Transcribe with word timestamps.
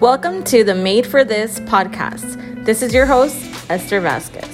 Welcome 0.00 0.44
to 0.44 0.62
the 0.62 0.74
Made 0.74 1.06
for 1.06 1.24
This 1.24 1.58
podcast. 1.60 2.66
This 2.66 2.82
is 2.82 2.92
your 2.92 3.06
host, 3.06 3.34
Esther 3.70 3.98
Vasquez. 3.98 4.44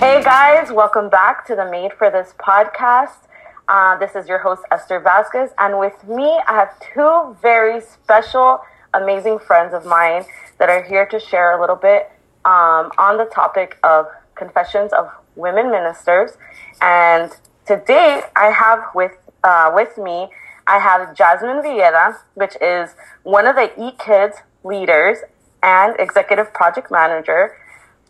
Hey 0.00 0.20
guys, 0.24 0.72
welcome 0.72 1.08
back 1.08 1.46
to 1.46 1.54
the 1.54 1.70
Made 1.70 1.92
for 1.92 2.10
This 2.10 2.34
podcast. 2.36 3.28
Uh, 3.68 3.96
this 3.98 4.16
is 4.16 4.28
your 4.28 4.38
host, 4.38 4.62
Esther 4.72 4.98
Vasquez, 4.98 5.52
and 5.60 5.78
with 5.78 6.02
me, 6.08 6.40
I 6.48 6.54
have 6.54 6.74
two 6.80 7.36
very 7.40 7.80
special, 7.80 8.58
amazing 8.92 9.38
friends 9.38 9.72
of 9.72 9.86
mine 9.86 10.24
that 10.58 10.68
are 10.68 10.82
here 10.82 11.06
to 11.06 11.20
share 11.20 11.56
a 11.56 11.60
little 11.60 11.76
bit 11.76 12.10
um, 12.44 12.90
on 12.98 13.18
the 13.18 13.26
topic 13.26 13.78
of 13.84 14.08
confessions 14.34 14.92
of 14.92 15.12
women 15.36 15.70
ministers. 15.70 16.32
And 16.80 17.30
today, 17.66 18.22
I 18.36 18.50
have 18.50 18.80
with 18.94 19.12
uh, 19.42 19.70
with 19.74 19.98
me, 19.98 20.28
I 20.66 20.78
have 20.78 21.14
Jasmine 21.14 21.62
Villeda, 21.62 22.18
which 22.34 22.56
is 22.60 22.94
one 23.22 23.46
of 23.46 23.56
the 23.56 23.70
E2 23.76 23.98
Kids 23.98 24.36
leaders 24.64 25.18
and 25.62 25.94
executive 25.98 26.52
project 26.54 26.90
manager 26.90 27.56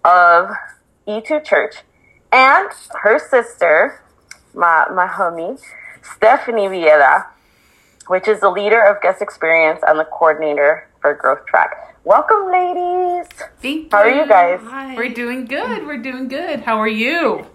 of 0.05 0.51
E2 1.09 1.45
Church, 1.45 1.77
and 2.33 2.69
her 3.03 3.19
sister, 3.19 4.03
my, 4.55 4.87
my 4.95 5.07
homie, 5.07 5.61
Stephanie 6.03 6.69
Villeda, 6.69 7.27
which 8.07 8.29
is 8.29 8.41
the 8.41 8.51
leader 8.51 8.81
of 8.81 9.03
guest 9.03 9.21
experience 9.21 9.81
and 9.87 9.99
the 9.99 10.05
coordinator 10.05 10.89
for 11.01 11.15
Growth 11.15 11.45
Track. 11.47 11.97
Welcome, 12.05 12.53
ladies. 12.53 13.27
Thank 13.63 13.91
How 13.91 13.99
are 13.99 14.11
you 14.11 14.29
guys? 14.29 14.61
Hi. 14.63 14.95
We're 14.95 15.13
doing 15.13 15.47
good. 15.47 15.87
We're 15.87 16.03
doing 16.03 16.29
good. 16.29 16.61
How 16.61 16.77
are 16.79 16.89
you? 16.89 17.47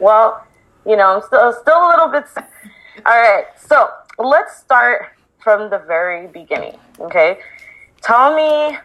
Well, 0.00 0.46
you 0.88 0.96
know, 0.96 1.16
I'm 1.16 1.22
still 1.22 1.52
still 1.52 1.76
a 1.76 1.88
little 1.90 2.08
bit. 2.08 2.24
All 3.04 3.20
right, 3.20 3.44
so 3.56 3.90
let's 4.18 4.56
start 4.56 5.10
from 5.38 5.68
the 5.68 5.78
very 5.86 6.26
beginning. 6.26 6.78
Okay, 6.98 7.38
tell 8.00 8.34
me 8.34 8.78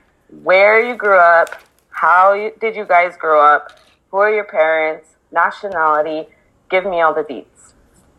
where 0.43 0.85
you 0.85 0.95
grew 0.95 1.17
up. 1.17 1.61
How 1.89 2.33
you, 2.33 2.51
did 2.59 2.75
you 2.75 2.85
guys 2.85 3.15
grow 3.17 3.41
up? 3.41 3.79
Who 4.11 4.17
are 4.17 4.31
your 4.31 4.43
parents? 4.43 5.15
Nationality? 5.31 6.27
Give 6.69 6.85
me 6.85 7.01
all 7.01 7.13
the 7.13 7.23
deets. 7.23 7.73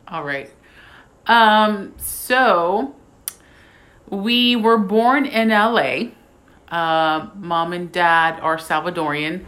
All 0.09 0.25
right. 0.25 0.51
Um, 1.27 1.95
so 1.99 2.95
we 4.09 4.57
were 4.57 4.79
born 4.79 5.27
in 5.27 5.49
LA. 5.51 6.13
Uh, 6.69 7.29
mom 7.37 7.73
and 7.73 7.93
dad 7.93 8.41
are 8.41 8.57
Salvadorian. 8.57 9.45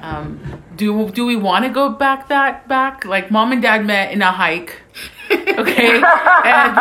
Um, 0.00 0.62
do 0.76 1.10
do 1.10 1.26
we 1.26 1.36
want 1.36 1.64
to 1.64 1.70
go 1.70 1.90
back 1.90 2.28
that 2.28 2.68
back? 2.68 3.04
Like 3.04 3.30
mom 3.30 3.52
and 3.52 3.60
dad 3.60 3.84
met 3.84 4.12
in 4.12 4.22
a 4.22 4.30
hike, 4.30 4.80
okay, 5.30 6.02
and 6.44 6.78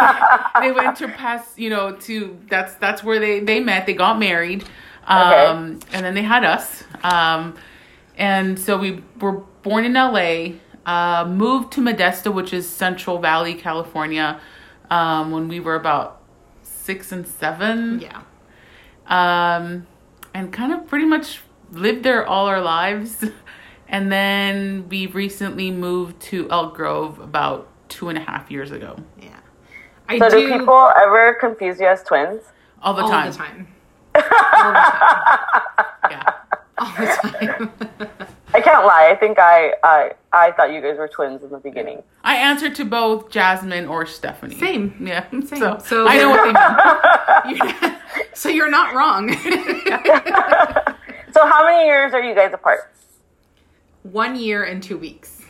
they 0.61 0.71
went 0.71 0.97
to 0.97 1.07
pass. 1.07 1.57
You 1.57 1.69
know, 1.69 1.95
to 1.95 2.38
that's 2.49 2.75
that's 2.75 3.03
where 3.03 3.19
they 3.19 3.39
they 3.39 3.59
met. 3.59 3.85
They 3.85 3.93
got 3.93 4.19
married, 4.19 4.65
um, 5.05 5.79
and 5.91 6.05
then 6.05 6.13
they 6.13 6.21
had 6.21 6.43
us. 6.43 6.83
Um, 7.03 7.55
and 8.17 8.59
so 8.59 8.77
we 8.77 9.03
were 9.19 9.43
born 9.63 9.85
in 9.85 9.93
LA. 9.93 10.57
Uh, 10.85 11.25
moved 11.25 11.73
to 11.73 11.81
Modesto, 11.81 12.33
which 12.33 12.53
is 12.53 12.67
Central 12.67 13.19
Valley, 13.19 13.53
California, 13.53 14.39
um, 14.89 15.31
when 15.31 15.49
we 15.49 15.59
were 15.59 15.75
about 15.75 16.21
six 16.61 17.11
and 17.11 17.27
seven. 17.27 17.99
Yeah. 17.99 18.21
Um, 19.07 19.88
and 20.33 20.53
kind 20.53 20.71
of 20.71 20.88
pretty 20.88 21.05
much 21.05 21.41
lived 21.71 22.03
there 22.03 22.25
all 22.25 22.47
our 22.47 22.61
lives. 22.61 23.23
And 23.89 24.11
then 24.11 24.89
we 24.89 25.07
recently 25.07 25.71
moved 25.71 26.19
to 26.23 26.49
Elk 26.51 26.75
Grove 26.75 27.19
about 27.19 27.69
two 27.87 28.09
and 28.09 28.17
a 28.17 28.21
half 28.21 28.51
years 28.51 28.69
ago. 28.71 28.97
Yeah. 29.17 29.29
I 30.09 30.19
So 30.19 30.29
do 30.29 30.45
people 30.57 30.91
ever 31.01 31.35
confuse 31.39 31.79
you 31.79 31.88
as 31.88 32.03
twins? 32.03 32.41
All 32.81 32.93
the 32.93 33.03
all 33.03 33.09
time. 33.09 33.31
the 33.31 33.38
time. 33.38 33.67
all 34.15 34.73
the 34.73 34.79
time. 34.81 35.85
Yeah. 36.11 36.33
All 36.77 36.91
the 36.97 37.06
time. 37.06 37.72
I 38.53 38.59
can't 38.59 38.85
lie. 38.85 39.07
I 39.09 39.16
think 39.16 39.39
I 39.39 39.72
I 39.85 40.11
I 40.33 40.51
thought 40.51 40.73
you 40.73 40.81
guys 40.81 40.97
were 40.97 41.07
twins 41.07 41.41
in 41.41 41.50
the 41.50 41.59
beginning. 41.59 42.03
I 42.25 42.35
answer 42.35 42.69
to 42.69 42.83
both 42.83 43.29
Jasmine 43.29 43.85
or 43.88 44.06
Stephanie. 44.06 44.59
Same. 44.59 44.97
Yeah. 45.00 45.29
Same. 45.31 45.45
So, 45.45 45.77
So- 45.79 46.07
I 46.09 46.17
know 46.17 46.29
what 46.29 46.44
they 47.45 47.53
mean. 47.53 47.57
You're- 47.57 47.95
so 48.33 48.50
you're 48.50 48.69
not 48.69 48.94
wrong. 48.94 49.29
So 51.38 51.46
how 51.46 51.64
many 51.64 51.86
years 51.86 52.16
are 52.16 52.24
you 52.24 52.34
guys 52.34 52.52
apart? 52.52 52.92
One 54.02 54.36
year 54.36 54.64
and 54.64 54.81
two 54.81 54.98
weeks. 54.98 55.44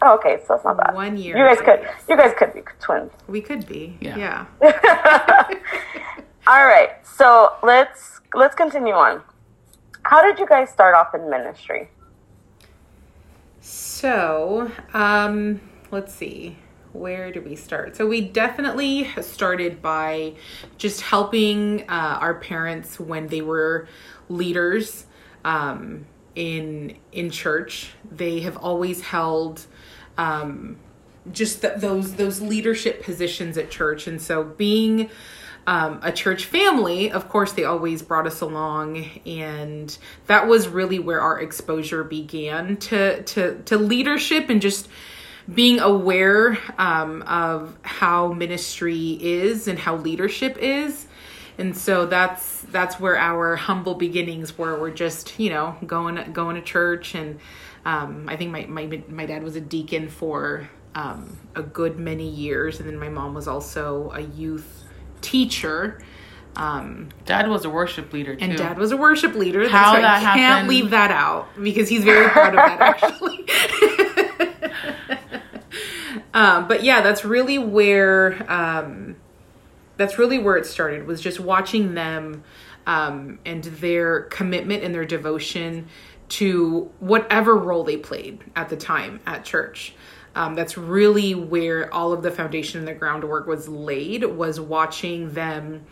Oh, 0.00 0.14
okay, 0.14 0.40
so 0.46 0.54
it's 0.54 0.64
not 0.64 0.78
bad. 0.78 0.94
One 0.94 1.18
year 1.18 1.36
You 1.36 1.44
guys 1.44 1.58
could 1.62 1.80
weeks. 1.80 2.04
you 2.08 2.16
guys 2.16 2.32
could 2.38 2.54
be 2.54 2.62
twins. 2.80 3.10
We 3.26 3.42
could 3.42 3.66
be. 3.66 3.98
Yeah. 4.00 4.16
Yeah. 4.16 4.46
All 6.46 6.64
right, 6.64 6.92
so 7.06 7.56
let's 7.62 8.22
let's 8.32 8.54
continue 8.54 8.94
on. 8.94 9.20
How 10.04 10.22
did 10.22 10.38
you 10.38 10.46
guys 10.46 10.70
start 10.70 10.94
off 10.94 11.14
in 11.14 11.28
ministry? 11.28 11.90
So, 13.60 14.72
um, 14.94 15.60
let's 15.90 16.14
see. 16.14 16.56
Where 16.94 17.30
do 17.30 17.42
we 17.42 17.54
start? 17.54 17.96
So 17.96 18.06
we 18.06 18.22
definitely 18.22 19.10
started 19.20 19.82
by 19.82 20.36
just 20.78 21.02
helping 21.02 21.82
uh, 21.82 22.18
our 22.18 22.34
parents 22.34 22.98
when 22.98 23.26
they 23.26 23.42
were 23.42 23.86
leaders 24.28 25.06
um, 25.44 26.06
in 26.34 26.96
in 27.12 27.30
church. 27.30 27.90
They 28.10 28.40
have 28.40 28.56
always 28.56 29.00
held 29.00 29.66
um, 30.16 30.76
just 31.32 31.62
th- 31.62 31.78
those 31.78 32.14
those 32.14 32.40
leadership 32.40 33.02
positions 33.02 33.58
at 33.58 33.70
church, 33.70 34.06
and 34.06 34.20
so 34.20 34.44
being 34.44 35.10
um, 35.66 36.00
a 36.02 36.10
church 36.10 36.46
family, 36.46 37.10
of 37.10 37.28
course, 37.28 37.52
they 37.52 37.64
always 37.64 38.00
brought 38.00 38.26
us 38.26 38.40
along, 38.40 39.04
and 39.26 39.96
that 40.26 40.46
was 40.46 40.66
really 40.66 40.98
where 40.98 41.20
our 41.20 41.40
exposure 41.40 42.04
began 42.04 42.78
to 42.78 43.22
to 43.22 43.62
to 43.64 43.76
leadership 43.76 44.48
and 44.48 44.62
just 44.62 44.88
being 45.52 45.80
aware 45.80 46.58
um, 46.78 47.22
of 47.22 47.76
how 47.82 48.32
ministry 48.32 49.18
is 49.20 49.68
and 49.68 49.78
how 49.78 49.96
leadership 49.96 50.56
is. 50.58 51.07
And 51.58 51.76
so 51.76 52.06
that's 52.06 52.60
that's 52.62 53.00
where 53.00 53.18
our 53.18 53.56
humble 53.56 53.94
beginnings 53.94 54.56
were. 54.56 54.78
We're 54.80 54.90
just 54.92 55.38
you 55.40 55.50
know 55.50 55.76
going 55.84 56.32
going 56.32 56.54
to 56.54 56.62
church, 56.62 57.14
and 57.16 57.40
um, 57.84 58.28
I 58.28 58.36
think 58.36 58.52
my, 58.52 58.66
my 58.66 59.02
my 59.08 59.26
dad 59.26 59.42
was 59.42 59.56
a 59.56 59.60
deacon 59.60 60.08
for 60.08 60.70
um, 60.94 61.36
a 61.54 61.62
good 61.62 61.98
many 61.98 62.28
years, 62.28 62.78
and 62.80 62.88
then 62.88 62.98
my 62.98 63.08
mom 63.08 63.34
was 63.34 63.48
also 63.48 64.12
a 64.14 64.20
youth 64.20 64.84
teacher. 65.20 66.00
Um, 66.56 67.10
Dad 67.24 67.48
was 67.48 67.64
a 67.64 67.70
worship 67.70 68.12
leader 68.12 68.34
too. 68.34 68.44
and 68.44 68.58
dad 68.58 68.78
was 68.78 68.90
a 68.90 68.96
worship 68.96 69.34
leader. 69.36 69.60
That's 69.60 69.72
How 69.72 69.92
right. 69.94 70.02
that 70.02 70.34
Can't 70.34 70.68
leave 70.68 70.90
that 70.90 71.12
out 71.12 71.46
because 71.62 71.88
he's 71.88 72.02
very 72.02 72.28
proud 72.30 72.48
of 72.48 72.56
that 72.56 72.80
actually. 72.80 73.46
um, 76.34 76.66
but 76.68 76.82
yeah, 76.82 77.00
that's 77.00 77.24
really 77.24 77.58
where 77.58 78.50
um, 78.50 79.16
that's 79.98 80.18
really 80.18 80.38
where 80.38 80.56
it 80.56 80.64
started. 80.64 81.06
Was 81.06 81.20
just 81.20 81.38
watching 81.38 81.92
them 81.92 82.44
um, 82.86 83.38
and 83.44 83.64
their 83.64 84.22
commitment 84.22 84.82
and 84.82 84.94
their 84.94 85.04
devotion 85.04 85.88
to 86.30 86.90
whatever 87.00 87.56
role 87.56 87.84
they 87.84 87.98
played 87.98 88.42
at 88.56 88.70
the 88.70 88.76
time 88.76 89.20
at 89.26 89.44
church. 89.44 89.94
Um, 90.34 90.54
that's 90.54 90.78
really 90.78 91.34
where 91.34 91.92
all 91.92 92.12
of 92.12 92.22
the 92.22 92.30
foundation 92.30 92.78
and 92.78 92.88
the 92.88 92.94
groundwork 92.94 93.46
was 93.46 93.68
laid. 93.68 94.24
Was 94.24 94.58
watching 94.58 95.34
them 95.34 95.84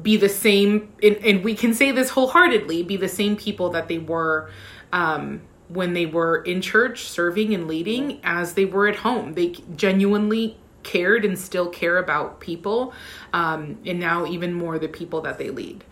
be 0.00 0.16
the 0.16 0.28
same 0.28 0.92
and, 1.02 1.16
and 1.18 1.44
we 1.44 1.54
can 1.54 1.72
say 1.72 1.92
this 1.92 2.10
wholeheartedly 2.10 2.82
be 2.82 2.96
the 2.96 3.08
same 3.08 3.36
people 3.36 3.70
that 3.70 3.88
they 3.88 3.98
were 3.98 4.50
um, 4.92 5.40
when 5.68 5.92
they 5.92 6.06
were 6.06 6.42
in 6.42 6.60
church 6.60 7.04
serving 7.04 7.54
and 7.54 7.68
leading 7.68 8.20
as 8.24 8.54
they 8.54 8.64
were 8.64 8.88
at 8.88 8.96
home 8.96 9.34
they 9.34 9.50
genuinely 9.76 10.58
cared 10.84 11.24
and 11.24 11.38
still 11.38 11.68
care 11.68 11.98
about 11.98 12.40
people 12.40 12.92
um, 13.32 13.78
and 13.86 13.98
now 13.98 14.26
even 14.26 14.52
more 14.52 14.78
the 14.78 14.88
people 14.88 15.20
that 15.22 15.38
they 15.38 15.50
lead 15.50 15.84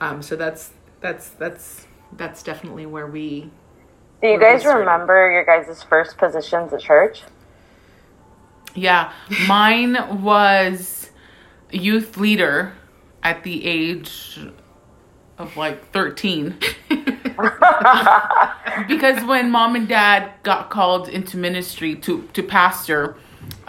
um, 0.00 0.22
so 0.22 0.36
that's 0.36 0.72
that's 1.00 1.30
that's 1.30 1.86
that's 2.16 2.42
definitely 2.42 2.86
where 2.86 3.06
we 3.06 3.50
Do 4.22 4.28
you 4.28 4.40
guys 4.40 4.64
remember 4.64 5.30
your 5.30 5.44
guys' 5.44 5.82
first 5.84 6.18
positions 6.18 6.72
at 6.72 6.80
church? 6.80 7.22
Yeah, 8.74 9.12
mine 9.48 10.22
was 10.22 11.10
youth 11.70 12.16
leader 12.16 12.74
at 13.22 13.44
the 13.44 13.66
age 13.66 14.40
of 15.38 15.56
like 15.56 15.90
13. 15.92 16.58
because 18.88 19.24
when 19.24 19.50
mom 19.50 19.76
and 19.76 19.88
dad 19.88 20.32
got 20.42 20.70
called 20.70 21.08
into 21.08 21.36
ministry 21.36 21.94
to 21.96 22.28
to 22.32 22.42
pastor, 22.42 23.16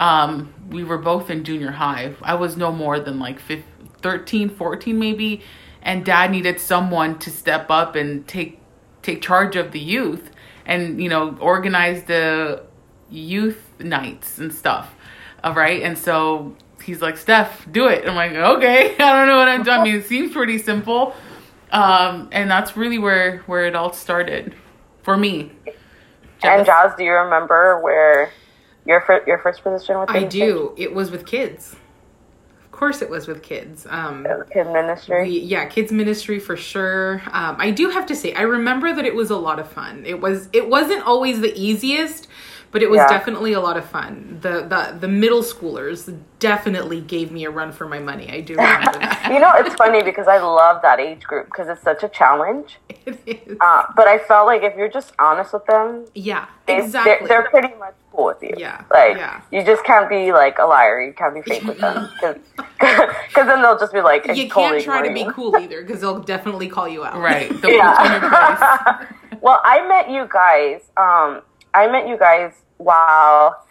um, 0.00 0.52
we 0.70 0.84
were 0.84 0.98
both 0.98 1.30
in 1.30 1.44
junior 1.44 1.72
high. 1.72 2.14
I 2.22 2.34
was 2.34 2.56
no 2.56 2.72
more 2.72 2.98
than 3.00 3.18
like 3.18 3.40
15, 3.40 3.90
13, 4.02 4.48
14 4.48 4.98
maybe, 4.98 5.42
and 5.82 6.04
dad 6.04 6.30
needed 6.30 6.60
someone 6.60 7.18
to 7.20 7.30
step 7.30 7.70
up 7.70 7.96
and 7.96 8.26
take 8.26 8.58
take 9.02 9.22
charge 9.22 9.56
of 9.56 9.72
the 9.72 9.80
youth 9.80 10.30
and 10.66 11.02
you 11.02 11.08
know 11.08 11.36
organize 11.40 12.04
the 12.04 12.62
youth 13.10 13.70
nights 13.80 14.38
and 14.38 14.52
stuff. 14.52 14.94
All 15.42 15.54
right. 15.54 15.82
And 15.82 15.96
so 15.96 16.54
he's 16.82 17.00
like, 17.00 17.16
Steph, 17.16 17.70
do 17.70 17.86
it. 17.88 18.06
I'm 18.06 18.14
like, 18.14 18.32
okay. 18.32 18.94
I 18.98 19.12
don't 19.12 19.26
know 19.26 19.36
what 19.36 19.48
I'm 19.48 19.62
doing. 19.62 19.78
I 19.78 19.84
mean, 19.84 19.94
it 19.96 20.06
seems 20.06 20.32
pretty 20.32 20.58
simple. 20.58 21.14
Um, 21.72 22.28
and 22.32 22.50
that's 22.50 22.76
really 22.76 22.98
where, 22.98 23.38
where 23.46 23.64
it 23.66 23.74
all 23.74 23.92
started 23.92 24.54
for 25.02 25.16
me. 25.16 25.52
And 26.42 26.66
Jazz, 26.66 26.92
do 26.96 27.04
you 27.04 27.12
remember 27.12 27.80
where 27.80 28.32
your 28.86 29.00
fir- 29.02 29.24
your 29.26 29.38
first 29.38 29.62
position 29.62 29.98
with 29.98 30.10
I 30.10 30.24
do. 30.24 30.74
It 30.76 30.94
was 30.94 31.10
with 31.10 31.26
kids. 31.26 31.76
Of 32.64 32.70
course, 32.72 33.02
it 33.02 33.10
was 33.10 33.26
with 33.28 33.42
kids. 33.42 33.86
Um, 33.90 34.26
kid 34.52 34.64
ministry. 34.72 35.22
we, 35.24 35.38
yeah, 35.40 35.66
kids 35.66 35.92
ministry 35.92 36.38
for 36.38 36.56
sure. 36.56 37.20
Um, 37.30 37.56
I 37.58 37.70
do 37.72 37.90
have 37.90 38.06
to 38.06 38.16
say, 38.16 38.32
I 38.32 38.42
remember 38.42 38.94
that 38.94 39.04
it 39.04 39.14
was 39.14 39.28
a 39.30 39.36
lot 39.36 39.58
of 39.58 39.70
fun. 39.70 40.04
It 40.06 40.20
was. 40.20 40.48
It 40.52 40.68
wasn't 40.68 41.02
always 41.06 41.40
the 41.42 41.52
easiest, 41.60 42.26
but 42.70 42.82
it 42.82 42.88
was 42.88 42.96
Yeah. 42.98 43.08
definitely 43.08 43.52
a 43.52 43.60
lot 43.60 43.76
of 43.76 43.84
fun. 43.84 44.38
The 44.40 44.62
the 44.62 44.96
the 44.98 45.08
middle 45.08 45.42
schoolers 45.42 46.10
definitely 46.38 47.02
gave 47.02 47.30
me 47.30 47.44
a 47.44 47.50
run 47.50 47.70
for 47.72 47.86
my 47.86 47.98
money. 47.98 48.30
I 48.30 48.40
do 48.40 48.54
remember 48.54 48.92
that. 48.98 49.30
you 49.30 49.40
know, 49.40 49.52
it's 49.56 49.74
funny 49.74 50.02
because 50.02 50.26
I 50.26 50.38
love 50.38 50.80
that 50.80 51.00
age 51.00 51.24
group 51.24 51.46
because 51.46 51.68
it's 51.68 51.82
such 51.82 52.02
a 52.02 52.08
challenge. 52.08 52.78
It 53.06 53.18
is. 53.46 53.56
Uh, 53.60 53.82
but 53.96 54.06
I 54.08 54.18
felt 54.18 54.46
like 54.46 54.62
if 54.62 54.76
you're 54.76 54.88
just 54.90 55.12
honest 55.18 55.52
with 55.52 55.64
them, 55.66 56.06
yeah, 56.14 56.46
they, 56.66 56.78
exactly. 56.82 57.26
they're, 57.26 57.42
they're 57.42 57.50
pretty 57.50 57.74
much 57.76 57.94
cool 58.12 58.26
with 58.26 58.42
you. 58.42 58.54
Yeah, 58.56 58.84
Like, 58.90 59.16
yeah. 59.16 59.40
you 59.50 59.64
just 59.64 59.84
can't 59.84 60.08
be 60.08 60.32
like 60.32 60.58
a 60.58 60.64
liar. 60.64 61.00
You 61.02 61.12
can't 61.12 61.34
be 61.34 61.42
fake 61.42 61.64
with 61.64 61.78
them. 61.78 62.08
Because 62.80 63.46
then 63.46 63.62
they'll 63.62 63.78
just 63.78 63.92
be 63.92 64.00
like, 64.00 64.26
you 64.26 64.48
totally 64.48 64.82
can't 64.82 64.84
try 64.84 65.06
to 65.06 65.12
be 65.14 65.26
cool 65.32 65.56
either 65.58 65.82
because 65.82 66.00
they'll 66.00 66.18
definitely 66.20 66.66
call 66.68 66.88
you 66.88 67.04
out. 67.04 67.18
Right. 67.18 67.50
The 67.60 67.72
yeah. 67.72 68.20
Yeah. 69.00 69.06
well, 69.40 69.60
I 69.64 69.86
met 69.86 70.10
you 70.10 70.26
guys. 70.30 70.80
Um, 70.96 71.42
I 71.74 71.86
met 71.88 72.08
you 72.08 72.18
guys 72.18 72.52
while 72.78 73.64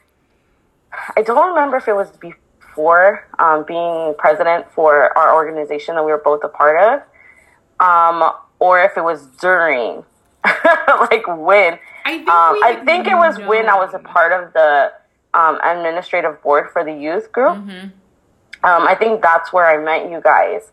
I 1.18 1.22
don't 1.24 1.50
remember 1.50 1.78
if 1.78 1.88
it 1.88 1.94
was 1.96 2.10
before 2.18 3.28
um, 3.40 3.66
being 3.68 4.14
president 4.18 4.72
for 4.72 5.16
our 5.18 5.34
organization 5.34 5.96
that 5.96 6.06
we 6.06 6.12
were 6.12 6.22
both 6.24 6.44
a 6.44 6.50
part 6.50 6.78
of, 6.82 7.86
um, 7.86 8.32
or 8.60 8.82
if 8.82 8.96
it 8.96 9.04
was 9.04 9.26
during, 9.42 10.04
like 10.46 11.26
when. 11.28 11.80
I 12.06 12.18
think, 12.18 12.30
Um, 12.30 12.56
I 12.64 12.82
think 12.86 13.08
it 13.08 13.16
was 13.16 13.38
when 13.40 13.70
I 13.70 13.76
was 13.76 13.94
a 13.94 14.00
part 14.00 14.32
of 14.32 14.54
the 14.54 14.92
um, 15.34 15.60
administrative 15.64 16.42
board 16.42 16.70
for 16.72 16.84
the 16.84 16.94
youth 16.94 17.32
group. 17.32 17.58
Um, 17.58 18.88
I 18.88 18.96
think 18.96 19.22
that's 19.22 19.54
where 19.54 19.66
I 19.68 19.78
met 19.84 20.10
you 20.12 20.20
guys, 20.22 20.72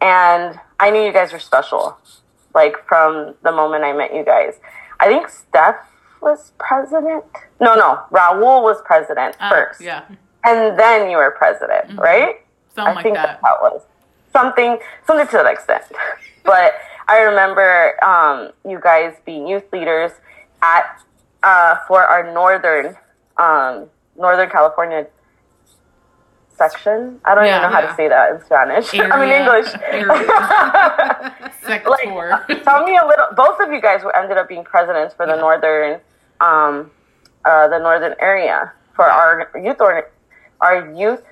and 0.00 0.58
I 0.80 0.90
knew 0.90 1.02
you 1.02 1.12
guys 1.12 1.32
were 1.32 1.38
special, 1.38 1.98
like 2.54 2.76
from 2.86 3.34
the 3.42 3.52
moment 3.52 3.84
I 3.84 3.92
met 3.92 4.14
you 4.14 4.24
guys. 4.24 4.54
I 5.00 5.06
think 5.08 5.28
Steph 5.28 5.76
was 6.22 6.52
president. 6.58 7.24
No, 7.60 7.74
no, 7.74 8.00
Raul 8.10 8.62
was 8.62 8.80
president 8.84 9.36
Ah, 9.38 9.50
first, 9.50 9.80
yeah. 9.82 10.04
and 10.44 10.78
then 10.78 11.10
you 11.10 11.18
were 11.18 11.30
president, 11.32 11.98
right? 11.98 12.36
Something 12.74 12.92
I 12.92 12.94
like 12.94 13.02
think 13.02 13.16
that. 13.16 13.26
that's 13.26 13.42
how 13.44 13.56
it 13.66 13.72
was. 13.74 13.82
Something, 14.32 14.78
something 15.06 15.26
to 15.26 15.32
that 15.32 15.46
extent. 15.46 15.84
but 16.44 16.74
I 17.08 17.20
remember 17.20 18.02
um, 18.04 18.50
you 18.70 18.80
guys 18.80 19.14
being 19.26 19.46
youth 19.46 19.64
leaders 19.72 20.12
at 20.62 21.00
uh, 21.42 21.76
for 21.86 22.02
our 22.02 22.32
northern 22.32 22.96
um, 23.36 23.88
Northern 24.16 24.48
California 24.50 25.06
section. 26.56 27.20
I 27.24 27.34
don't 27.34 27.44
Yeah, 27.44 27.58
even 27.58 27.70
know 27.70 27.74
how 27.76 27.82
to 27.82 27.94
say 27.96 28.08
that 28.08 28.32
in 28.32 28.40
Spanish. 28.44 28.94
I 28.94 29.20
mean 29.20 29.30
English. 29.32 29.66
Sector. 31.66 31.90
like, 31.90 32.62
tell 32.64 32.84
me 32.84 32.96
a 32.96 33.06
little. 33.06 33.26
Both 33.36 33.60
of 33.60 33.70
you 33.72 33.80
guys 33.80 34.00
ended 34.16 34.36
up 34.38 34.48
being 34.48 34.64
presidents 34.64 35.14
for 35.14 35.26
the 35.26 35.34
Yeah. 35.34 35.40
northern, 35.40 36.00
um, 36.40 36.90
uh, 37.44 37.68
the 37.68 37.78
northern 37.78 38.14
area 38.20 38.72
for 38.94 39.04
our 39.04 39.50
youth 39.62 39.80
or 39.80 40.08
our 40.60 40.92
youth 40.94 41.22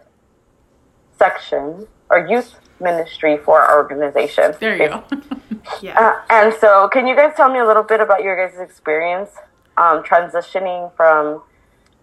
section 1.19 1.87
or 2.11 2.27
youth 2.27 2.56
ministry 2.84 3.38
for 3.38 3.60
our 3.60 3.76
organization. 3.78 4.54
there 4.60 4.76
you 4.76 4.88
go. 4.88 5.04
yeah. 5.82 5.98
Uh, 5.98 6.22
and 6.31 6.54
so, 6.60 6.88
can 6.88 7.06
you 7.06 7.16
guys 7.16 7.34
tell 7.36 7.50
me 7.50 7.58
a 7.58 7.66
little 7.66 7.82
bit 7.82 8.00
about 8.00 8.22
your 8.22 8.36
guys' 8.36 8.60
experience 8.60 9.31
um, 9.76 10.04
transitioning 10.04 10.94
from 10.96 11.42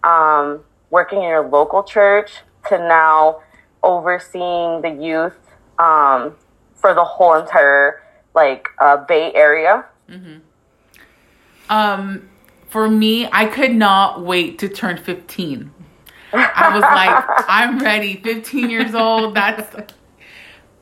um, 0.03 0.63
working 0.89 1.19
in 1.19 1.29
your 1.29 1.47
local 1.47 1.83
church 1.83 2.31
to 2.67 2.77
now 2.77 3.41
overseeing 3.83 4.81
the 4.81 4.89
youth 4.89 5.37
um, 5.79 6.35
for 6.75 6.93
the 6.93 7.03
whole 7.03 7.35
entire 7.35 8.03
like 8.33 8.67
uh, 8.79 8.97
Bay 8.97 9.31
Area? 9.33 9.85
Um, 11.69 12.29
for 12.69 12.89
me, 12.89 13.29
I 13.31 13.45
could 13.45 13.73
not 13.73 14.23
wait 14.23 14.59
to 14.59 14.69
turn 14.69 14.97
15. 14.97 15.71
I 16.33 16.73
was 16.73 16.81
like, 16.81 17.45
I'm 17.49 17.79
ready. 17.79 18.21
15 18.21 18.69
years 18.69 18.95
old. 18.95 19.35
That's 19.35 19.93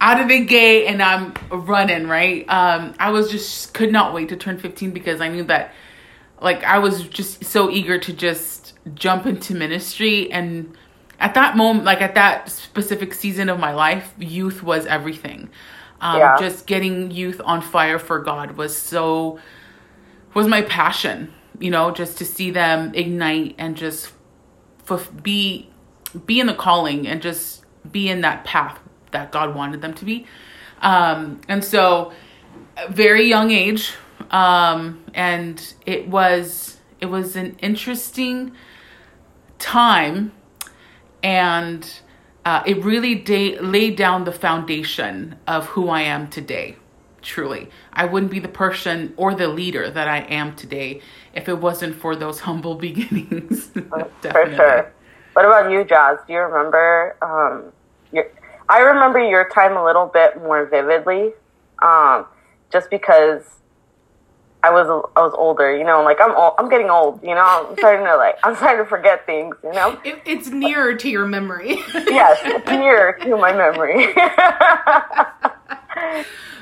out 0.02 0.22
of 0.22 0.28
the 0.30 0.46
gate, 0.46 0.88
and 0.88 1.02
I'm 1.02 1.34
running. 1.52 2.08
Right. 2.08 2.48
Um, 2.50 2.94
I 3.00 3.12
was 3.12 3.30
just 3.30 3.74
could 3.74 3.92
not 3.92 4.14
wait 4.14 4.30
to 4.30 4.38
turn 4.38 4.58
15 4.58 4.92
because 4.92 5.22
I 5.22 5.28
knew 5.30 5.44
that, 5.46 5.74
like, 6.42 6.64
I 6.64 6.80
was 6.80 7.04
just 7.04 7.44
so 7.46 7.70
eager 7.70 8.00
to 8.00 8.14
just 8.14 8.74
jump 8.94 9.26
into 9.26 9.56
ministry 9.56 10.32
and. 10.32 10.76
At 11.22 11.34
that 11.34 11.58
moment, 11.58 11.84
like 11.84 12.02
at 12.02 12.16
that 12.16 12.50
specific 12.50 13.14
season 13.14 13.50
of 13.50 13.60
my 13.60 13.74
life, 13.74 14.14
youth 14.18 14.64
was 14.64 14.86
everything. 14.86 15.50
Um, 16.00 16.18
Yeah. 16.18 16.38
Just 16.40 16.66
getting 16.66 17.12
youth 17.12 17.42
on 17.44 17.62
fire 17.62 18.00
for 18.00 18.20
God 18.20 18.52
was 18.56 18.74
so 18.78 19.38
was 20.34 20.48
my 20.48 20.62
passion 20.62 21.34
you 21.60 21.70
know 21.70 21.92
just 21.92 22.18
to 22.18 22.26
see 22.26 22.52
them 22.52 22.92
ignite 22.96 23.56
and 23.58 23.76
just 23.76 24.12
f- 24.90 25.12
be 25.22 25.70
be 26.26 26.40
in 26.40 26.48
the 26.48 26.54
calling 26.54 27.08
and 27.08 27.22
just 27.22 27.64
be 27.92 28.10
in 28.10 28.22
that 28.22 28.44
path 28.46 28.80
that 29.12 29.32
god 29.32 29.56
wanted 29.56 29.82
them 29.82 29.94
to 29.94 30.06
be 30.06 30.26
um 30.82 31.40
and 31.48 31.64
so 31.64 32.12
very 32.90 33.28
young 33.28 33.52
age 33.52 33.94
um 34.32 35.04
and 35.14 35.74
it 35.86 36.08
was 36.08 36.78
it 37.00 37.08
was 37.08 37.36
an 37.36 37.56
interesting 37.62 38.52
time 39.58 40.32
and 41.24 42.02
uh, 42.46 42.64
it 42.66 42.84
really 42.84 43.16
da- 43.16 43.60
laid 43.60 43.96
down 43.96 44.24
the 44.24 44.32
foundation 44.32 45.36
of 45.48 45.66
who 45.68 45.90
I 45.90 46.02
am 46.02 46.30
today. 46.30 46.78
Truly, 47.22 47.70
I 47.92 48.06
wouldn't 48.06 48.32
be 48.32 48.40
the 48.40 48.48
person 48.48 49.14
or 49.18 49.36
the 49.36 49.50
leader 49.50 49.90
that 49.90 50.08
I 50.08 50.20
am 50.22 50.56
today 50.56 51.02
if 51.34 51.50
it 51.50 51.60
wasn't 51.60 51.96
for 51.96 52.16
those 52.16 52.40
humble 52.48 52.76
beginnings. 52.76 53.68
For 53.68 54.10
sure. 54.24 54.92
What 55.34 55.46
about 55.46 55.70
you, 55.70 55.84
Jazz? 55.84 56.18
Do 56.26 56.34
you 56.34 56.40
remember? 56.40 57.18
Um, 57.22 57.72
your, 58.12 58.26
I 58.70 58.80
remember 58.82 59.20
your 59.20 59.50
time 59.50 59.76
a 59.76 59.84
little 59.84 60.06
bit 60.06 60.38
more 60.38 60.68
vividly, 60.68 61.34
um, 61.82 62.28
just 62.72 62.92
because 62.92 63.44
I 64.62 64.70
was 64.70 64.88
I 65.16 65.22
was 65.22 65.34
older. 65.36 65.76
You 65.76 65.84
know, 65.84 66.04
like 66.04 66.20
I'm 66.22 66.36
old, 66.36 66.54
I'm 66.60 66.70
getting 66.70 66.92
old. 66.92 67.22
You 67.24 67.34
know, 67.34 67.68
I'm 67.70 67.78
starting 67.78 68.06
to 68.06 68.16
like 68.16 68.36
I'm 68.44 68.56
starting 68.56 68.86
to 68.86 68.90
forget 68.90 69.26
things. 69.26 69.56
You 69.64 69.74
know. 69.74 70.00
It, 70.06 70.22
it's 70.26 70.50
nearer 70.50 70.96
to 70.96 71.10
your 71.10 71.26
memory. 71.26 71.78
yes, 71.94 72.40
it's 72.44 72.70
near 72.70 73.18
to 73.24 73.38
my 73.38 73.54
memory. 73.54 74.14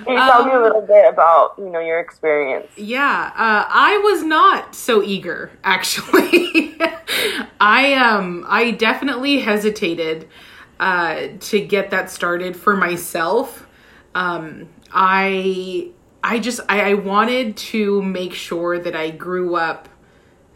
Can 0.06 0.14
you 0.14 0.20
tell 0.20 0.46
me 0.46 0.54
a 0.54 0.62
little 0.62 0.82
bit 0.82 1.06
about 1.10 1.56
you 1.58 1.70
know 1.70 1.80
your 1.82 2.00
experience? 2.00 2.68
Yeah, 2.78 3.32
uh, 3.36 3.66
I 3.68 3.98
was 3.98 4.24
not 4.24 4.76
so 4.76 5.04
eager 5.04 5.52
actually. 5.64 6.78
I 7.60 7.96
um 7.96 8.46
I 8.48 8.72
definitely 8.72 9.40
hesitated 9.40 10.30
uh, 10.80 11.28
to 11.40 11.60
get 11.60 11.92
that 11.92 12.10
started 12.10 12.56
for 12.56 12.76
myself. 12.76 13.68
Um, 14.16 14.70
I 14.92 15.92
I 16.24 16.40
just 16.40 16.60
I, 16.70 16.92
I 16.92 16.94
wanted 16.96 17.58
to 17.58 18.02
make 18.02 18.34
sure 18.34 18.80
that 18.80 18.96
I 18.96 19.12
grew 19.12 19.56
up 19.56 19.90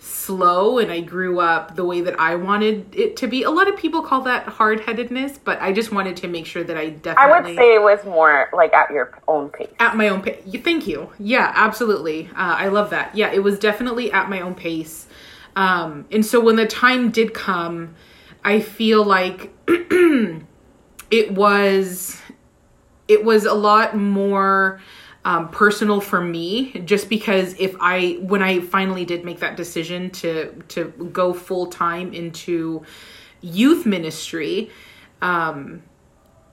slow 0.04 0.80
and 0.80 0.92
I 0.92 1.00
grew 1.02 1.40
up 1.40 1.76
the 1.76 1.86
way 1.86 2.02
that 2.02 2.20
I 2.20 2.36
wanted 2.36 2.96
it 2.96 3.16
to 3.18 3.28
be. 3.28 3.44
A 3.44 3.52
lot 3.52 3.68
of 3.68 3.78
people 3.78 4.02
call 4.02 4.22
that 4.22 4.48
hard 4.48 4.80
headedness, 4.80 5.38
but 5.38 5.62
I 5.62 5.72
just 5.72 5.92
wanted 5.92 6.18
to 6.18 6.28
make 6.28 6.48
sure 6.48 6.64
that 6.64 6.76
I 6.76 6.90
definitely. 6.90 7.34
I 7.34 7.42
would 7.42 7.56
say 7.56 7.76
it 7.76 7.82
was 7.82 8.04
more 8.04 8.50
like 8.52 8.74
at 8.74 8.90
your 8.90 9.20
own 9.28 9.50
pace. 9.50 9.70
at 9.80 9.96
my 9.96 10.10
own 10.10 10.24
pace. 10.24 10.44
Thank 10.64 10.88
you. 10.88 11.12
Yeah, 11.20 11.52
absolutely. 11.56 12.28
Uh, 12.30 12.56
I 12.58 12.70
love 12.70 12.90
that. 12.90 13.16
Yeah, 13.16 13.32
it 13.32 13.44
was 13.44 13.60
definitely 13.60 14.12
at 14.12 14.28
my 14.28 14.42
own 14.42 14.56
pace. 14.56 15.08
Um, 15.56 16.06
and 16.12 16.26
so 16.26 16.40
when 16.40 16.56
the 16.56 16.66
time 16.66 17.12
did 17.12 17.34
come, 17.36 17.94
I 18.44 18.60
feel 18.60 19.04
like 19.04 19.52
it 19.68 21.32
was 21.32 22.20
it 23.08 23.24
was 23.24 23.46
a 23.46 23.54
lot 23.54 23.96
more 23.96 24.80
um, 25.24 25.50
personal 25.50 26.02
for 26.02 26.20
me 26.20 26.72
just 26.86 27.08
because 27.08 27.54
if 27.60 27.76
i 27.80 28.18
when 28.22 28.42
i 28.42 28.60
finally 28.60 29.06
did 29.06 29.24
make 29.24 29.40
that 29.40 29.56
decision 29.56 30.10
to 30.10 30.52
to 30.70 30.86
go 31.14 31.32
full 31.32 31.68
time 31.68 32.12
into 32.14 32.84
youth 33.42 33.86
ministry 33.86 34.72
um 35.22 35.84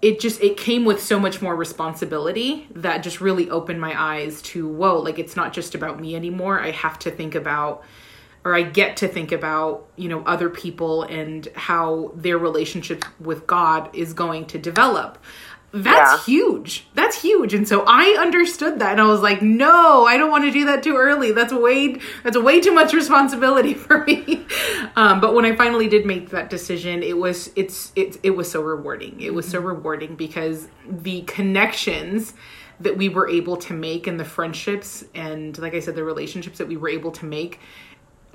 it 0.01 0.21
just 0.21 0.41
it 0.43 0.57
came 0.57 0.85
with 0.85 1.03
so 1.03 1.19
much 1.19 1.43
more 1.43 1.57
responsibility 1.57 2.69
that 2.75 3.03
just 3.03 3.21
really 3.21 3.51
opened 3.51 3.81
my 3.81 4.01
eyes 4.01 4.41
to 4.43 4.69
whoa 4.69 4.99
like 4.99 5.19
it's 5.19 5.35
not 5.35 5.53
just 5.53 5.75
about 5.75 6.01
me 6.01 6.15
anymore. 6.15 6.61
I 6.61 6.71
have 6.71 6.99
to 7.01 7.11
think 7.11 7.35
about 7.35 7.83
or 8.45 8.55
I 8.55 8.63
get 8.63 8.97
to 8.99 9.09
think 9.09 9.33
about, 9.33 9.87
you 9.97 10.09
know, 10.09 10.23
other 10.25 10.49
people 10.49 11.03
and 11.03 11.47
how 11.55 12.13
their 12.15 12.39
relationship 12.39 13.05
with 13.21 13.47
God 13.47 13.91
is 13.95 14.13
going 14.13 14.47
to 14.47 14.59
develop. 14.59 15.19
That's 15.71 16.27
Yeah. 16.27 16.35
huge. 16.35 16.87
That's 16.95 17.21
huge. 17.21 17.53
And 17.53 17.69
so 17.69 17.85
I 17.87 18.17
understood 18.19 18.79
that 18.79 18.93
and 18.93 19.01
I 19.03 19.05
was 19.05 19.21
like, 19.21 19.43
"No, 19.43 20.07
I 20.07 20.17
don't 20.17 20.31
want 20.31 20.45
to 20.45 20.51
do 20.51 20.65
that 20.65 20.83
too 20.83 20.97
early. 20.97 21.31
That's 21.33 21.53
way 21.53 21.99
that's 22.25 22.39
way 22.39 22.59
too 22.61 22.73
much 22.73 22.95
responsibility 22.95 23.75
for 23.87 24.03
me." 24.07 24.47
Um, 24.97 25.21
but 25.21 25.35
when 25.35 25.45
I 25.45 25.55
finally 25.55 25.87
did 25.87 26.07
make 26.07 26.31
that 26.31 26.49
decision, 26.49 27.03
it 27.03 27.19
was 27.19 27.51
it's 27.55 27.93
it 27.97 28.17
it 28.23 28.31
was 28.31 28.51
so 28.51 28.63
rewarding. 28.63 29.21
It 29.21 29.35
was 29.35 29.47
so 29.47 29.61
rewarding 29.61 30.15
because 30.17 30.69
the 30.89 31.21
connections 31.23 32.33
that 32.81 32.97
we 32.97 33.11
were 33.11 33.29
able 33.29 33.57
to 33.59 33.75
make 33.75 34.07
and 34.07 34.19
the 34.19 34.25
friendships 34.25 35.05
and 35.15 35.59
like 35.59 35.75
I 35.75 35.81
said 35.81 35.97
the 35.97 36.05
relationships 36.05 36.57
that 36.59 36.69
we 36.69 36.77
were 36.79 36.89
able 36.89 37.11
to 37.11 37.27
make 37.27 37.59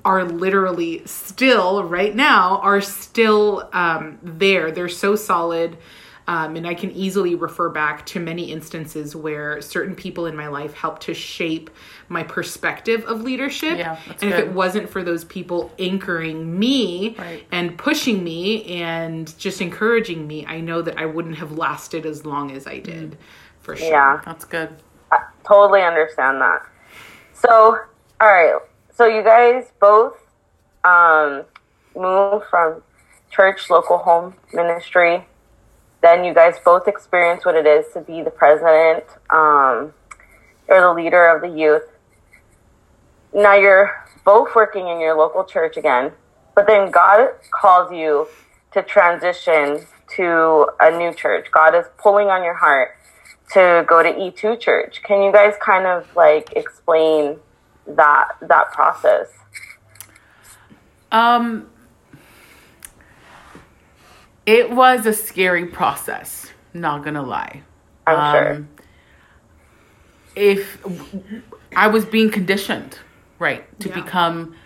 are 0.04 0.24
literally 0.24 1.02
still 1.06 1.84
right 1.84 2.14
now 2.14 2.58
are 2.58 2.80
still 2.80 3.68
um, 3.72 4.18
there. 4.22 4.70
They're 4.70 4.88
so 4.88 5.16
solid. 5.16 5.78
Um, 6.26 6.56
and 6.56 6.66
I 6.66 6.72
can 6.72 6.90
easily 6.92 7.34
refer 7.34 7.68
back 7.68 8.06
to 8.06 8.20
many 8.20 8.50
instances 8.50 9.14
where 9.14 9.60
certain 9.60 9.94
people 9.94 10.24
in 10.24 10.34
my 10.34 10.48
life 10.48 10.72
helped 10.72 11.02
to 11.02 11.12
shape 11.12 11.68
my 12.08 12.22
perspective 12.22 13.04
of 13.04 13.20
leadership. 13.20 13.76
Yeah, 13.76 13.98
that's 14.06 14.22
and 14.22 14.32
if 14.32 14.38
it 14.38 14.50
wasn't 14.50 14.88
for 14.88 15.02
those 15.02 15.24
people 15.24 15.70
anchoring 15.78 16.58
me 16.58 17.14
Right. 17.18 17.46
and 17.52 17.76
pushing 17.76 18.24
me 18.24 18.64
and 18.80 19.38
just 19.38 19.60
encouraging 19.60 20.26
me, 20.26 20.46
I 20.46 20.60
know 20.60 20.80
that 20.80 20.98
I 20.98 21.04
wouldn't 21.04 21.36
have 21.36 21.52
lasted 21.52 22.06
as 22.06 22.24
long 22.24 22.52
as 22.52 22.66
I 22.66 22.78
did, 22.78 23.18
for 23.60 23.76
sure. 23.76 23.90
Yeah. 23.90 24.22
That's 24.24 24.46
good. 24.46 24.70
I 25.12 25.18
totally 25.46 25.82
understand 25.82 26.40
that. 26.40 26.62
So, 27.34 27.80
all 28.18 28.28
right. 28.28 28.54
So 28.96 29.06
you 29.06 29.24
guys 29.24 29.64
both 29.80 30.14
um, 30.84 31.42
moved 31.96 32.46
from 32.48 32.80
church, 33.28 33.68
local 33.68 33.98
home 33.98 34.34
ministry. 34.52 35.26
Then 36.00 36.24
you 36.24 36.32
guys 36.32 36.54
both 36.64 36.86
experienced 36.86 37.44
what 37.44 37.56
it 37.56 37.66
is 37.66 37.86
to 37.94 38.00
be 38.00 38.22
the 38.22 38.30
president 38.30 39.02
um, 39.30 39.94
or 40.68 40.80
the 40.80 40.92
leader 40.94 41.26
of 41.26 41.42
the 41.42 41.48
youth. 41.48 41.82
Now 43.34 43.56
you're 43.56 43.90
both 44.24 44.54
working 44.54 44.86
in 44.86 45.00
your 45.00 45.16
local 45.16 45.42
church 45.42 45.76
again, 45.76 46.12
but 46.54 46.68
then 46.68 46.92
God 46.92 47.30
calls 47.50 47.90
you 47.90 48.28
to 48.74 48.82
transition 48.84 49.86
to 50.14 50.68
a 50.78 50.96
new 50.96 51.12
church. 51.12 51.50
God 51.50 51.74
is 51.74 51.86
pulling 51.98 52.28
on 52.28 52.44
your 52.44 52.54
heart 52.54 52.96
to 53.54 53.84
go 53.88 54.04
to 54.04 54.12
E2 54.12 54.60
church. 54.60 55.02
Can 55.02 55.20
you 55.20 55.32
guys 55.32 55.54
kind 55.60 55.84
of 55.84 56.14
like 56.14 56.52
explain 56.54 57.38
that 57.86 58.28
that 58.42 58.72
process? 58.72 59.28
Um, 61.12 61.68
it 64.46 64.70
was 64.70 65.06
a 65.06 65.12
scary 65.12 65.66
process. 65.66 66.52
Not 66.72 67.04
gonna 67.04 67.22
lie. 67.22 67.62
I'm 68.06 68.34
sure. 68.34 68.52
Um, 68.54 68.68
If 70.36 70.84
I 71.76 71.86
was 71.86 72.04
being 72.04 72.28
conditioned, 72.30 72.98
right, 73.38 73.64
to 73.80 73.88
Yeah. 73.88 73.94
become 73.94 74.56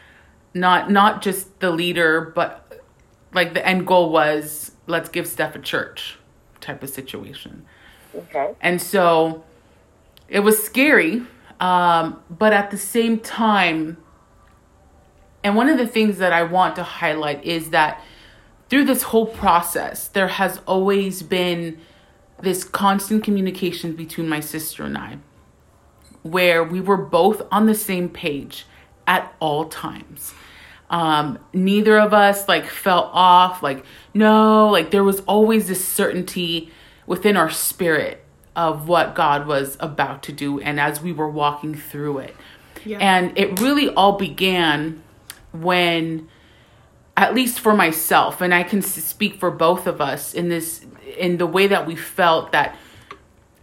not 0.54 0.90
not 0.90 1.20
just 1.20 1.60
the 1.60 1.70
leader, 1.70 2.32
but 2.34 2.80
like 3.34 3.52
the 3.52 3.66
end 3.66 3.87
goal 3.87 4.10
was 4.10 4.72
let's 4.87 5.10
give 5.10 5.26
Steph 5.26 5.54
a 5.54 5.58
church 5.58 6.18
type 6.60 6.82
of 6.82 6.88
situation. 6.88 7.66
Okay. 8.16 8.54
And 8.62 8.80
so 8.80 9.44
it 10.28 10.40
was 10.40 10.62
scary, 10.64 11.22
um, 11.61 12.23
but 12.31 12.53
at 12.53 12.71
the 12.71 12.79
same 12.79 13.19
time, 13.21 13.99
and 15.43 15.57
one 15.57 15.69
of 15.69 15.79
the 15.79 15.87
things 15.87 16.19
that 16.19 16.33
I 16.33 16.43
want 16.43 16.77
to 16.77 16.83
highlight 16.83 17.45
is 17.45 17.71
that 17.71 18.03
through 18.69 18.85
this 18.85 19.03
whole 19.05 19.27
process, 19.27 20.09
there 20.09 20.29
has 20.29 20.61
always 20.67 21.23
been 21.23 21.79
this 22.41 22.65
constant 22.65 23.25
communication 23.25 23.95
between 23.95 24.29
my 24.29 24.41
sister 24.41 24.85
and 24.85 24.97
I, 24.97 25.19
where 26.23 26.62
we 26.62 26.81
were 26.81 26.97
both 26.97 27.43
on 27.50 27.67
the 27.67 27.75
same 27.75 28.09
page 28.09 28.67
at 29.07 29.35
all 29.41 29.65
times. 29.65 30.35
Um, 30.91 31.38
neither 31.53 31.99
of 31.99 32.15
us 32.15 32.49
like 32.49 32.67
felt 32.67 33.11
off, 33.12 33.62
like, 33.62 33.85
no, 34.15 34.69
like 34.69 34.91
there 34.91 35.05
was 35.05 35.21
always 35.21 35.69
this 35.69 35.85
certainty 35.85 36.71
within 37.07 37.37
our 37.37 37.50
spirit 37.50 38.25
of 38.57 38.88
what 38.88 39.14
God 39.14 39.47
was 39.47 39.76
about 39.81 40.23
to 40.25 40.33
do, 40.33 40.61
and 40.61 40.81
as 40.81 41.00
we 41.00 41.12
were 41.12 41.28
walking 41.28 41.75
through 41.75 42.19
it. 42.19 42.37
Yeah. 42.85 42.99
And 42.99 43.37
it 43.38 43.61
really 43.61 43.88
all 43.90 44.19
began 44.19 45.02
when 45.52 46.28
at 47.19 47.35
least 47.35 47.59
for 47.59 47.75
myself 47.75 48.40
and 48.40 48.55
i 48.55 48.62
can 48.62 48.81
speak 48.81 49.35
for 49.40 49.50
both 49.50 49.87
of 49.87 50.00
us 50.00 50.35
in 50.35 50.49
this 50.49 50.87
in 51.17 51.38
the 51.38 51.47
way 51.47 51.67
that 51.67 51.87
we 51.87 51.97
felt 51.97 52.52
that 52.52 52.76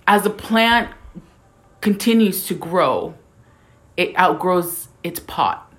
as 0.08 0.26
a 0.26 0.30
plant 0.30 0.92
continues 1.80 2.46
to 2.48 2.54
grow 2.54 3.16
it 3.96 4.18
outgrows 4.20 4.90
its 5.04 5.22
pot 5.22 5.74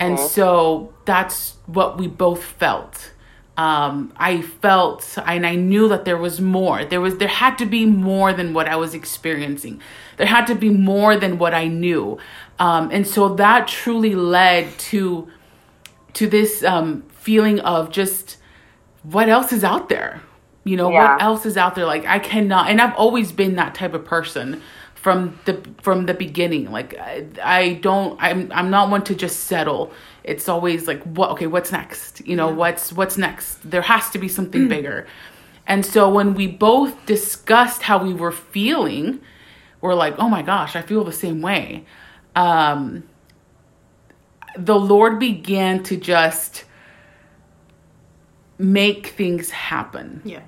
and 0.00 0.14
uh-huh. 0.14 0.26
so 0.26 0.94
that's 1.04 1.56
what 1.66 1.98
we 1.98 2.06
both 2.06 2.42
felt 2.42 3.12
um, 3.56 4.12
i 4.16 4.40
felt 4.40 5.18
and 5.26 5.46
i 5.46 5.54
knew 5.54 5.88
that 5.88 6.04
there 6.04 6.16
was 6.16 6.40
more. 6.40 6.84
There 6.84 7.00
was 7.00 7.18
there 7.18 7.28
had 7.28 7.58
to 7.58 7.66
be 7.66 7.84
more 7.86 8.32
than 8.32 8.54
what 8.54 8.66
i 8.66 8.76
was 8.76 8.94
experiencing. 8.94 9.80
There 10.16 10.26
had 10.26 10.46
to 10.46 10.54
be 10.54 10.70
more 10.70 11.16
than 11.16 11.38
what 11.38 11.52
i 11.54 11.68
knew. 11.68 12.18
Um, 12.58 12.90
and 12.92 13.06
so 13.06 13.34
that 13.34 13.68
truly 13.68 14.14
led 14.14 14.76
to 14.90 15.28
to 16.14 16.26
this 16.26 16.62
um, 16.64 17.02
feeling 17.10 17.60
of 17.60 17.90
just 17.90 18.38
what 19.02 19.28
else 19.28 19.52
is 19.52 19.64
out 19.64 19.88
there? 19.88 20.22
You 20.64 20.76
know 20.76 20.90
Yeah. 20.90 21.12
what 21.14 21.22
else 21.22 21.44
is 21.44 21.56
out 21.56 21.74
there? 21.74 21.84
Like 21.86 22.06
i 22.06 22.18
cannot 22.18 22.70
and 22.70 22.80
i've 22.80 22.94
always 22.96 23.32
been 23.32 23.56
that 23.56 23.74
type 23.74 23.92
of 23.94 24.04
person 24.04 24.62
from 24.94 25.38
the 25.44 25.60
from 25.82 26.06
the 26.06 26.14
beginning. 26.14 26.70
Like 26.70 26.96
i, 26.98 27.26
I 27.42 27.74
don't 27.74 28.16
i'm 28.22 28.50
i'm 28.54 28.70
not 28.70 28.88
one 28.90 29.02
to 29.04 29.14
just 29.14 29.40
settle 29.40 29.92
it's 30.24 30.48
always 30.48 30.86
like 30.86 31.02
what 31.02 31.30
okay 31.30 31.46
what's 31.46 31.72
next? 31.72 32.26
You 32.26 32.36
know 32.36 32.48
what's 32.48 32.92
what's 32.92 33.16
next? 33.18 33.58
There 33.68 33.82
has 33.82 34.10
to 34.10 34.18
be 34.18 34.28
something 34.28 34.68
bigger. 34.68 35.06
And 35.66 35.84
so 35.86 36.08
when 36.10 36.34
we 36.34 36.46
both 36.48 37.06
discussed 37.06 37.82
how 37.82 38.02
we 38.02 38.14
were 38.14 38.32
feeling 38.32 39.20
we're 39.80 39.94
like 39.94 40.14
oh 40.18 40.28
my 40.28 40.42
gosh 40.42 40.76
i 40.76 40.82
feel 40.82 41.04
the 41.04 41.12
same 41.12 41.40
way. 41.42 41.84
Um 42.36 43.04
the 44.56 44.78
lord 44.78 45.18
began 45.18 45.82
to 45.84 45.96
just 45.96 46.64
make 48.58 49.08
things 49.08 49.50
happen. 49.50 50.20
Yeah. 50.24 50.42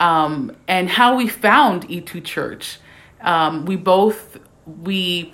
um, 0.00 0.54
and 0.68 0.88
how 0.88 1.16
we 1.16 1.28
found 1.28 1.88
E2 1.88 2.24
Church. 2.24 2.78
Um, 3.20 3.66
we 3.66 3.76
both 3.76 4.38
we 4.66 5.32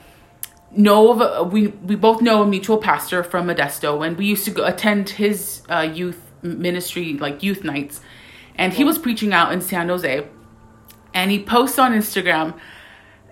know 0.71 1.11
of 1.11 1.21
a, 1.21 1.45
we 1.45 1.69
we 1.69 1.97
both 1.97 2.21
know 2.21 2.43
a 2.43 2.47
mutual 2.47 2.79
pastor 2.79 3.23
from 3.23 3.47
Modesto, 3.47 4.07
and 4.07 4.17
we 4.17 4.27
used 4.27 4.45
to 4.45 4.51
go 4.51 4.65
attend 4.65 5.11
his 5.11 5.63
uh, 5.69 5.81
youth 5.81 6.21
ministry, 6.43 7.15
like 7.15 7.43
youth 7.43 7.65
nights, 7.65 8.01
and 8.57 8.73
he 8.73 8.85
was 8.85 8.99
preaching 8.99 9.33
out 9.33 9.53
in 9.53 9.61
San 9.61 9.89
Jose, 9.89 10.27
and 11.15 11.31
he 11.31 11.43
posts 11.43 11.79
on 11.79 11.93
Instagram 11.93 12.59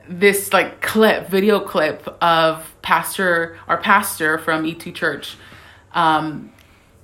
this 0.08 0.52
like 0.52 0.80
clip, 0.80 1.28
video 1.28 1.60
clip 1.60 2.06
of 2.20 2.74
pastor 2.82 3.58
our 3.68 3.78
pastor 3.78 4.38
from 4.38 4.64
E2 4.64 4.94
Church, 4.94 5.36
um, 5.92 6.52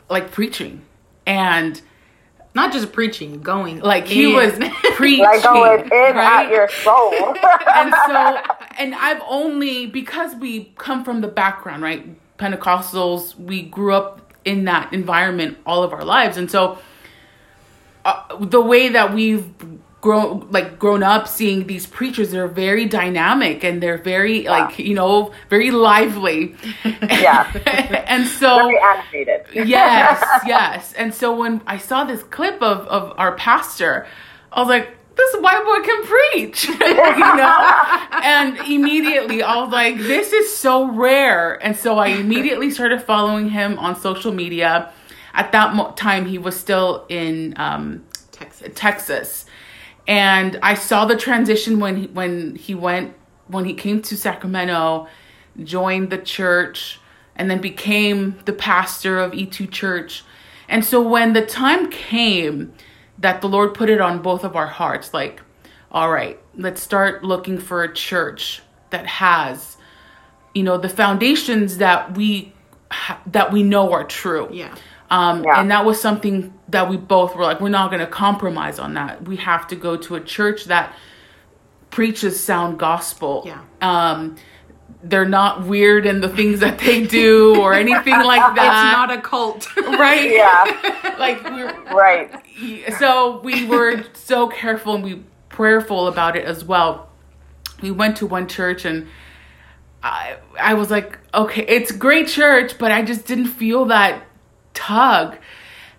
like 0.08 0.30
preaching, 0.30 0.82
and 1.26 1.82
Not 2.54 2.72
just 2.72 2.92
preaching, 2.92 3.40
going 3.40 3.80
like 3.80 4.06
he 4.06 4.24
in. 4.30 4.34
was 4.34 4.52
preaching, 4.96 5.24
Like 5.24 5.42
going 5.42 5.80
in 5.84 5.90
right? 5.90 6.46
at 6.46 6.50
your 6.52 6.68
soul. 6.68 7.12
and 7.74 7.94
so 8.06 8.42
and 8.78 8.94
I've 8.94 9.22
only 9.26 9.86
because 9.86 10.34
we 10.36 10.72
come 10.76 11.04
from 11.04 11.20
the 11.22 11.28
background, 11.28 11.82
right? 11.82 12.06
Pentecostals, 12.38 13.38
we 13.38 13.62
grew 13.62 13.94
up 13.94 14.32
in 14.44 14.64
that 14.64 14.92
environment 14.92 15.56
all 15.64 15.82
of 15.82 15.92
our 15.92 16.04
lives, 16.04 16.36
and 16.36 16.50
so 16.50 16.78
uh, 18.04 18.36
the 18.40 18.60
way 18.60 18.88
that 18.90 19.14
we've 19.14 19.48
grown 20.02 20.46
like 20.50 20.78
grown 20.80 21.02
up 21.02 21.28
seeing 21.28 21.66
these 21.68 21.86
preachers 21.86 22.32
they're 22.32 22.48
very 22.48 22.86
dynamic 22.86 23.62
and 23.62 23.80
they're 23.82 24.02
very 24.02 24.42
like 24.48 24.76
you 24.78 24.94
know 24.94 25.32
very 25.48 25.70
lively 25.70 26.54
Yeah. 27.24 27.50
and 28.08 28.26
so 28.26 28.56
Very 28.58 28.78
animated. 28.80 29.40
yes, 29.68 30.20
yes. 30.46 30.92
And 30.94 31.14
so 31.14 31.34
when 31.36 31.62
I 31.66 31.78
saw 31.78 32.04
this 32.04 32.22
clip 32.24 32.60
of, 32.60 32.78
of 32.88 33.14
our 33.16 33.36
pastor, 33.36 34.06
I 34.52 34.60
was 34.60 34.68
like, 34.68 34.96
this 35.14 35.34
white 35.36 35.62
boy 35.64 35.80
can 35.86 36.02
preach, 36.04 36.64
you 36.68 37.36
know? 37.36 37.56
and 38.22 38.58
immediately 38.68 39.42
I 39.42 39.56
was 39.62 39.70
like, 39.70 39.98
this 39.98 40.32
is 40.32 40.54
so 40.54 40.90
rare. 40.90 41.62
And 41.64 41.76
so 41.76 41.98
I 41.98 42.08
immediately 42.08 42.70
started 42.70 43.02
following 43.02 43.50
him 43.50 43.78
on 43.78 43.94
social 44.00 44.32
media. 44.32 44.90
At 45.34 45.52
that 45.52 45.74
mo- 45.74 45.92
time, 45.96 46.26
he 46.26 46.38
was 46.38 46.58
still 46.58 47.06
in 47.08 47.54
um, 47.56 48.04
Texas. 48.32 48.72
Texas, 48.74 49.41
and 50.06 50.58
I 50.62 50.74
saw 50.74 51.04
the 51.04 51.16
transition 51.16 51.78
when 51.78 51.96
he, 51.96 52.06
when 52.08 52.56
he 52.56 52.74
went 52.74 53.14
when 53.48 53.64
he 53.64 53.74
came 53.74 54.00
to 54.02 54.16
Sacramento, 54.16 55.06
joined 55.62 56.10
the 56.10 56.18
church, 56.18 57.00
and 57.36 57.50
then 57.50 57.60
became 57.60 58.38
the 58.44 58.52
pastor 58.52 59.18
of 59.18 59.32
E2 59.32 59.70
Church. 59.70 60.24
And 60.68 60.84
so 60.84 61.06
when 61.06 61.32
the 61.32 61.44
time 61.44 61.90
came 61.90 62.72
that 63.18 63.40
the 63.40 63.48
Lord 63.48 63.74
put 63.74 63.90
it 63.90 64.00
on 64.00 64.22
both 64.22 64.42
of 64.42 64.56
our 64.56 64.66
hearts, 64.66 65.12
like, 65.12 65.42
all 65.90 66.10
right, 66.10 66.40
let's 66.56 66.82
start 66.82 67.22
looking 67.22 67.58
for 67.58 67.82
a 67.82 67.92
church 67.92 68.62
that 68.90 69.06
has, 69.06 69.76
you 70.54 70.62
know, 70.62 70.78
the 70.78 70.88
foundations 70.88 71.78
that 71.78 72.16
we 72.16 72.52
ha- 72.90 73.20
that 73.26 73.52
we 73.52 73.62
know 73.62 73.92
are 73.92 74.04
true. 74.04 74.48
Yeah. 74.50 74.74
Um, 75.12 75.44
Yeah. 75.44 75.60
And 75.60 75.70
that 75.70 75.84
was 75.84 76.00
something 76.00 76.52
that 76.70 76.88
we 76.88 76.96
both 76.96 77.36
were 77.36 77.44
like, 77.44 77.60
we're 77.60 77.68
not 77.68 77.90
going 77.90 78.00
to 78.00 78.06
compromise 78.06 78.78
on 78.78 78.94
that. 78.94 79.22
We 79.28 79.36
have 79.36 79.68
to 79.68 79.76
go 79.76 79.96
to 79.96 80.14
a 80.16 80.20
church 80.20 80.64
that 80.66 80.94
preaches 81.90 82.42
sound 82.42 82.78
gospel. 82.78 83.42
Yeah. 83.44 83.60
Um, 83.80 84.36
they're 85.04 85.24
not 85.28 85.66
weird 85.66 86.06
in 86.06 86.20
the 86.20 86.28
things 86.28 86.60
that 86.60 86.78
they 86.78 87.04
do 87.06 87.60
or 87.60 87.74
anything 87.74 88.14
like 88.32 88.54
that. 88.54 88.66
It's 88.86 88.96
not 88.96 89.10
a 89.18 89.20
cult. 89.20 89.66
right. 89.76 90.30
Yeah, 90.30 91.14
Like 91.18 91.42
we're 91.44 91.74
right. 91.92 92.30
so 92.98 93.40
we 93.40 93.66
were 93.66 94.04
so 94.14 94.48
careful 94.48 94.94
and 94.94 95.04
we 95.04 95.24
prayerful 95.48 96.06
about 96.06 96.36
it 96.36 96.44
as 96.44 96.64
well. 96.64 97.10
We 97.82 97.90
went 97.90 98.16
to 98.18 98.26
one 98.26 98.46
church 98.48 98.84
and 98.84 99.08
I 100.02 100.36
I 100.58 100.74
was 100.74 100.90
like, 100.90 101.18
okay, 101.34 101.64
it's 101.66 101.90
great 101.92 102.28
church, 102.28 102.78
but 102.78 102.92
I 102.92 103.02
just 103.02 103.26
didn't 103.26 103.48
feel 103.48 103.86
that 103.86 104.22
tug. 104.74 105.36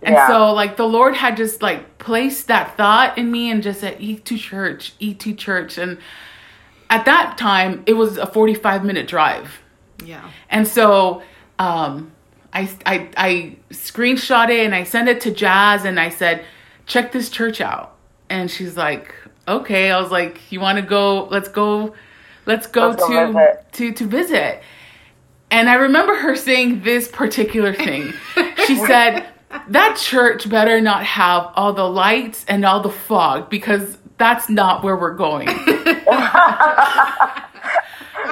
And 0.02 0.16
Yeah. 0.16 0.28
so 0.28 0.54
like 0.54 0.76
the 0.78 0.88
Lord 0.88 1.16
had 1.16 1.38
just 1.38 1.62
like 1.62 1.98
placed 1.98 2.48
that 2.48 2.76
thought 2.78 3.18
in 3.18 3.32
me 3.32 3.50
and 3.52 3.64
just 3.64 3.80
said, 3.82 3.98
E2 4.00 4.38
church, 4.38 4.94
E2 5.00 5.38
church. 5.38 5.78
And 5.78 5.98
at 6.90 7.06
that 7.06 7.38
time 7.38 7.84
it 7.86 7.94
was 7.94 8.18
a 8.18 8.28
45 8.28 8.84
minute 8.84 9.08
drive. 9.08 9.60
yeah. 10.06 10.30
And 10.50 10.68
so 10.68 11.22
um, 11.60 12.12
I, 12.54 12.70
I, 12.86 13.10
I 13.18 13.58
screenshot 13.72 14.50
it 14.50 14.66
and 14.66 14.76
I 14.76 14.84
sent 14.84 15.08
it 15.10 15.22
to 15.22 15.32
Jazz 15.32 15.86
and 15.86 16.00
I 16.00 16.10
said, 16.10 16.44
check 16.86 17.12
this 17.14 17.30
church 17.30 17.62
out. 17.62 17.96
And 18.30 18.52
she's 18.52 18.76
like, 18.76 19.16
okay. 19.48 19.90
I 19.92 20.00
was 20.02 20.12
like, 20.12 20.52
you 20.52 20.60
want 20.60 20.78
to 20.78 20.82
go? 20.82 21.26
Let's 21.26 21.48
go. 21.48 21.94
Let's 22.46 22.68
go 22.68 22.90
Let's 22.90 23.08
to, 23.08 23.28
visit." 23.28 23.66
to 23.74 23.92
to 23.94 24.06
visit. 24.06 24.62
And 25.50 25.70
I 25.70 25.76
remember 25.76 26.16
her 26.16 26.36
saying 26.36 26.82
this 26.84 27.08
particular 27.08 27.74
thing. 27.74 28.12
she 28.66 28.76
said, 28.78 29.28
that 29.70 29.98
church 29.98 30.50
better 30.50 30.82
not 30.82 31.04
have 31.06 31.52
all 31.56 31.74
the 31.74 31.88
lights 31.88 32.46
and 32.48 32.66
all 32.66 32.82
the 32.82 32.90
fog 32.90 33.50
because 33.50 33.98
that's 34.18 34.50
not 34.50 34.84
where 34.84 34.96
we're 34.96 35.16
going. 35.16 35.48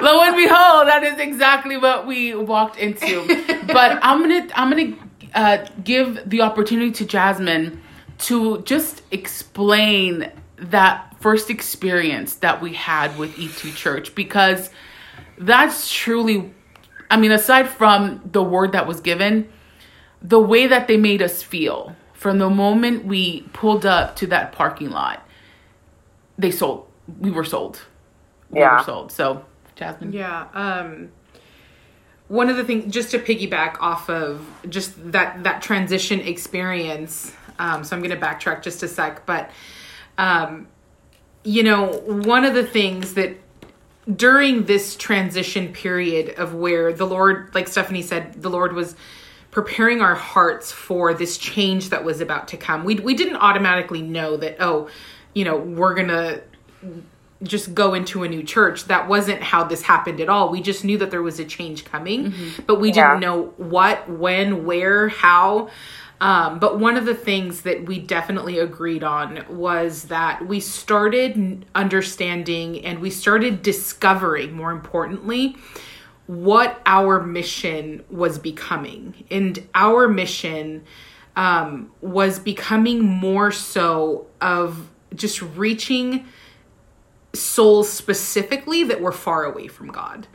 Lo 0.00 0.20
and 0.22 0.36
behold, 0.36 0.88
that 0.88 1.02
is 1.04 1.18
exactly 1.18 1.76
what 1.76 2.06
we 2.06 2.34
walked 2.34 2.76
into. 2.76 3.26
But 3.66 3.98
I'm 4.02 4.20
gonna 4.20 4.48
I'm 4.54 4.70
gonna 4.70 4.96
uh, 5.34 5.66
give 5.84 6.28
the 6.28 6.40
opportunity 6.40 6.90
to 6.92 7.04
Jasmine 7.04 7.80
to 8.18 8.62
just 8.62 9.02
explain 9.10 10.30
that 10.56 11.14
first 11.20 11.50
experience 11.50 12.36
that 12.36 12.60
we 12.60 12.72
had 12.74 13.16
with 13.18 13.34
E2 13.36 13.74
Church 13.76 14.14
because 14.14 14.70
that's 15.38 15.92
truly, 15.92 16.52
I 17.10 17.16
mean, 17.16 17.32
aside 17.32 17.68
from 17.68 18.20
the 18.24 18.42
word 18.42 18.72
that 18.72 18.86
was 18.86 19.00
given, 19.00 19.52
the 20.22 20.38
way 20.40 20.66
that 20.66 20.88
they 20.88 20.96
made 20.96 21.20
us 21.22 21.42
feel 21.42 21.96
from 22.12 22.38
the 22.38 22.48
moment 22.48 23.04
we 23.04 23.42
pulled 23.52 23.84
up 23.84 24.16
to 24.16 24.26
that 24.28 24.52
parking 24.52 24.90
lot, 24.90 25.26
they 26.38 26.50
sold. 26.50 26.86
We 27.20 27.30
were 27.30 27.44
sold. 27.44 27.80
We 28.50 28.60
Yeah. 28.60 28.78
were 28.78 28.84
sold. 28.84 29.12
So, 29.12 29.44
Jasmine. 29.74 30.12
Yeah. 30.12 30.46
Um, 30.54 31.08
one 32.28 32.48
of 32.48 32.56
the 32.56 32.64
things, 32.64 32.92
just 32.92 33.10
to 33.10 33.18
piggyback 33.18 33.76
off 33.80 34.08
of 34.08 34.46
just 34.68 35.12
that 35.12 35.42
that 35.44 35.62
transition 35.62 36.20
experience. 36.20 37.32
Um, 37.58 37.84
so 37.84 37.94
I'm 37.96 38.02
going 38.02 38.18
to 38.18 38.24
backtrack 38.26 38.62
just 38.62 38.82
a 38.82 38.88
sec, 38.88 39.26
but 39.26 39.50
um, 40.18 40.68
you 41.44 41.62
know, 41.62 41.88
one 42.06 42.44
of 42.44 42.54
the 42.54 42.64
things 42.64 43.14
that 43.14 43.36
during 44.16 44.64
this 44.64 44.96
transition 44.96 45.72
period 45.72 46.30
of 46.38 46.54
where 46.54 46.92
the 46.92 47.06
Lord, 47.06 47.50
like 47.54 47.68
Stephanie 47.68 48.02
said, 48.02 48.40
the 48.40 48.50
Lord 48.50 48.72
was 48.72 48.96
preparing 49.52 50.00
our 50.00 50.16
hearts 50.16 50.72
for 50.72 51.14
this 51.14 51.38
change 51.38 51.90
that 51.90 52.04
was 52.04 52.20
about 52.20 52.48
to 52.48 52.56
come. 52.56 52.82
We 52.84 52.96
we 52.96 53.14
didn't 53.14 53.36
automatically 53.36 54.02
know 54.02 54.36
that 54.38 54.56
oh, 54.58 54.88
you 55.34 55.44
know, 55.44 55.56
we're 55.56 55.94
going 55.94 56.08
to 56.08 56.42
just 57.42 57.74
go 57.74 57.94
into 57.94 58.22
a 58.22 58.28
new 58.28 58.42
church. 58.42 58.84
That 58.86 59.08
wasn't 59.08 59.42
how 59.42 59.64
this 59.64 59.82
happened 59.82 60.20
at 60.20 60.28
all. 60.28 60.50
We 60.50 60.60
just 60.60 60.84
knew 60.84 60.98
that 60.98 61.10
there 61.10 61.22
was 61.22 61.38
a 61.40 61.44
change 61.44 61.84
coming, 61.84 62.34
but 62.66 62.80
we 62.80 62.88
Yeah. 62.92 63.08
didn't 63.10 63.20
know 63.20 63.52
what, 63.56 64.08
when, 64.08 64.64
where, 64.64 65.08
how. 65.08 65.68
Um, 66.20 66.60
but 66.60 66.78
one 66.78 66.96
of 66.96 67.04
the 67.04 67.16
things 67.16 67.62
that 67.62 67.84
we 67.86 67.98
definitely 67.98 68.58
agreed 68.60 69.02
on 69.02 69.44
was 69.48 70.04
that 70.04 70.46
we 70.46 70.60
started 70.60 71.66
understanding 71.74 72.84
and 72.84 73.00
we 73.00 73.10
started 73.10 73.60
discovering, 73.62 74.52
more 74.52 74.70
importantly, 74.70 75.56
what 76.32 76.80
our 76.86 77.22
mission 77.22 78.02
was 78.10 78.38
becoming. 78.38 79.14
And 79.30 79.68
our 79.74 80.08
mission 80.08 80.84
um, 81.36 81.92
was 82.00 82.38
becoming 82.38 83.02
more 83.02 83.52
so 83.52 84.26
of 84.40 84.88
just 85.14 85.42
reaching 85.42 86.26
souls 87.34 87.92
specifically 87.92 88.82
that 88.84 89.02
were 89.02 89.12
far 89.12 89.44
away 89.44 89.68
from 89.68 89.88
God. 89.88 90.26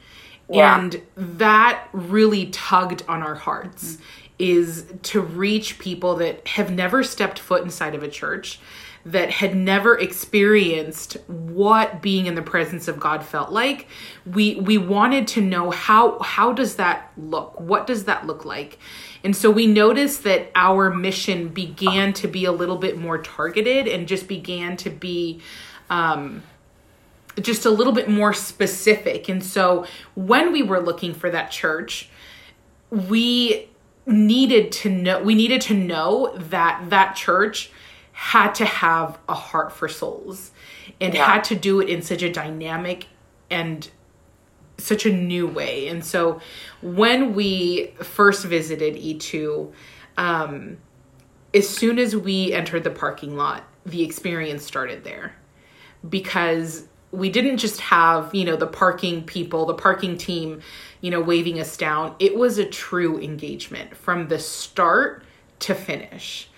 Yeah. 0.50 0.80
And 0.80 1.02
that 1.16 1.88
really 1.94 2.48
tugged 2.48 3.04
on 3.08 3.24
our 3.24 3.36
hearts 3.36 3.98
is 4.38 4.86
to 5.02 5.20
reach 5.20 5.80
people 5.80 6.16
that 6.18 6.48
have 6.48 6.72
never 6.72 7.04
stepped 7.04 7.40
foot 7.40 7.64
inside 7.64 7.96
of 7.96 8.04
a 8.04 8.08
church 8.08 8.60
that 9.08 9.30
had 9.30 9.56
never 9.56 9.98
experienced 9.98 11.14
what 11.28 12.02
being 12.02 12.26
in 12.26 12.36
the 12.36 12.42
presence 12.42 12.90
of 12.90 13.00
God 13.00 13.24
felt 13.24 13.54
like. 13.54 13.88
We 14.26 14.56
we 14.56 14.78
wanted 14.78 15.28
to 15.30 15.42
know 15.42 15.72
how 15.72 16.20
how 16.20 16.52
does 16.52 16.76
that 16.76 17.14
look? 17.18 17.58
What 17.58 17.88
does 17.88 18.04
that 18.04 18.28
look 18.28 18.44
like? 18.44 18.78
And 19.24 19.34
so 19.34 19.50
we 19.50 19.66
noticed 19.66 20.24
that 20.26 20.52
our 20.56 20.94
mission 20.94 21.48
began 21.48 22.12
to 22.14 22.28
be 22.28 22.44
a 22.44 22.52
little 22.52 22.76
bit 22.76 22.98
more 22.98 23.18
targeted 23.18 23.88
and 23.88 24.10
just 24.10 24.28
began 24.28 24.76
to 24.78 24.90
be 24.90 25.42
um 25.90 26.44
just 27.40 27.66
a 27.66 27.70
little 27.70 27.94
bit 27.94 28.10
more 28.10 28.34
specific. 28.34 29.30
And 29.30 29.42
so 29.42 29.86
when 30.16 30.52
we 30.52 30.64
were 30.64 30.82
looking 30.82 31.14
for 31.14 31.30
that 31.30 31.50
church, 31.50 32.10
we 32.92 33.70
needed 34.06 34.74
to 34.74 34.90
know 34.90 35.24
we 35.24 35.34
needed 35.34 35.62
to 35.62 35.74
know 35.74 36.34
that 36.36 36.90
that 36.90 37.16
church 37.16 37.72
had 38.20 38.56
to 38.56 38.66
have 38.66 39.20
a 39.30 39.34
heart 39.36 39.72
for 39.72 39.88
souls 39.88 40.50
and 41.00 41.14
Yeah. 41.14 41.24
had 41.24 41.44
to 41.44 41.56
do 41.56 41.80
it 41.80 41.88
in 41.88 42.02
such 42.02 42.24
a 42.24 42.32
dynamic 42.34 43.06
and 43.52 43.88
such 44.80 45.06
a 45.06 45.14
new 45.14 45.46
way. 45.46 45.88
And 45.88 46.04
so 46.04 46.42
when 46.82 47.36
we 47.36 47.94
first 48.02 48.44
visited 48.44 48.96
E2, 48.96 49.72
um, 50.18 50.78
as 51.54 51.70
soon 51.70 52.00
as 52.00 52.16
we 52.16 52.54
entered 52.54 52.84
the 52.84 52.90
parking 52.90 53.38
lot, 53.38 53.64
the 53.86 54.02
experience 54.04 54.66
started 54.66 55.04
there 55.04 55.36
because 56.10 56.88
we 57.12 57.30
didn't 57.30 57.58
just 57.58 57.80
have, 57.82 58.34
you 58.34 58.46
know, 58.46 58.56
the 58.56 58.66
parking 58.66 59.24
people, 59.26 59.68
the 59.68 59.76
parking 59.76 60.18
team, 60.18 60.62
you 61.02 61.12
know, 61.12 61.22
waving 61.22 61.60
us 61.60 61.78
down. 61.78 62.16
It 62.18 62.36
was 62.36 62.58
a 62.58 62.66
true 62.66 63.20
engagement 63.20 63.96
from 63.96 64.28
the 64.28 64.40
start 64.40 65.24
to 65.60 65.76
finish. 65.76 66.50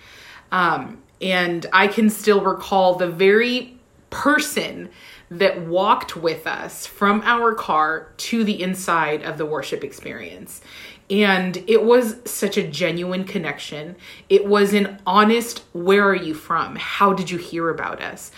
Um, 0.50 1.02
and 1.20 1.66
I 1.72 1.86
can 1.86 2.10
still 2.10 2.40
recall 2.40 2.94
the 2.94 3.08
very 3.08 3.78
person 4.10 4.90
that 5.30 5.66
walked 5.66 6.16
with 6.16 6.46
us 6.46 6.86
from 6.86 7.22
our 7.24 7.54
car 7.54 8.08
to 8.16 8.42
the 8.42 8.62
inside 8.62 9.22
of 9.22 9.38
the 9.38 9.46
worship 9.46 9.84
experience. 9.84 10.60
And 11.08 11.56
it 11.68 11.84
was 11.84 12.16
such 12.24 12.56
a 12.56 12.66
genuine 12.66 13.24
connection. 13.24 13.96
It 14.28 14.46
was 14.46 14.72
an 14.72 15.00
honest, 15.06 15.64
where 15.72 16.08
are 16.08 16.14
you 16.14 16.34
from? 16.34 16.76
How 16.76 17.12
did 17.12 17.30
you 17.30 17.38
hear 17.38 17.68
about 17.68 18.00
us? 18.00 18.30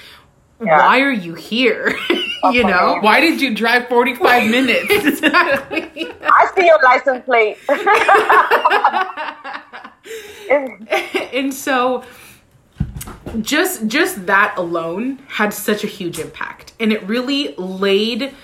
Yeah. 0.61 0.79
Why 0.79 1.01
are 1.01 1.13
you 1.13 1.35
here? 1.35 1.97
you 2.51 2.65
know? 2.65 2.99
Why 3.01 3.21
did 3.21 3.41
you 3.41 3.55
drive 3.55 3.89
45 3.89 4.51
minutes? 4.51 4.87
Exactly. 4.91 6.13
I 6.23 6.53
see 6.55 6.67
your 6.67 6.79
license 6.83 7.25
plate. 7.25 7.59
and 11.35 11.53
so 11.53 12.05
just 13.41 13.87
just 13.87 14.27
that 14.27 14.55
alone 14.57 15.19
had 15.29 15.55
such 15.55 15.85
a 15.85 15.87
huge 15.87 16.19
impact. 16.19 16.73
And 16.79 16.93
it 16.93 17.03
really 17.05 17.55
laid 17.57 18.35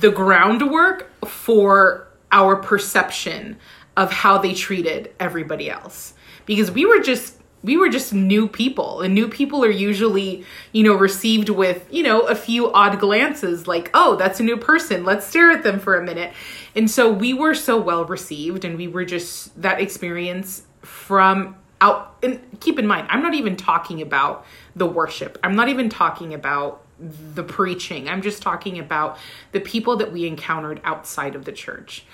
the 0.00 0.10
groundwork 0.10 1.10
for 1.26 2.08
our 2.30 2.56
perception 2.56 3.58
of 3.96 4.10
how 4.10 4.38
they 4.38 4.54
treated 4.54 5.12
everybody 5.20 5.70
else. 5.70 6.14
Because 6.46 6.70
we 6.70 6.86
were 6.86 7.00
just 7.00 7.38
we 7.62 7.76
were 7.76 7.88
just 7.88 8.12
new 8.12 8.48
people. 8.48 9.02
And 9.02 9.14
new 9.14 9.28
people 9.28 9.64
are 9.64 9.70
usually 9.70 10.44
you 10.72 10.82
know 10.82 10.94
received 10.94 11.48
with 11.48 11.86
you 11.90 12.02
know 12.02 12.22
a 12.22 12.34
few 12.34 12.72
odd 12.72 12.98
glances 12.98 13.68
like 13.68 13.90
oh 13.94 14.16
that's 14.16 14.40
a 14.40 14.42
new 14.42 14.56
person. 14.56 15.04
Let's 15.04 15.26
stare 15.26 15.50
at 15.50 15.62
them 15.62 15.78
for 15.78 15.94
a 15.94 16.04
minute. 16.04 16.32
And 16.74 16.90
so 16.90 17.12
we 17.12 17.34
were 17.34 17.54
so 17.54 17.80
well 17.80 18.04
received 18.04 18.64
and 18.64 18.76
we 18.76 18.88
were 18.88 19.04
just 19.04 19.60
that 19.60 19.80
experience 19.80 20.62
from 20.80 21.56
out 21.82 22.16
and 22.22 22.40
keep 22.60 22.78
in 22.78 22.86
mind 22.86 23.06
i'm 23.10 23.22
not 23.22 23.34
even 23.34 23.56
talking 23.56 24.00
about 24.00 24.46
the 24.74 24.86
worship. 24.86 25.38
I'm 25.42 25.54
not 25.54 25.68
even 25.68 25.88
talking 25.88 26.34
about 26.34 26.84
the 26.98 27.42
preaching. 27.42 28.08
I'm 28.08 28.22
just 28.22 28.42
talking 28.42 28.78
about 28.78 29.18
the 29.52 29.60
people 29.60 29.96
that 29.96 30.12
we 30.12 30.26
encountered 30.26 30.80
outside 30.84 31.34
of 31.34 31.44
the 31.44 31.52
church. 31.52 32.04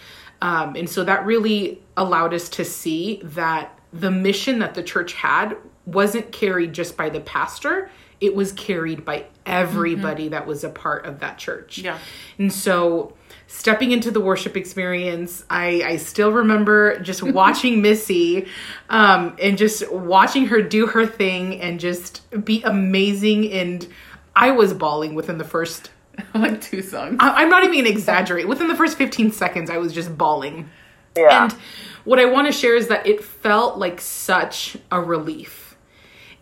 Um, 0.41 0.77
and 0.77 0.89
so 0.89 1.05
that 1.05 1.27
really 1.27 1.83
allowed 1.97 2.33
us 2.33 2.49
to 2.51 2.65
see 2.65 3.21
that 3.23 3.79
the 3.93 4.11
mission 4.11 4.61
that 4.61 4.75
the 4.75 4.83
church 4.83 5.13
had 5.15 5.57
wasn't 5.85 6.33
carried 6.33 6.73
just 6.73 6.97
by 6.97 7.11
the 7.11 7.21
pastor. 7.21 7.91
It 8.21 8.35
was 8.35 8.53
carried 8.53 9.05
by 9.05 9.27
everybody 9.47 10.25
mm-hmm. 10.25 10.33
that 10.33 10.47
was 10.47 10.65
a 10.65 10.71
part 10.71 11.07
of 11.07 11.21
that 11.21 11.39
church. 11.39 11.79
Yeah. 11.79 11.99
And 12.39 12.53
so 12.53 13.15
stepping 13.51 13.91
into 13.93 14.11
the 14.11 14.21
worship 14.21 14.57
experience 14.57 15.43
i 15.51 15.83
i 15.85 15.97
still 15.97 16.31
remember 16.31 16.99
just 17.01 17.23
watching 17.41 17.81
missy 17.83 18.47
um 18.91 19.35
and 19.41 19.57
just 19.59 19.91
watching 19.91 20.47
her 20.47 20.61
do 20.63 20.87
her 20.87 21.05
thing 21.07 21.61
and 21.61 21.81
just 21.81 22.23
be 22.45 22.63
amazing 22.63 23.51
and 23.51 23.89
i 24.37 24.51
was 24.51 24.73
bawling 24.75 25.15
within 25.15 25.39
the 25.39 25.45
first 25.45 25.91
like 26.35 26.61
two 26.61 26.83
songs 26.83 27.17
I, 27.21 27.43
i'm 27.43 27.49
not 27.49 27.65
even 27.65 27.77
gonna 27.79 27.89
exaggerate 27.89 28.47
within 28.47 28.69
the 28.69 28.77
first 28.77 28.97
15 28.99 29.33
seconds 29.33 29.71
i 29.71 29.79
was 29.79 29.93
just 29.93 30.17
bawling 30.17 30.69
Yeah. 31.17 31.45
and 31.45 31.57
what 32.05 32.19
I 32.19 32.25
want 32.25 32.47
to 32.47 32.53
share 32.53 32.75
is 32.75 32.89
that 32.89 33.07
it 33.07 33.23
felt 33.23 33.77
like 33.77 34.01
such 34.01 34.79
a 34.91 34.99
relief. 34.99 35.77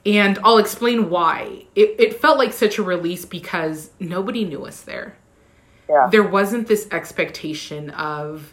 And 0.04 0.38
I'll 0.44 0.58
explain 0.58 1.10
why. 1.10 1.64
It, 1.74 1.96
it 1.98 2.20
felt 2.20 2.38
like 2.38 2.52
such 2.52 2.78
a 2.78 2.84
release 2.84 3.24
because 3.24 3.90
nobody 3.98 4.44
knew 4.44 4.64
us 4.64 4.82
there. 4.82 5.16
Yeah. 5.88 6.08
There 6.10 6.22
wasn't 6.22 6.66
this 6.68 6.88
expectation 6.90 7.90
of 7.90 8.52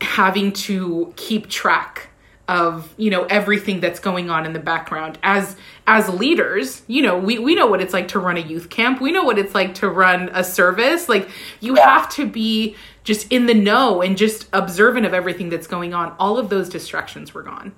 having 0.00 0.52
to 0.52 1.12
keep 1.16 1.48
track 1.48 2.08
of 2.46 2.94
you 2.96 3.10
know 3.10 3.24
everything 3.24 3.78
that's 3.80 4.00
going 4.00 4.30
on 4.30 4.46
in 4.46 4.54
the 4.54 4.58
background. 4.58 5.18
As 5.22 5.54
as 5.86 6.08
leaders 6.08 6.82
you 6.86 7.02
know 7.02 7.18
we 7.18 7.38
we 7.38 7.54
know 7.54 7.66
what 7.66 7.82
it's 7.82 7.92
like 7.92 8.08
to 8.08 8.18
run 8.18 8.36
a 8.38 8.40
youth 8.40 8.70
camp. 8.70 9.00
We 9.00 9.12
know 9.12 9.24
what 9.24 9.38
it's 9.38 9.54
like 9.54 9.74
to 9.76 9.88
run 9.90 10.30
a 10.32 10.42
service. 10.42 11.08
Like 11.08 11.28
you 11.60 11.76
Yeah. 11.76 11.84
have 11.98 12.08
to 12.14 12.26
be 12.26 12.74
just 13.04 13.30
in 13.30 13.46
the 13.46 13.54
know 13.54 14.00
and 14.00 14.16
just 14.16 14.48
observant 14.52 15.04
of 15.04 15.12
everything 15.12 15.50
that's 15.50 15.66
going 15.66 15.92
on. 15.92 16.14
All 16.18 16.38
of 16.38 16.48
those 16.48 16.68
distractions 16.70 17.34
were 17.34 17.42
gone. 17.42 17.74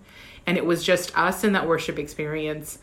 And 0.47 0.57
it 0.57 0.65
was 0.65 0.83
just 0.85 1.17
us 1.19 1.43
in 1.45 1.53
that 1.53 1.67
worship 1.67 1.99
experience 1.99 2.79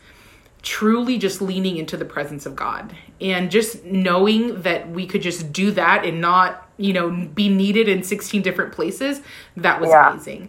truly 0.62 1.16
just 1.18 1.40
leaning 1.40 1.76
into 1.76 1.96
the 1.96 2.04
presence 2.04 2.44
of 2.44 2.56
God 2.56 2.94
and 3.20 3.50
just 3.50 3.84
knowing 3.84 4.62
that 4.62 4.90
we 4.90 5.06
could 5.06 5.22
just 5.22 5.52
do 5.52 5.70
that 5.72 6.04
and 6.04 6.20
not, 6.20 6.68
you 6.76 6.92
know, 6.92 7.10
be 7.10 7.48
needed 7.48 7.88
in 7.88 8.02
16 8.02 8.42
different 8.42 8.72
places, 8.72 9.20
that 9.56 9.80
was 9.80 9.90
Yeah. 9.90 10.12
amazing. 10.12 10.48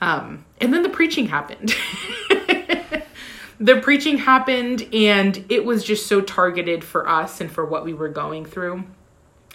Um, 0.00 0.44
and 0.60 0.72
then 0.72 0.82
the 0.82 0.88
preaching 0.88 1.28
happened. 1.28 1.74
the 3.60 3.80
preaching 3.80 4.18
happened 4.18 4.86
and 4.92 5.44
it 5.48 5.64
was 5.64 5.84
just 5.84 6.06
so 6.06 6.20
targeted 6.20 6.84
for 6.84 7.08
us 7.08 7.40
and 7.40 7.50
for 7.50 7.64
what 7.64 7.84
we 7.84 7.94
were 7.94 8.08
going 8.08 8.44
through. 8.44 8.84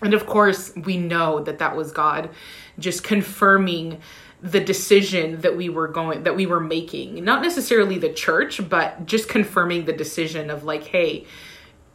And 0.01 0.13
of 0.13 0.25
course, 0.25 0.73
we 0.75 0.97
know 0.97 1.41
that 1.41 1.59
that 1.59 1.75
was 1.75 1.91
God 1.91 2.29
just 2.77 3.03
confirming 3.03 3.99
the 4.41 4.61
decision 4.61 5.41
that 5.41 5.57
we 5.57 5.67
were 5.67 5.87
going 5.87 6.23
that 6.23 6.35
we 6.35 6.45
were 6.45 6.61
making. 6.61 7.23
Not 7.23 7.41
necessarily 7.41 7.97
the 7.97 8.11
church, 8.13 8.67
but 8.69 9.05
just 9.05 9.27
confirming 9.27 9.85
the 9.85 9.93
decision 9.93 10.49
of 10.49 10.63
like, 10.63 10.85
hey, 10.85 11.25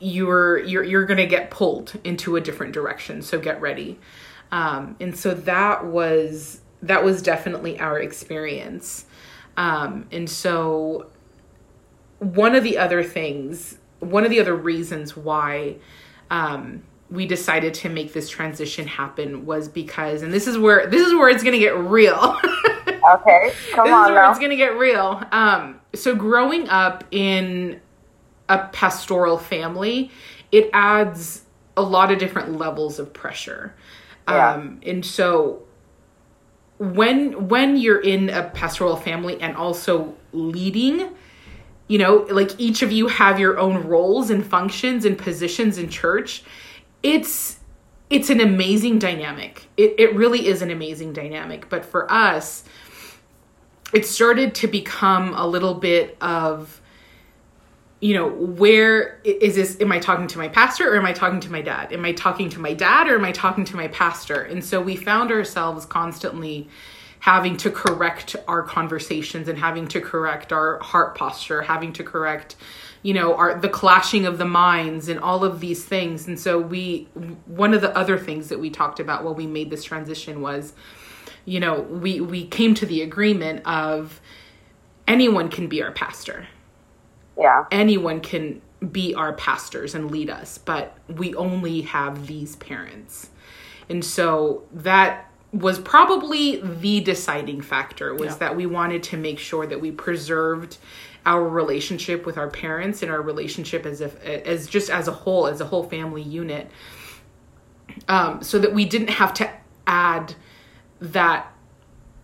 you're 0.05 0.59
you're 0.59 0.85
you're 0.85 1.07
going 1.07 1.19
to 1.19 1.27
get 1.27 1.51
pulled 1.51 1.99
into 2.05 2.37
a 2.37 2.41
different 2.41 2.73
direction, 2.73 3.23
so 3.23 3.39
get 3.39 3.61
ready. 3.61 3.99
Um 4.53 4.97
and 5.01 5.17
so 5.17 5.35
that 5.35 5.87
was 5.87 6.61
that 6.83 7.03
was 7.03 7.23
definitely 7.23 7.81
our 7.81 7.99
experience. 7.99 9.07
Um 9.57 10.07
and 10.13 10.29
so 10.29 11.11
one 12.19 12.55
of 12.55 12.63
the 12.65 12.79
other 12.79 13.03
things, 13.03 13.79
one 14.01 14.25
of 14.25 14.31
the 14.31 14.41
other 14.41 14.55
reasons 14.55 15.17
why 15.17 15.77
um, 16.31 16.83
we 17.11 17.27
decided 17.27 17.75
to 17.75 17.89
make 17.89 18.13
this 18.13 18.29
transition 18.29 18.87
happen 18.87 19.45
was 19.47 19.69
because, 19.69 20.23
and 20.23 20.33
this 20.33 20.47
is 20.47 20.57
where 20.57 20.87
this 20.87 21.07
is 21.07 21.15
where 21.15 21.29
it's 21.29 21.43
gonna 21.43 21.59
get 21.59 21.77
real. 21.77 22.37
Okay. 22.87 23.53
Come 23.73 23.87
this 23.87 23.93
on 23.95 24.07
is 24.07 24.13
where 24.13 24.23
now. 24.23 24.31
it's 24.31 24.39
gonna 24.39 24.57
get 24.57 24.79
real. 24.79 25.23
Um, 25.31 25.79
so 25.95 26.15
growing 26.15 26.71
up 26.71 27.05
in 27.11 27.81
a 28.49 28.69
pastoral 28.69 29.39
family, 29.39 30.11
it 30.53 30.71
adds 30.73 31.43
a 31.77 31.83
lot 31.83 32.11
of 32.11 32.19
different 32.19 32.59
levels 32.59 32.99
of 32.99 33.13
pressure. 33.13 33.75
Yeah. 34.29 34.53
Um, 34.53 34.81
and 34.85 35.05
so 35.05 35.63
when 36.79 37.49
when 37.49 37.77
you're 37.77 38.01
in 38.01 38.31
a 38.31 38.45
pastoral 38.51 38.97
family 38.97 39.41
and 39.41 39.57
also 39.57 40.15
leading, 40.33 41.11
you 41.89 41.99
know, 41.99 42.27
like 42.31 42.59
each 42.59 42.83
of 42.83 42.91
you 42.93 43.09
have 43.09 43.39
your 43.39 43.59
own 43.59 43.87
roles 43.87 44.31
and 44.31 44.45
functions 44.45 45.05
and 45.05 45.17
positions 45.17 45.79
in 45.79 45.89
church, 45.89 46.43
it's 47.03 47.61
it's 48.11 48.31
an 48.31 48.41
amazing 48.41 48.99
dynamic. 48.99 49.67
It 49.77 49.95
it 49.99 50.15
really 50.15 50.47
is 50.47 50.63
an 50.63 50.71
amazing 50.71 51.13
dynamic. 51.13 51.69
But 51.69 51.85
for 51.85 52.11
us, 52.11 52.65
it 53.93 54.07
started 54.07 54.55
to 54.57 54.67
become 54.67 55.35
a 55.35 55.47
little 55.47 55.75
bit 55.75 56.17
of 56.21 56.81
you 58.05 58.13
know 58.13 58.29
where 58.29 59.19
is 59.25 59.55
this 59.55 59.81
am 59.81 59.91
i 59.91 59.99
talking 59.99 60.27
to 60.27 60.37
my 60.37 60.47
pastor 60.47 60.93
or 60.93 60.99
am 60.99 61.07
i 61.07 61.13
talking 61.15 61.41
to 61.41 61.51
my 61.51 61.63
dad? 61.63 61.91
Am 61.91 62.05
i 62.05 62.13
talking 62.13 62.51
to 62.51 62.61
my 62.61 62.75
dad 62.75 63.09
or 63.09 63.15
am 63.15 63.25
i 63.25 63.33
talking 63.33 63.65
to 63.65 63.77
my 63.77 63.89
pastor? 63.89 64.43
And 64.43 64.63
so 64.63 64.79
we 64.79 64.95
found 64.95 65.31
ourselves 65.31 65.87
constantly 65.87 66.69
having 67.21 67.57
to 67.57 67.71
correct 67.71 68.37
our 68.47 68.63
conversations 68.63 69.49
and 69.49 69.59
having 69.59 69.89
to 69.89 70.03
correct 70.03 70.53
our 70.53 70.79
heart 70.81 71.17
posture 71.17 71.63
having 71.63 71.95
to 71.95 72.05
correct 72.05 72.57
you 73.03 73.15
know 73.15 73.35
our 73.37 73.59
the 73.59 73.71
clashing 73.71 74.27
of 74.27 74.37
the 74.37 74.45
minds 74.45 75.09
and 75.09 75.19
all 75.19 75.43
of 75.43 75.61
these 75.61 75.83
things. 75.83 76.29
And 76.29 76.39
so 76.39 76.61
we 76.61 77.09
one 77.47 77.73
of 77.73 77.81
the 77.81 77.97
other 77.97 78.19
things 78.19 78.51
that 78.51 78.61
we 78.61 78.69
talked 78.69 79.01
about 79.01 79.25
while 79.25 79.35
we 79.35 79.47
made 79.47 79.71
this 79.71 79.83
transition 79.83 80.43
was 80.43 80.75
you 81.47 81.59
know 81.59 81.81
we 81.81 82.21
we 82.21 82.47
came 82.47 82.75
to 82.75 82.85
the 82.85 83.01
agreement 83.01 83.67
of 83.67 84.21
anyone 85.09 85.49
can 85.49 85.69
be 85.69 85.83
our 85.83 85.93
pastor 85.93 86.47
Yeah. 87.39 87.65
anyone 87.71 88.21
can 88.21 88.61
be 88.93 89.15
our 89.15 89.33
pastors 89.33 89.95
and 89.95 90.11
lead 90.11 90.31
us, 90.31 90.59
but 90.59 90.97
we 91.09 91.35
only 91.35 91.83
have 91.83 92.27
these 92.27 92.57
parents. 92.57 93.31
And 93.89 94.05
so 94.05 94.65
that 94.73 95.31
was 95.53 95.79
probably 95.79 96.61
the 96.61 97.01
deciding 97.01 97.61
factor 97.63 98.15
was 98.15 98.33
Yeah. 98.33 98.39
that 98.39 98.57
we 98.57 98.67
wanted 98.67 99.03
to 99.05 99.17
make 99.17 99.39
sure 99.39 99.67
that 99.67 99.81
we 99.81 99.91
preserved 99.91 100.79
our 101.27 101.49
relationship 101.49 102.27
with 102.27 102.37
our 102.37 102.49
parents 102.51 103.03
and 103.03 103.11
our 103.11 103.23
relationship 103.23 103.87
as 103.87 104.01
if 104.01 104.23
as 104.25 104.67
just 104.67 104.91
as 104.91 105.09
a 105.09 105.13
whole 105.13 105.47
as 105.47 105.61
a 105.61 105.65
whole 105.65 105.85
family 105.85 106.21
unit 106.23 106.69
um 108.09 108.43
so 108.43 108.59
that 108.59 108.75
we 108.75 108.85
didn't 108.85 109.09
have 109.11 109.33
to 109.33 109.49
add 109.87 110.35
that 111.01 111.51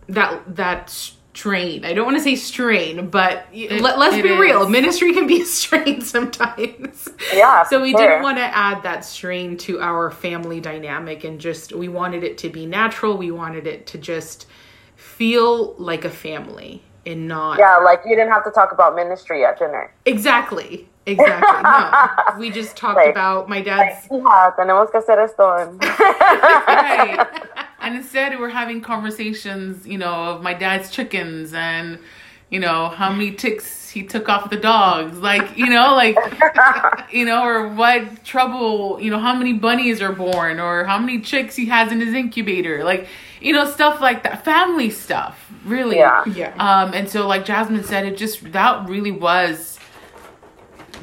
that 0.07 0.55
that 0.55 1.11
strain. 1.33 1.85
I 1.85 1.93
don't 1.93 2.05
want 2.05 2.17
to 2.17 2.23
say 2.23 2.35
strain, 2.35 3.09
but 3.09 3.45
It- 3.53 3.81
let, 3.81 3.97
let's 3.97 4.15
it 4.15 4.23
be 4.23 4.31
real. 4.31 4.67
Ministry 4.67 5.13
can 5.13 5.27
be 5.27 5.41
a 5.41 5.45
strain 5.59 6.01
sometimes. 6.01 7.07
Yeah. 7.33 7.63
So 7.63 7.81
we 7.81 7.93
for 7.93 7.99
didn't 7.99 8.21
want 8.23 8.37
to 8.37 8.43
add 8.43 8.83
that 8.83 9.05
strain 9.05 9.57
to 9.59 9.79
our 9.81 10.11
family 10.11 10.59
dynamic 10.59 11.23
and 11.23 11.39
just 11.39 11.71
we 11.73 11.87
wanted 11.87 12.23
it 12.23 12.37
to 12.39 12.49
be 12.49 12.65
natural. 12.65 13.17
We 13.17 13.31
wanted 13.31 13.65
it 13.67 13.87
to 13.87 13.97
just 13.97 14.47
feel 14.95 15.73
like 15.77 16.05
a 16.05 16.09
family 16.09 16.83
and 17.05 17.27
not 17.27 17.57
Yeah, 17.59 17.77
like 17.77 18.01
you 18.05 18.15
didn't 18.15 18.31
have 18.31 18.43
to 18.43 18.51
talk 18.51 18.71
about 18.71 18.95
ministry 18.95 19.45
at 19.45 19.57
dinner. 19.57 19.93
exactly. 20.05 20.87
Exactly. 21.07 21.63
No. 21.63 22.39
We 22.39 22.51
just 22.51 22.77
talked 22.77 22.97
Like- 22.97 23.09
about 23.09 23.49
my 23.49 23.61
dad's 23.61 24.05
Hija, 24.07 24.55
tenemos 24.55 24.91
que 24.91 24.99
hacer 25.01 25.17
esto. 25.23 25.77
right. 26.67 27.27
And 27.81 27.95
instead, 27.95 28.39
we're 28.39 28.49
having 28.49 28.81
conversations, 28.81 29.87
you 29.87 29.97
know, 29.97 30.13
of 30.13 30.43
my 30.43 30.53
dad's 30.53 30.91
chickens 30.91 31.53
and, 31.53 31.97
you 32.49 32.59
know, 32.59 32.89
how 32.89 33.11
many 33.11 33.31
ticks 33.31 33.89
he 33.89 34.03
took 34.03 34.29
off 34.29 34.49
the 34.49 34.57
dogs. 34.57 35.17
Like, 35.17 35.57
you 35.57 35.67
know, 35.67 35.95
like, 35.95 36.15
you 37.11 37.25
know, 37.25 37.43
or 37.43 37.67
what 37.69 38.23
trouble, 38.23 39.01
you 39.01 39.09
know, 39.09 39.19
how 39.19 39.35
many 39.35 39.53
bunnies 39.53 40.01
are 40.01 40.11
born 40.11 40.59
or 40.59 40.83
how 40.85 40.99
many 40.99 41.21
chicks 41.21 41.55
he 41.55 41.65
has 41.65 41.91
in 41.91 41.99
his 41.99 42.13
incubator. 42.13 42.83
Like, 42.83 43.07
you 43.41 43.51
know, 43.51 43.65
stuff 43.65 43.99
like 43.99 44.23
that. 44.23 44.45
Family 44.45 44.91
stuff, 44.91 45.51
really. 45.65 45.97
Yeah. 45.97 46.23
Yeah. 46.25 46.53
Um, 46.57 46.93
and 46.93 47.09
so, 47.09 47.27
like 47.27 47.45
Jasmine 47.45 47.83
said, 47.83 48.05
it 48.05 48.15
just, 48.15 48.51
that 48.51 48.87
really 48.87 49.11
was 49.11 49.79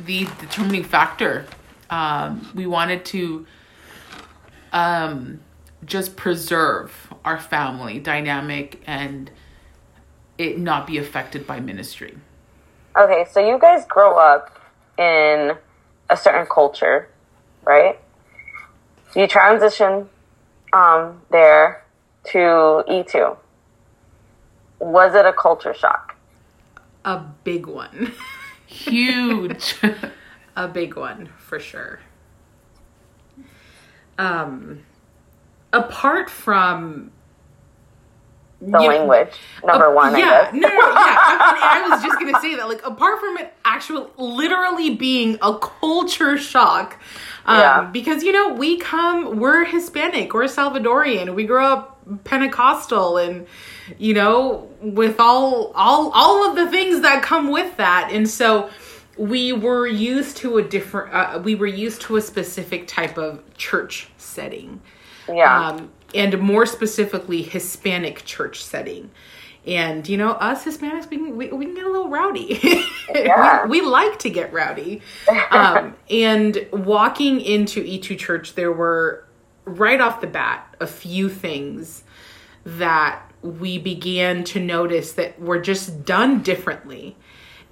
the 0.06 0.28
determining 0.40 0.84
factor. 0.84 1.44
Um, 1.90 2.50
we 2.54 2.66
wanted 2.66 3.04
to 3.06 3.46
um, 4.72 5.40
just 5.84 6.16
preserve 6.16 7.12
our 7.24 7.38
family 7.38 7.98
dynamic 7.98 8.82
and 8.86 9.30
it 10.36 10.58
not 10.58 10.86
be 10.86 10.98
affected 10.98 11.46
by 11.46 11.60
ministry. 11.60 12.16
Okay, 12.96 13.26
so 13.30 13.40
you 13.40 13.58
guys 13.58 13.84
grow 13.86 14.16
up 14.16 14.58
in 14.96 15.56
a 16.10 16.16
certain 16.16 16.46
culture, 16.46 17.08
right? 17.64 17.98
You 19.14 19.26
transition 19.26 20.08
um, 20.72 21.22
there 21.30 21.84
to 22.26 22.38
E2. 22.38 23.36
Was 24.80 25.14
it 25.14 25.26
a 25.26 25.32
culture 25.32 25.74
shock? 25.74 26.16
A 27.04 27.18
big 27.44 27.66
one. 27.66 28.12
Huge. 28.66 29.76
a 30.56 30.68
big 30.68 30.96
one 30.96 31.30
for 31.38 31.58
sure. 31.58 32.00
Um, 34.18 34.84
apart 35.72 36.30
from 36.30 37.10
The 38.60 38.80
you- 38.80 38.88
language, 38.88 39.34
number 39.64 39.86
Uh, 39.86 39.92
one, 39.92 40.14
I 40.16 40.18
yeah, 40.18 40.42
guess. 40.50 40.52
no, 40.54 40.60
no, 40.68 40.74
yeah. 40.74 40.80
I, 40.80 41.82
I 41.84 41.88
was 41.90 42.02
just 42.02 42.18
gonna 42.18 42.40
say 42.40 42.56
that, 42.56 42.68
like, 42.68 42.84
apart 42.84 43.20
from 43.20 43.38
it 43.38 43.54
actually, 43.64 44.06
literally 44.16 44.90
being 44.90 45.38
a 45.42 45.56
culture 45.58 46.36
shock, 46.36 46.96
um, 47.46 47.58
Yeah. 47.58 47.80
because 47.92 48.24
you 48.24 48.32
know 48.32 48.48
we 48.54 48.76
come, 48.78 49.38
we're 49.38 49.64
Hispanic, 49.64 50.34
we're 50.34 50.44
Salvadorian, 50.44 51.34
we 51.34 51.44
grew 51.44 51.62
up 51.64 51.98
Pentecostal, 52.24 53.16
and 53.18 53.46
you 53.98 54.12
know, 54.14 54.68
with 54.80 55.20
all 55.20 55.70
all 55.76 56.10
all 56.12 56.48
of 56.50 56.56
the 56.56 56.66
things 56.68 57.00
that 57.02 57.22
come 57.22 57.50
with 57.50 57.76
that, 57.76 58.10
and 58.10 58.28
so 58.28 58.70
we 59.16 59.52
were 59.52 59.86
used 59.86 60.36
to 60.38 60.58
a 60.58 60.62
different, 60.62 61.12
uh, 61.14 61.38
we 61.42 61.54
were 61.54 61.66
used 61.66 62.00
to 62.02 62.16
a 62.16 62.20
specific 62.20 62.86
type 62.88 63.18
of 63.18 63.40
church 63.56 64.08
setting 64.16 64.80
Yeah. 65.28 65.68
um, 65.68 65.90
and 66.14 66.38
more 66.40 66.66
specifically 66.66 67.42
Hispanic 67.42 68.24
church 68.24 68.62
setting. 68.64 69.10
And 69.66 70.08
you 70.08 70.16
know, 70.16 70.30
us 70.32 70.64
Hispanics, 70.64 71.10
we 71.10 71.16
can, 71.18 71.36
we, 71.36 71.48
we 71.48 71.66
can 71.66 71.74
get 71.74 71.84
a 71.84 71.90
little 71.90 72.08
rowdy. 72.08 72.60
Yeah. 73.14 73.64
we, 73.64 73.80
we 73.80 73.86
like 73.86 74.18
to 74.20 74.30
get 74.30 74.52
rowdy. 74.52 75.00
Um, 75.50 75.96
and 76.10 76.66
walking 76.72 77.40
into 77.40 77.82
E2 77.82 78.18
Church, 78.18 78.54
there 78.54 78.70
were 78.70 79.24
right 79.64 79.98
off 79.98 80.20
the 80.20 80.26
bat 80.26 80.76
a 80.78 80.86
few 80.86 81.30
things 81.30 82.04
that 82.64 83.22
we 83.40 83.78
began 83.78 84.44
to 84.44 84.60
notice 84.60 85.12
that 85.12 85.40
were 85.40 85.58
just 85.58 86.04
done 86.04 86.42
differently. 86.42 87.16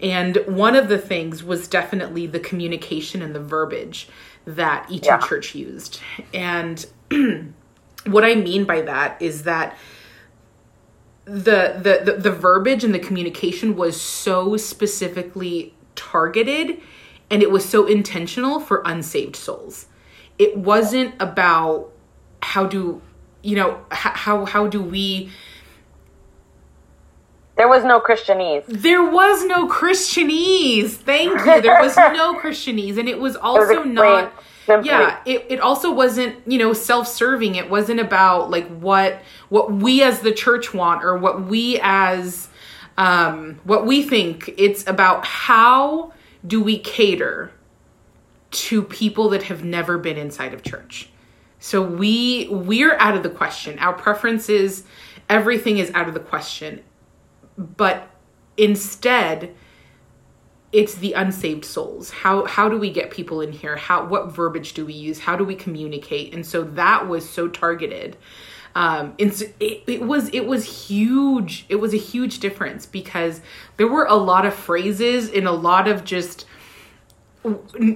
And 0.01 0.39
one 0.47 0.75
of 0.75 0.89
the 0.89 0.99
things 0.99 1.45
was 1.45 1.69
definitely 1.69 2.27
the 2.27 2.41
communication 2.41 3.21
and 3.21 3.35
the 3.35 3.41
verbiage 3.41 4.09
that 4.47 4.89
E2 4.89 5.05
Yeah. 5.05 5.19
Church 5.19 5.55
used. 5.55 6.01
And 6.33 6.85
what 8.07 8.25
I 8.25 8.35
mean 8.35 8.65
by 8.65 8.83
that 8.83 9.21
is 9.21 9.45
that 9.45 9.77
the, 11.25 11.81
the 11.83 12.13
the 12.13 12.19
the 12.19 12.31
verbiage 12.31 12.85
and 12.85 12.95
the 12.95 13.01
communication 13.01 13.75
was 13.75 14.01
so 14.01 14.57
specifically 14.57 15.75
targeted 15.97 16.81
and 17.31 17.43
it 17.43 17.51
was 17.51 17.69
so 17.69 17.87
intentional 17.87 18.61
for 18.61 18.83
unsaved 18.85 19.35
souls. 19.35 19.87
It 20.39 20.57
wasn't 20.57 21.21
about 21.21 21.91
how 22.43 22.67
do 22.67 23.03
you 23.43 23.57
know 23.57 23.85
how 23.91 24.45
how 24.45 24.67
do 24.69 24.81
we 24.81 25.31
there 27.57 27.69
was 27.69 27.85
no 27.85 28.01
Christianese. 28.01 28.65
there 28.67 29.03
was 29.03 29.45
no 29.47 29.67
Christianese. 29.67 30.91
Thank 30.91 31.39
you. 31.41 31.63
There 31.63 31.81
was 31.81 31.97
no 31.97 32.39
Christianese, 32.39 32.99
and 32.99 33.09
it 33.09 33.19
was 33.19 33.35
also 33.35 33.63
explained 33.63 33.95
not. 33.95 34.43
Simply. 34.67 34.91
Yeah, 34.91 35.21
it, 35.25 35.47
it 35.49 35.61
also 35.61 35.93
wasn't 35.93 36.37
you 36.47 36.59
know 36.59 36.73
self 36.73 37.09
serving. 37.09 37.55
It 37.55 37.71
wasn't 37.71 38.01
about 38.01 38.51
like 38.51 38.69
what 38.69 39.23
what 39.49 39.73
we 39.73 40.03
as 40.03 40.21
the 40.21 40.33
church 40.33 40.75
want 40.75 41.05
or 41.05 41.17
what 41.17 41.47
we 41.47 41.81
as 41.83 42.49
um, 42.99 43.61
what 43.65 43.87
we 43.87 44.03
think. 44.03 44.53
It's 44.59 44.87
about 44.87 45.25
how 45.25 46.13
do 46.47 46.63
we 46.63 46.79
cater 46.79 47.53
to 48.51 48.83
people 48.83 49.29
that 49.31 49.45
have 49.45 49.65
never 49.65 49.99
been 49.99 50.17
inside 50.17 50.53
of 50.53 50.63
church. 50.63 51.11
So 51.59 51.83
we 51.83 52.49
we're 52.51 52.97
out 52.99 53.17
of 53.17 53.23
the 53.23 53.31
question. 53.31 53.79
Our 53.79 53.95
preferences, 53.95 54.85
everything 55.29 55.79
is 55.79 55.91
out 55.95 56.09
of 56.09 56.15
the 56.15 56.21
question 56.21 56.83
but 57.57 58.09
instead 58.57 59.55
it's 60.73 60.95
the 60.97 61.13
unsaved 61.15 61.65
souls. 61.65 62.11
How 62.11 62.45
how 62.45 62.69
do 62.69 62.79
we 62.79 62.91
get 62.91 63.11
people 63.11 63.41
in 63.41 63.53
here? 63.53 63.77
How 63.77 64.05
what 64.07 64.33
verbiage 64.33 64.73
do 64.75 64.85
we 64.85 64.93
use? 64.93 65.21
How 65.21 65.37
do 65.37 65.45
we 65.45 65.55
communicate? 65.55 66.35
And 66.35 66.45
so 66.45 66.63
that 66.63 67.09
was 67.09 67.29
so 67.29 67.49
targeted. 67.49 68.17
Um 68.75 69.15
it, 69.19 69.53
it 69.61 70.03
was 70.03 70.29
it 70.31 70.47
was 70.47 70.89
huge 70.89 71.65
it 71.69 71.77
was 71.77 71.95
a 71.95 71.99
huge 71.99 72.41
difference 72.41 72.85
because 72.85 73.41
there 73.79 73.89
were 73.89 74.05
a 74.05 74.17
lot 74.17 74.45
of 74.45 74.55
phrases 74.55 75.31
and 75.31 75.47
a 75.47 75.53
lot 75.53 75.89
of 75.89 76.05
just 76.05 76.45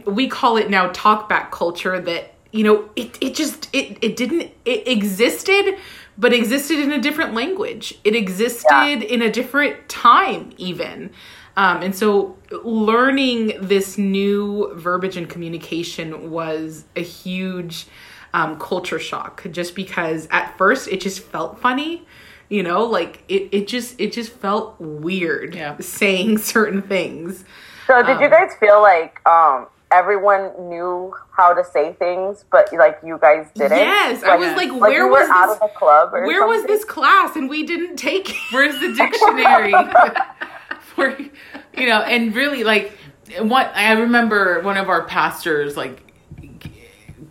we 0.07 0.29
call 0.29 0.57
it 0.57 0.71
now 0.71 0.89
talk 0.93 1.29
back 1.29 1.51
culture 1.51 2.01
that 2.01 2.35
you 2.53 2.65
know 2.65 2.89
it, 2.97 3.19
it 3.21 3.35
just 3.35 3.69
it, 3.75 3.99
it 4.01 4.17
didn't 4.17 4.53
it 4.65 4.87
existed 4.89 5.77
but 6.17 6.33
existed 6.35 6.79
in 6.79 6.93
a 6.93 7.01
different 7.01 7.33
language. 7.35 7.99
It 8.05 8.15
existed 8.15 8.67
Yeah. 8.71 8.95
in 8.97 9.23
a 9.23 9.31
different 9.31 9.89
time 9.89 10.53
even 10.59 11.11
um, 11.57 11.83
and 11.83 11.95
so 11.95 12.37
learning 12.65 13.53
this 13.61 13.99
new 13.99 14.73
verbiage 14.75 15.17
and 15.17 15.29
communication 15.29 16.31
was 16.31 16.85
a 16.97 17.03
huge 17.03 17.87
um, 18.33 18.59
culture 18.59 18.99
shock 18.99 19.45
just 19.51 19.75
because 19.75 20.29
at 20.31 20.57
first 20.57 20.89
it 20.89 21.01
just 21.01 21.21
felt 21.23 21.59
funny 21.61 22.05
you 22.49 22.63
know 22.63 22.85
like 22.85 23.23
it, 23.29 23.49
it 23.53 23.69
just 23.69 24.01
it 24.01 24.13
just 24.13 24.33
felt 24.33 24.77
weird 24.81 25.55
Yeah. 25.55 25.77
saying 25.81 26.39
certain 26.55 26.83
things 26.83 27.45
So 27.87 28.03
did 28.03 28.21
you 28.21 28.27
Um, 28.27 28.31
guys 28.31 28.55
feel 28.61 28.81
like 28.81 29.21
um, 29.27 29.67
everyone 29.93 30.53
knew 30.69 31.13
how 31.33 31.53
to 31.55 31.65
say 31.65 31.95
things, 31.95 32.45
but 32.53 32.73
like 32.73 32.99
you 33.05 33.19
guys 33.21 33.49
didn't? 33.57 33.79
Yes, 33.79 34.23
I 34.23 34.37
was 34.37 34.55
like, 34.55 34.71
like 34.71 34.81
where 34.81 35.07
you 35.07 35.09
was 35.11 35.27
were 35.27 35.35
out 35.35 35.51
of 35.51 35.59
the 35.59 35.69
club 35.77 36.15
or 36.15 36.25
Where 36.27 36.47
was 36.47 36.65
this 36.67 36.85
class 36.85 37.35
and 37.35 37.49
we 37.51 37.65
didn't 37.65 37.97
take 37.97 38.31
it? 38.31 38.37
Where's 38.53 38.79
the 38.79 38.93
dictionary? 39.03 39.73
For 40.95 41.17
you 41.19 41.87
know, 41.87 42.03
and 42.03 42.35
really 42.35 42.65
like 42.65 42.93
what 43.39 43.73
I 43.75 43.93
remember 43.93 44.61
one 44.61 44.77
of 44.77 44.89
our 44.89 45.05
pastors 45.05 45.77
like 45.77 46.11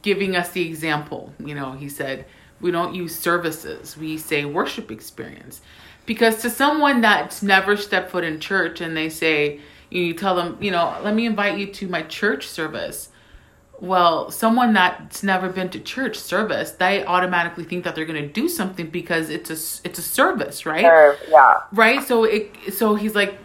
giving 0.02 0.36
us 0.36 0.52
the 0.52 0.66
example, 0.66 1.34
you 1.40 1.56
know, 1.56 1.74
he 1.74 1.90
said, 1.90 2.26
we 2.62 2.72
don't 2.72 2.96
use 2.96 3.16
services, 3.16 3.98
we 3.98 4.18
say 4.18 4.46
worship 4.46 4.92
experience. 4.92 5.62
Because 6.06 6.42
to 6.42 6.50
someone 6.50 7.02
that's 7.02 7.44
never 7.44 7.78
stepped 7.78 8.12
foot 8.12 8.24
in 8.24 8.40
church 8.40 8.82
and 8.82 8.98
they 8.98 9.10
say, 9.10 9.60
you 9.90 10.14
tell 10.14 10.36
them, 10.36 10.58
you 10.60 10.72
know, 10.72 10.98
let 11.04 11.14
me 11.14 11.26
invite 11.26 11.58
you 11.58 11.68
to 11.68 11.88
my 11.88 12.02
church 12.04 12.48
service. 12.48 13.10
Well, 13.80 14.30
someone 14.30 14.74
that's 14.74 15.24
never 15.24 15.50
been 15.50 15.70
to 15.70 15.80
church 15.80 16.18
service, 16.18 16.72
they 16.72 17.06
automatically 17.06 17.64
think 17.64 17.86
that 17.86 17.96
they're 17.96 18.06
going 18.06 18.22
to 18.22 18.28
do 18.28 18.50
something 18.50 18.90
because 18.90 19.30
it's 19.30 19.50
a 19.50 19.88
it's 19.88 20.00
a 20.00 20.02
service, 20.02 20.66
right? 20.66 20.84
Yeah. 21.30 21.62
right 21.72 22.06
so 22.06 22.26
it 22.26 22.52
so 22.74 22.96
he's 22.96 23.16
like 23.16 23.38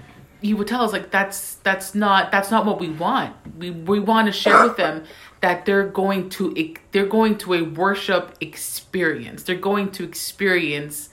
he 0.45 0.53
would 0.53 0.67
tell 0.69 0.83
us 0.83 0.93
like 0.93 1.11
that's 1.11 1.55
that's 1.57 1.95
not 1.95 2.31
that's 2.31 2.51
not 2.51 2.67
what 2.67 2.79
we 2.79 2.91
want 2.91 3.35
we 3.57 3.71
we 3.71 3.99
want 3.99 4.27
to 4.27 4.33
share 4.33 4.63
with 4.63 4.77
them 4.77 5.03
that 5.41 5.65
they're 5.65 5.89
going 5.89 6.29
to 6.29 6.75
they're 6.93 7.07
going 7.07 7.39
to 7.39 7.55
a 7.55 7.63
worship 7.63 8.37
experience 8.43 9.43
they're 9.45 9.57
going 9.57 9.91
to 9.91 10.05
experience 10.05 11.09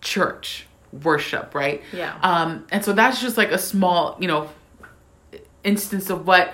church 0.00 0.66
worship 1.04 1.54
right 1.54 1.82
Yeah. 1.92 2.18
um 2.22 2.66
and 2.72 2.84
so 2.84 2.92
that's 2.92 3.20
just 3.20 3.36
like 3.36 3.52
a 3.52 3.58
small 3.58 4.16
you 4.18 4.26
know 4.26 4.50
instance 5.62 6.10
of 6.10 6.26
what 6.26 6.52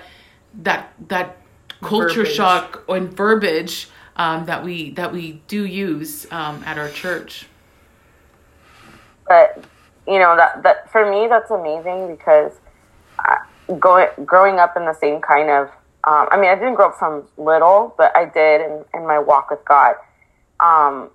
that 0.61 0.93
that 1.07 1.37
culture 1.81 2.09
Verbiage. 2.23 2.35
shock 2.35 2.83
and 2.87 3.11
verbiage 3.11 3.89
um 4.15 4.45
that 4.45 4.63
we 4.63 4.91
that 4.91 5.11
we 5.11 5.41
do 5.47 5.65
use 5.65 6.31
um 6.31 6.61
at 6.67 6.77
our 6.77 6.89
church 6.89 7.47
but 9.27 9.63
you 10.09 10.19
know 10.19 10.35
that 10.35 10.63
that 10.63 10.91
for 10.91 11.09
me 11.09 11.27
that's 11.27 11.51
amazing 11.51 12.07
because 12.15 12.53
going 13.79 14.07
growing 14.25 14.59
up 14.59 14.75
in 14.77 14.85
the 14.85 14.93
same 14.93 15.21
kind 15.21 15.49
of 15.49 15.67
um, 16.05 16.27
I 16.31 16.37
mean 16.39 16.49
I 16.49 16.55
didn't 16.55 16.75
grow 16.75 16.89
up 16.89 16.97
from 16.97 17.27
little, 17.37 17.93
but 17.97 18.15
I 18.15 18.25
did 18.25 18.61
in, 18.61 18.85
in 18.93 19.07
my 19.07 19.19
walk 19.19 19.51
with 19.51 19.63
God. 19.65 19.95
Um, 20.59 21.11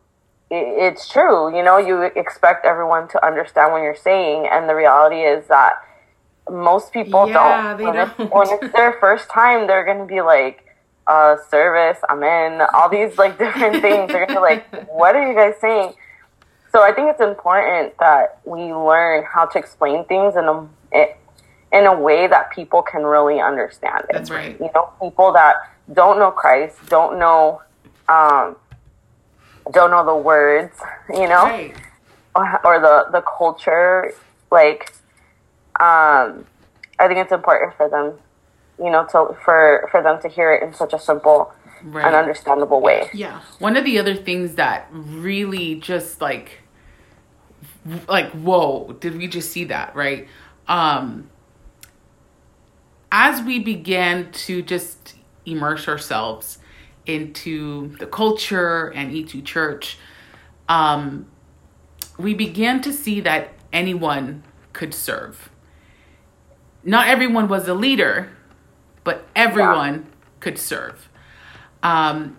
it, 0.50 0.66
it's 0.94 1.09
true, 1.09 1.57
you 1.57 1.62
know, 1.64 1.78
you 1.78 2.02
expect 2.02 2.66
everyone 2.66 3.09
to 3.09 3.26
understand 3.26 3.72
what 3.72 3.83
you're 3.83 3.96
saying, 3.96 4.48
and 4.50 4.68
the 4.68 4.74
reality 4.74 5.22
is 5.22 5.46
that 5.48 5.74
most 6.50 6.92
people 6.92 7.26
Yeah, 7.26 7.74
don't. 7.74 7.78
they 7.78 7.85
when, 7.85 7.94
don't. 7.94 8.11
It's, 8.20 8.33
when 8.33 8.48
it's 8.50 8.72
their 8.74 8.92
first 9.00 9.28
time, 9.30 9.66
they're 9.66 9.85
to 9.98 10.04
be 10.04 10.20
like, 10.20 10.64
uh, 11.07 11.37
service, 11.50 11.98
I'm 12.09 12.22
in, 12.22 12.62
all 12.74 12.88
these 12.88 13.18
like 13.18 13.38
different 13.44 13.83
things. 13.83 14.11
They're 14.12 14.26
to 14.26 14.33
be 14.35 14.38
like, 14.38 14.66
what 14.88 15.16
are 15.16 15.26
you 15.26 15.35
guys 15.35 15.54
saying? 15.61 15.94
So 16.75 16.83
I 16.83 16.93
think 16.93 17.09
it's 17.09 17.21
important 17.21 17.97
that 18.01 18.41
we 18.45 18.75
learn 18.75 19.25
how 19.33 19.47
to 19.47 19.59
explain 19.61 20.05
things 20.07 20.35
in 20.35 20.45
a 20.45 20.67
in 21.73 21.87
a 21.87 21.97
way 21.97 22.27
that 22.27 22.51
people 22.51 22.83
can 22.83 23.05
really 23.05 23.41
understand 23.41 24.07
it. 24.09 24.13
That's 24.13 24.29
right. 24.29 24.59
You 24.61 24.71
know, 24.75 24.91
people 25.01 25.33
that 25.35 25.55
don't 25.93 26.19
know 26.19 26.33
Christ, 26.33 26.77
don't 26.89 27.21
know, 27.21 27.63
um, 28.09 28.57
don't 29.73 29.93
know 29.93 30.05
the 30.05 30.17
words, 30.17 30.77
you 31.11 31.29
know, 31.29 31.45
right 31.45 31.77
or, 32.35 32.67
or 32.67 32.81
the 32.81 33.07
the 33.13 33.21
culture, 33.21 34.13
like, 34.51 34.93
um, 35.79 36.45
I 36.99 37.07
think 37.07 37.19
it's 37.21 37.31
important 37.31 37.77
for 37.77 37.89
them, 37.89 38.15
you 38.85 38.91
know, 38.91 39.05
to 39.13 39.37
for 39.45 39.89
for 39.93 40.03
them 40.03 40.21
to 40.23 40.29
hear 40.29 40.53
it 40.53 40.65
in 40.65 40.75
such 40.75 40.93
a 40.93 40.99
simple 40.99 41.53
Right. 41.87 42.07
and 42.07 42.15
understandable 42.15 42.81
way. 42.81 43.11
Yeah. 43.13 43.43
One 43.59 43.77
of 43.77 43.85
the 43.85 43.99
other 43.99 44.15
things 44.15 44.55
that 44.55 44.89
really 44.91 45.75
just 45.75 46.23
like 46.23 46.63
like 48.09 48.31
whoa, 48.33 48.97
did 49.01 49.16
we 49.16 49.27
just 49.29 49.51
see 49.53 49.64
that, 49.64 49.94
right? 49.94 50.29
Um 50.68 51.31
as 53.12 53.42
we 53.42 53.59
began 53.61 54.33
to 54.33 54.62
just 54.62 55.14
immerse 55.47 55.87
ourselves 55.88 56.59
into 57.07 57.88
the 57.99 58.07
culture 58.07 58.88
and 58.88 59.12
E2 59.12 59.44
church, 59.44 59.99
um 60.68 61.27
we 62.18 62.35
began 62.35 62.81
to 62.83 62.92
see 62.92 63.20
that 63.20 63.53
anyone 63.73 64.44
could 64.73 64.94
serve. 64.94 65.51
Not 66.85 67.09
everyone 67.09 67.49
was 67.49 67.66
a 67.66 67.75
leader, 67.75 68.31
but 69.03 69.27
everyone 69.35 70.07
could 70.40 70.59
serve. 70.59 71.09
Um, 71.83 72.38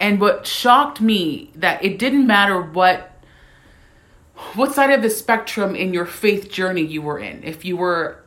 and 0.00 0.20
what 0.20 0.46
shocked 0.46 1.00
me 1.00 1.50
that 1.54 1.84
it 1.84 1.98
didn't 1.98 2.26
matter 2.26 2.60
what 2.60 3.11
what 4.54 4.72
side 4.72 4.90
of 4.90 5.02
the 5.02 5.10
spectrum 5.10 5.74
in 5.74 5.92
your 5.94 6.06
faith 6.06 6.50
journey 6.50 6.82
you 6.82 7.02
were 7.02 7.18
in. 7.18 7.42
If 7.44 7.64
you 7.64 7.76
were 7.76 8.22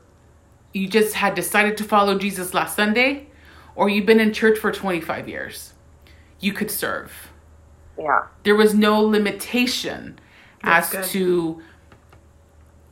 you 0.73 0.87
just 0.87 1.15
had 1.15 1.35
decided 1.35 1.77
to 1.77 1.83
follow 1.83 2.17
Jesus 2.17 2.53
last 2.53 2.75
Sunday 2.75 3.27
or 3.75 3.89
you've 3.89 4.05
been 4.05 4.19
in 4.19 4.33
church 4.33 4.59
for 4.59 4.71
25 4.71 5.29
years, 5.29 5.73
you 6.41 6.51
could 6.51 6.69
serve. 6.69 7.31
Yeah. 7.97 8.27
There 8.43 8.55
was 8.55 8.73
no 8.73 9.01
limitation 9.01 10.19
That's 10.63 10.93
as 10.93 11.01
good. 11.01 11.11
to 11.11 11.61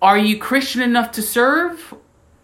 are 0.02 0.17
you 0.17 0.38
Christian 0.38 0.82
enough 0.82 1.12
to 1.13 1.21
serve 1.21 1.93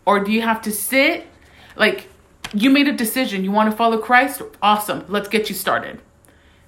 or 0.05 0.23
do 0.23 0.31
you 0.31 0.41
have 0.41 0.61
to 0.63 0.71
sit 0.71 1.27
like 1.75 2.07
you 2.53 2.69
made 2.69 2.87
a 2.87 2.93
decision 2.93 3.43
you 3.43 3.51
want 3.51 3.69
to 3.69 3.75
follow 3.75 3.97
Christ 3.97 4.41
awesome 4.61 5.05
let's 5.07 5.27
get 5.27 5.49
you 5.49 5.55
started 5.55 6.01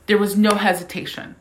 there 0.07 0.17
was 0.17 0.35
no 0.37 0.51
hesitation 0.51 1.35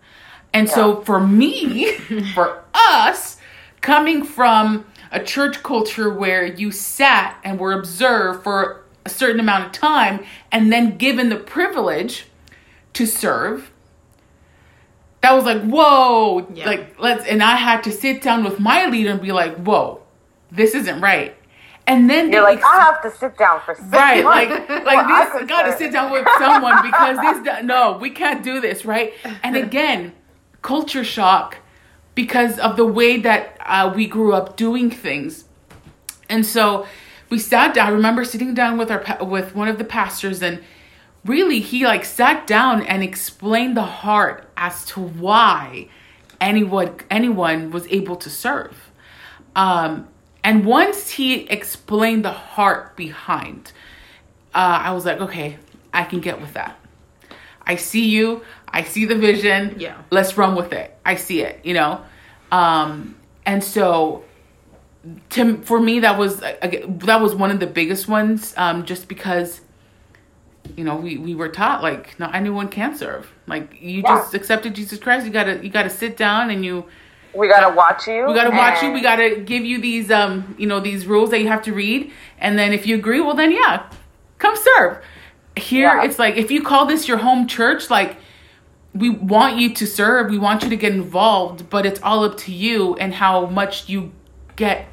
and 0.52 0.68
so 0.68 1.00
for 1.02 1.20
me 1.20 1.92
for 2.34 2.62
us 2.74 3.36
coming 3.80 4.24
from 4.24 4.84
a 5.12 5.22
church 5.22 5.62
culture 5.62 6.12
where 6.12 6.44
you 6.44 6.70
sat 6.70 7.36
and 7.44 7.58
were 7.58 7.72
observed 7.72 8.42
for 8.44 8.82
a 9.04 9.08
certain 9.10 9.40
amount 9.40 9.64
of 9.66 9.72
time 9.72 10.24
and 10.52 10.72
then 10.72 10.96
given 10.98 11.28
the 11.30 11.36
privilege 11.36 12.26
to 12.92 13.06
serve 13.06 13.70
that 15.22 15.32
was 15.32 15.44
like 15.44 15.62
whoa 15.62 16.46
Yeah. 16.54 16.66
like 16.66 16.98
let's 17.00 17.24
and 17.26 17.42
i 17.42 17.56
had 17.56 17.82
to 17.84 17.92
sit 17.92 18.22
down 18.22 18.44
with 18.44 18.58
my 18.60 18.86
leader 18.86 19.10
and 19.10 19.20
be 19.20 19.32
like 19.32 19.56
whoa 19.56 20.00
this 20.52 20.74
isn't 20.74 21.00
right. 21.00 21.36
And 21.86 22.10
then 22.10 22.32
You're 22.32 22.42
like, 22.42 22.60
I 22.64 22.76
have 22.80 23.00
to 23.02 23.10
sit 23.18 23.38
down 23.38 23.60
for 23.64 23.74
six 23.76 23.86
right 23.88 24.24
like 24.24 24.48
months. 24.48 24.68
like 24.68 25.06
before 25.06 25.16
I 25.16 25.38
this 25.40 25.48
got 25.48 25.62
to 25.62 25.76
sit 25.76 25.92
down 25.92 26.10
with 26.10 26.26
someone 26.38 26.82
because 26.82 27.16
this 27.18 27.64
no 27.64 27.98
we 28.00 28.10
can't 28.10 28.42
do 28.42 28.60
this 28.60 28.84
right? 28.84 29.12
And 29.44 29.56
again 29.56 30.12
culture 30.62 31.04
shock 31.04 31.58
because 32.14 32.58
of 32.58 32.76
the 32.76 32.86
way 32.86 33.18
that 33.18 33.56
uh, 33.64 33.92
we 33.94 34.06
grew 34.06 34.32
up 34.32 34.56
doing 34.56 34.90
things 34.90 35.44
and 36.30 36.46
so 36.46 36.86
we 37.28 37.38
sat 37.38 37.74
down. 37.74 37.88
I 37.88 37.90
remember 37.90 38.24
sitting 38.24 38.54
down 38.54 38.78
with 38.78 38.90
our 38.90 39.24
with 39.24 39.54
one 39.54 39.68
of 39.68 39.78
the 39.78 39.84
pastors, 39.84 40.42
and 40.42 40.62
really 41.24 41.60
he 41.60 41.84
like 41.84 42.04
sat 42.04 42.46
down 42.46 42.82
and 42.82 43.02
explained 43.02 43.76
the 43.76 43.82
heart 43.82 44.48
as 44.56 44.84
to 44.86 45.00
why 45.00 45.88
anyone 46.40 46.94
anyone 47.10 47.70
was 47.70 47.86
able 47.88 48.16
to 48.16 48.30
serve. 48.30 48.90
Um, 49.56 50.08
and 50.42 50.64
once 50.64 51.10
he 51.10 51.42
explained 51.48 52.24
the 52.24 52.32
heart 52.32 52.96
behind, 52.96 53.72
uh, 54.54 54.80
I 54.84 54.92
was 54.92 55.04
like, 55.04 55.20
okay, 55.20 55.58
I 55.92 56.04
can 56.04 56.20
get 56.20 56.40
with 56.40 56.54
that. 56.54 56.78
I 57.66 57.76
see 57.76 58.08
you. 58.08 58.42
I 58.72 58.84
see 58.84 59.04
the 59.04 59.14
vision. 59.16 59.76
Yeah. 59.78 59.96
Let's 60.10 60.36
run 60.36 60.54
with 60.54 60.72
it. 60.72 60.96
I 61.04 61.16
see 61.16 61.40
it, 61.42 61.60
you 61.64 61.74
know? 61.74 62.02
Um, 62.52 63.16
and 63.46 63.62
so 63.62 64.24
to, 65.30 65.56
for 65.62 65.80
me, 65.80 66.00
that 66.00 66.18
was, 66.18 66.40
that 66.40 67.20
was 67.20 67.34
one 67.34 67.50
of 67.50 67.58
the 67.60 67.66
biggest 67.66 68.06
ones, 68.08 68.54
um, 68.56 68.84
just 68.84 69.08
because, 69.08 69.60
you 70.76 70.84
know, 70.84 70.96
we, 70.96 71.16
we 71.16 71.34
were 71.34 71.48
taught 71.48 71.82
like, 71.82 72.18
not 72.20 72.34
anyone 72.34 72.68
can 72.68 72.96
serve. 72.96 73.30
Like 73.46 73.80
you 73.80 74.02
Yeah. 74.02 74.16
just 74.18 74.34
accepted 74.34 74.74
Jesus 74.74 74.98
Christ. 74.98 75.26
You 75.26 75.32
gotta, 75.32 75.62
you 75.64 75.70
gotta 75.70 75.90
sit 75.90 76.16
down 76.16 76.50
and 76.50 76.64
you, 76.64 76.84
We 77.34 77.48
gotta 77.48 77.74
watch 77.74 78.06
you. 78.06 78.26
we 78.26 78.34
gotta 78.34 78.50
watch 78.50 78.82
you. 78.82 78.92
We 78.92 79.00
gotta 79.00 79.36
give 79.40 79.64
you 79.64 79.80
these, 79.80 80.10
um, 80.10 80.54
you 80.58 80.66
know, 80.66 80.80
these 80.80 81.06
rules 81.06 81.30
that 81.30 81.40
you 81.40 81.48
have 81.48 81.62
to 81.62 81.72
read. 81.72 82.12
And 82.38 82.58
then 82.58 82.72
if 82.72 82.86
you 82.86 82.94
agree, 82.96 83.20
well, 83.20 83.34
then 83.34 83.52
yeah, 83.52 83.88
come 84.38 84.54
serve. 84.56 84.98
Here, 85.56 85.88
Yeah. 85.96 86.04
it's 86.04 86.18
like 86.18 86.36
if 86.36 86.50
you 86.50 86.62
call 86.62 86.86
this 86.86 87.08
your 87.08 87.18
home 87.18 87.46
church, 87.48 87.90
like 87.90 88.16
we 88.94 89.10
want 89.10 89.56
you 89.58 89.72
to 89.74 89.86
serve, 89.86 90.30
we 90.30 90.38
want 90.38 90.62
you 90.62 90.70
to 90.70 90.76
get 90.76 90.92
involved, 90.92 91.70
but 91.70 91.86
it's 91.86 92.00
all 92.02 92.24
up 92.24 92.36
to 92.38 92.52
you 92.52 92.96
and 92.96 93.14
how 93.14 93.46
much 93.46 93.88
you 93.88 94.12
get, 94.56 94.86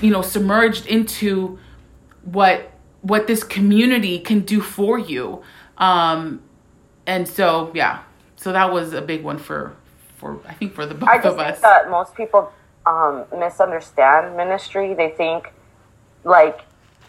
you 0.00 0.10
know, 0.10 0.22
submerged 0.22 0.86
into 0.86 1.58
what 2.22 2.72
what 3.00 3.26
this 3.26 3.44
community 3.44 4.18
can 4.18 4.40
do 4.40 4.60
for 4.60 4.98
you. 4.98 5.42
Um, 5.78 6.42
and 7.06 7.26
so 7.26 7.70
yeah, 7.74 8.02
so 8.36 8.52
that 8.52 8.72
was 8.72 8.92
a 8.92 9.00
big 9.02 9.22
one 9.24 9.38
for 9.38 9.74
for 10.16 10.40
I 10.46 10.54
think 10.54 10.74
for 10.74 10.86
the 10.86 10.94
both 10.94 11.08
I 11.08 11.16
just 11.16 11.26
of 11.26 11.36
think 11.36 11.48
us. 11.50 11.60
that 11.60 11.90
most 11.90 12.14
people 12.14 12.52
um, 12.86 13.24
misunderstand 13.36 14.36
ministry. 14.36 14.94
They 14.94 15.10
think 15.10 15.52
like 16.24 16.60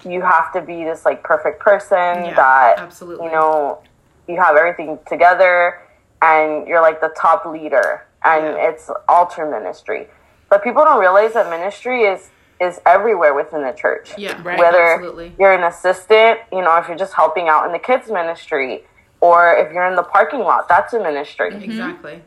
you 0.06 0.22
have 0.22 0.54
to 0.54 0.62
be 0.62 0.84
this 0.84 1.06
like 1.06 1.24
perfect 1.24 1.60
person 1.60 1.98
Yeah, 1.98 2.34
that 2.36 2.80
absolutely. 2.80 3.26
you 3.28 3.32
know 3.32 3.80
you 4.28 4.38
have 4.38 4.56
everything 4.56 4.98
together 5.08 5.82
and 6.22 6.68
you're 6.68 6.82
like 6.82 7.02
the 7.02 7.14
top 7.18 7.46
leader 7.46 8.06
and 8.24 8.44
Yeah. 8.46 8.70
it's 8.70 8.90
altar 9.08 9.50
ministry. 9.50 10.08
But 10.50 10.64
people 10.64 10.84
don't 10.84 11.00
realize 11.00 11.34
that 11.34 11.50
ministry 11.50 12.04
is 12.04 12.30
is 12.60 12.82
everywhere 12.86 13.34
within 13.34 13.64
the 13.64 13.72
church. 13.72 14.12
Yeah, 14.18 14.38
Right. 14.44 14.60
Whether 14.60 14.84
absolutely. 14.96 15.34
you're 15.40 15.54
an 15.54 15.64
assistant, 15.64 16.40
you 16.52 16.62
know, 16.62 16.76
if 16.76 16.90
you're 16.90 16.98
just 16.98 17.14
helping 17.14 17.48
out 17.48 17.66
in 17.66 17.72
the 17.72 17.80
kids 17.80 18.12
ministry, 18.12 18.84
or 19.22 19.56
if 19.56 19.72
you're 19.72 19.86
in 19.88 19.96
the 19.96 20.04
parking 20.04 20.42
lot, 20.42 20.68
that's 20.68 20.92
a 20.94 21.00
ministry. 21.00 21.56
Exactly. 21.56 22.22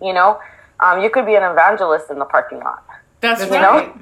You 0.00 0.12
know, 0.12 0.38
um, 0.78 1.02
you 1.02 1.10
could 1.10 1.26
be 1.26 1.34
an 1.34 1.42
evangelist 1.42 2.10
in 2.12 2.20
the 2.20 2.24
parking 2.26 2.60
lot. 2.60 2.84
That's, 3.20 3.40
That's 3.40 3.50
right. 3.50 3.92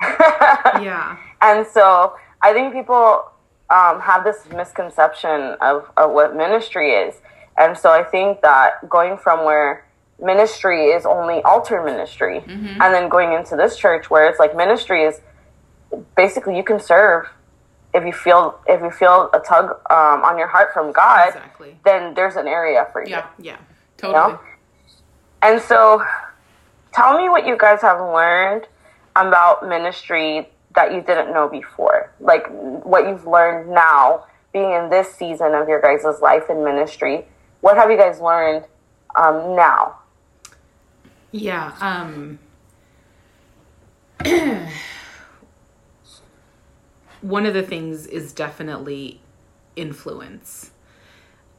right. 0.00 0.82
Yeah. 0.82 1.16
And 1.42 1.66
so 1.66 2.16
I 2.42 2.52
think 2.54 2.72
people 2.74 3.24
um, 3.70 4.00
have 4.00 4.24
this 4.24 4.46
misconception 4.54 5.56
of, 5.62 5.90
of 5.96 6.10
what 6.12 6.36
ministry 6.36 6.92
is. 6.92 7.14
And 7.60 7.76
so 7.76 7.90
I 7.92 8.02
think 8.02 8.40
that 8.40 8.88
going 8.88 9.18
from 9.18 9.44
where 9.44 9.84
ministry 10.18 10.86
is 10.86 11.04
only 11.06 11.42
altar 11.42 11.82
ministry 11.84 12.42
and 12.80 12.94
then 12.94 13.08
going 13.08 13.32
into 13.32 13.54
this 13.56 13.76
church 13.76 14.10
where 14.10 14.28
it's 14.28 14.38
like 14.38 14.56
ministry 14.56 15.04
is 15.04 15.20
basically 16.16 16.56
you 16.56 16.62
can 16.64 16.80
serve 16.80 17.26
if 17.92 18.04
you 18.04 18.12
feel 18.12 18.58
if 18.66 18.80
you 18.80 18.90
feel 18.90 19.28
a 19.34 19.40
tug 19.40 19.70
um, 19.90 20.22
on 20.24 20.38
your 20.38 20.46
heart 20.46 20.72
from 20.72 20.92
God, 20.92 21.28
Exactly. 21.28 21.76
then 21.84 22.14
there's 22.14 22.36
an 22.36 22.46
area 22.46 22.86
for 22.92 23.02
you. 23.02 23.10
Yeah, 23.10 23.26
Yeah. 23.38 23.56
totally. 23.98 24.32
know? 24.34 24.40
And 25.42 25.60
so, 25.60 26.04
tell 26.92 27.16
me 27.20 27.28
what 27.28 27.46
you 27.46 27.56
guys 27.58 27.80
have 27.82 27.98
learned 28.00 28.66
about 29.16 29.68
ministry 29.68 30.48
that 30.76 30.92
you 30.94 31.00
didn't 31.02 31.32
know 31.32 31.48
before. 31.48 32.12
Like 32.20 32.46
what 32.50 33.08
you've 33.08 33.26
learned 33.26 33.70
now, 33.70 34.24
being 34.52 34.70
in 34.72 34.88
this 34.88 35.12
season 35.14 35.54
of 35.54 35.68
your 35.68 35.80
guys' 35.80 36.20
life 36.20 36.44
in 36.48 36.62
ministry. 36.64 37.26
What 37.60 37.76
have 37.76 37.90
you 37.90 37.96
guys 37.96 38.20
learned 38.20 38.64
um, 39.14 39.54
now? 39.54 39.98
Yeah. 41.32 41.72
Um, 41.80 42.38
one 47.20 47.46
of 47.46 47.54
the 47.54 47.62
things 47.62 48.06
is 48.06 48.32
definitely 48.32 49.20
influence. 49.76 50.70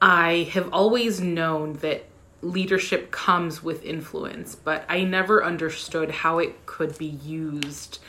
I 0.01 0.49
have 0.53 0.73
always 0.73 1.21
known 1.21 1.73
that 1.73 2.05
leadership 2.41 3.11
comes 3.11 3.61
with 3.61 3.83
influence, 3.83 4.55
but 4.55 4.83
I 4.89 5.03
never 5.03 5.43
understood 5.43 6.09
how 6.09 6.39
it 6.39 6.65
could 6.65 6.97
be 6.97 7.05
used 7.05 7.99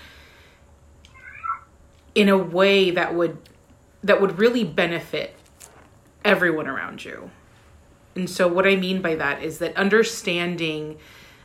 in 2.15 2.29
a 2.29 2.37
way 2.37 2.91
that 2.91 3.15
would 3.15 3.39
that 4.03 4.21
would 4.21 4.39
really 4.39 4.65
benefit 4.65 5.37
everyone 6.25 6.67
around 6.67 7.05
you. 7.05 7.31
And 8.15 8.29
so, 8.29 8.47
what 8.49 8.67
I 8.67 8.77
mean 8.77 9.01
by 9.03 9.15
that 9.17 9.43
is 9.43 9.59
that 9.59 9.77
understanding 9.77 10.99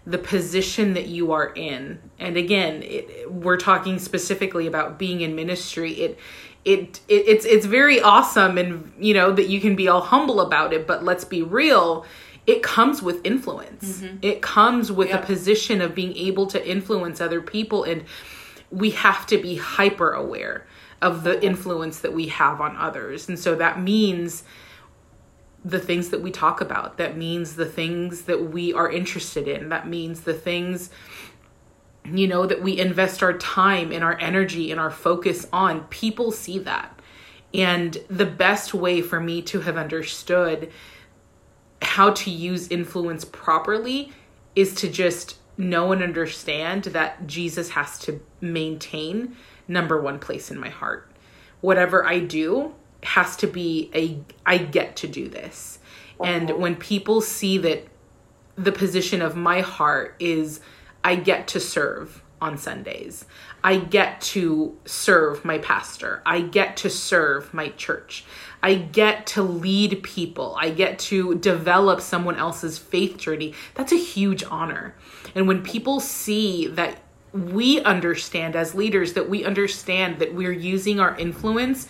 the 0.05 0.17
position 0.17 0.93
that 0.93 1.07
you 1.07 1.31
are 1.33 1.51
in, 1.53 1.99
and 2.17 2.37
again, 2.37 2.81
it, 2.83 3.31
we're 3.31 3.57
talking 3.57 3.99
specifically 3.99 4.65
about 4.67 4.97
being 4.97 5.21
in 5.21 5.35
ministry. 5.35 5.93
It, 5.93 6.19
it, 6.65 6.99
it, 7.07 7.27
it's 7.27 7.45
it's 7.45 7.65
very 7.65 8.01
awesome, 8.01 8.57
and 8.57 8.91
you 8.99 9.13
know 9.13 9.31
that 9.31 9.47
you 9.49 9.59
can 9.61 9.75
be 9.75 9.87
all 9.87 10.01
humble 10.01 10.41
about 10.41 10.73
it. 10.73 10.87
But 10.87 11.03
let's 11.03 11.25
be 11.25 11.41
real. 11.41 12.05
It 12.45 12.63
comes 12.63 13.01
with 13.01 13.25
influence. 13.25 13.99
Mm-hmm. 13.99 14.17
It 14.21 14.41
comes 14.41 14.89
with 14.91 15.09
Yeah. 15.09 15.19
a 15.19 15.25
position 15.25 15.81
of 15.81 15.93
being 15.93 16.15
able 16.15 16.47
to 16.47 16.65
influence 16.69 17.19
other 17.19 17.41
people 17.41 17.83
and 17.83 18.05
we 18.71 18.91
have 18.91 19.25
to 19.27 19.37
be 19.37 19.55
hyper 19.57 20.11
aware 20.11 20.65
of 21.01 21.23
the 21.23 21.43
influence 21.45 21.99
that 21.99 22.13
we 22.13 22.27
have 22.27 22.59
on 22.61 22.75
others. 22.77 23.27
And 23.29 23.37
so 23.37 23.55
that 23.55 23.81
means 23.81 24.43
the 25.67 25.79
things 25.79 26.09
that 26.09 26.21
we 26.21 26.31
talk 26.31 26.61
about. 26.61 26.97
That 26.97 27.17
means 27.17 27.55
the 27.55 27.65
things 27.65 28.23
that 28.23 28.51
we 28.51 28.73
are 28.73 28.89
interested 28.89 29.47
in. 29.47 29.69
That 29.69 29.87
means 29.87 30.21
the 30.21 30.33
things 30.33 30.89
you 32.05 32.25
know 32.25 32.45
that 32.45 32.61
we 32.61 32.79
invest 32.79 33.21
our 33.21 33.37
time 33.37 33.91
and 33.91 34.01
our 34.01 34.17
energy 34.19 34.71
and 34.71 34.79
our 34.79 34.89
focus 34.89 35.45
on. 35.51 35.83
People 35.85 36.31
see 36.31 36.57
that. 36.59 36.97
And 37.53 37.97
the 38.09 38.25
best 38.25 38.73
way 38.73 39.01
for 39.01 39.19
me 39.19 39.41
to 39.43 39.59
have 39.61 39.75
understood 39.75 40.71
how 41.81 42.11
to 42.11 42.31
use 42.31 42.69
influence 42.69 43.25
properly 43.25 44.13
is 44.55 44.73
to 44.75 44.89
just 44.89 45.37
know 45.57 45.91
and 45.91 46.01
understand 46.01 46.85
that 46.85 47.27
Jesus 47.27 47.71
has 47.71 47.99
to 47.99 48.21
maintain 48.39 49.35
number 49.67 49.99
one 49.99 50.19
place 50.19 50.49
in 50.49 50.57
my 50.57 50.69
heart. 50.69 51.11
Whatever 51.59 52.05
I 52.05 52.19
do 52.19 52.73
has 53.03 53.35
to 53.37 53.47
be 53.47 53.89
a 53.93 54.19
I 54.45 54.57
get 54.57 54.95
to 54.97 55.07
do 55.07 55.27
this. 55.27 55.79
And 56.23 56.49
uh-huh. 56.49 56.59
when 56.59 56.75
people 56.75 57.21
see 57.21 57.57
that 57.59 57.87
the 58.57 58.71
position 58.71 59.21
of 59.21 59.35
my 59.35 59.61
heart 59.61 60.15
is 60.19 60.59
I 61.03 61.15
get 61.15 61.47
to 61.49 61.59
serve 61.59 62.23
on 62.41 62.57
Sundays. 62.57 63.25
I 63.63 63.77
get 63.77 64.21
to 64.21 64.77
serve 64.85 65.43
my 65.43 65.57
pastor. 65.57 66.21
I 66.25 66.41
get 66.41 66.77
to 66.77 66.89
serve 66.89 67.53
my 67.53 67.69
church. 67.69 68.25
I 68.61 68.75
get 68.75 69.27
to 69.27 69.41
lead 69.43 70.03
people. 70.03 70.55
I 70.59 70.69
get 70.69 70.99
to 70.99 71.35
develop 71.35 72.01
someone 72.01 72.35
else's 72.35 72.77
faith 72.77 73.17
journey. 73.17 73.53
That's 73.73 73.91
a 73.91 73.97
huge 73.97 74.43
honor. 74.43 74.95
And 75.35 75.47
when 75.47 75.63
people 75.63 75.99
see 75.99 76.67
that 76.67 76.99
we 77.33 77.81
understand 77.81 78.55
as 78.55 78.73
leaders, 78.73 79.13
that 79.13 79.29
we 79.29 79.43
understand 79.43 80.19
that 80.19 80.33
we're 80.33 80.51
using 80.51 80.99
our 80.99 81.15
influence 81.17 81.87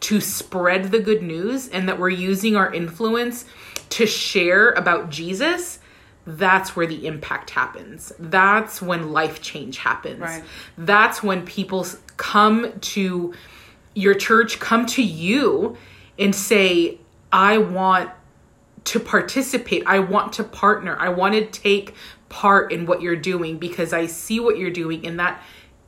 to 0.00 0.20
spread 0.20 0.90
the 0.90 1.00
good 1.00 1.22
news 1.22 1.68
and 1.68 1.88
that 1.88 1.98
we're 1.98 2.08
using 2.08 2.56
our 2.56 2.72
influence 2.72 3.44
to 3.90 4.06
share 4.06 4.70
about 4.70 5.10
Jesus, 5.10 5.78
that's 6.26 6.74
where 6.74 6.86
the 6.86 7.06
impact 7.06 7.50
happens. 7.50 8.12
That's 8.18 8.82
when 8.82 9.12
life 9.12 9.40
change 9.40 9.78
happens. 9.78 10.20
Right. 10.20 10.44
That's 10.76 11.22
when 11.22 11.46
people 11.46 11.86
come 12.16 12.72
to 12.80 13.34
your 13.94 14.14
church, 14.14 14.58
come 14.58 14.86
to 14.86 15.02
you 15.02 15.76
and 16.18 16.34
say, 16.34 16.98
I 17.32 17.58
want 17.58 18.10
to 18.84 19.00
participate. 19.00 19.84
I 19.86 20.00
want 20.00 20.34
to 20.34 20.44
partner. 20.44 20.96
I 20.98 21.08
want 21.08 21.34
to 21.34 21.46
take 21.46 21.94
part 22.28 22.72
in 22.72 22.86
what 22.86 23.02
you're 23.02 23.16
doing 23.16 23.58
because 23.58 23.92
I 23.92 24.06
see 24.06 24.40
what 24.40 24.58
you're 24.58 24.70
doing 24.70 25.06
and 25.06 25.18
that 25.20 25.42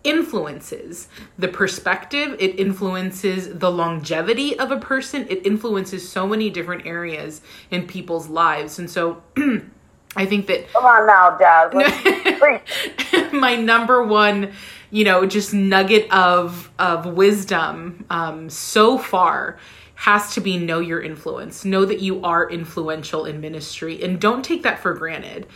influences 0.09 1.09
the 1.39 1.49
perspective, 1.49 2.37
it 2.39 2.59
influences 2.59 3.59
the 3.59 3.71
longevity 3.71 4.59
of 4.59 4.73
a 4.73 4.79
person, 4.79 5.27
it 5.29 5.47
influences 5.47 6.09
so 6.09 6.27
many 6.27 6.51
different 6.51 6.87
areas 6.87 7.43
in 7.71 7.87
people's 7.87 8.29
lives. 8.29 8.79
And 8.79 8.91
so 8.91 9.23
I 10.17 10.25
think 10.27 10.47
that 10.47 10.73
Come 10.73 10.85
on 10.85 11.07
now, 11.07 11.37
Dad. 11.37 13.33
My 13.33 13.57
number 13.57 14.03
one 14.03 14.53
you 14.91 15.05
know 15.05 15.27
just 15.27 15.53
nugget 15.53 16.11
of 16.11 16.71
of 16.79 17.07
wisdom 17.07 18.05
um 18.11 18.49
so 18.49 18.99
far 18.99 19.59
has 19.95 20.35
to 20.35 20.41
be 20.41 20.59
know 20.59 20.79
your 20.79 21.01
influence 21.01 21.65
know 21.65 21.85
that 21.85 22.01
you 22.01 22.23
are 22.25 22.49
influential 22.51 23.25
in 23.25 23.41
ministry 23.41 24.03
and 24.03 24.21
don't 24.21 24.45
take 24.45 24.63
that 24.63 24.79
for 24.79 24.95
granted 24.95 25.47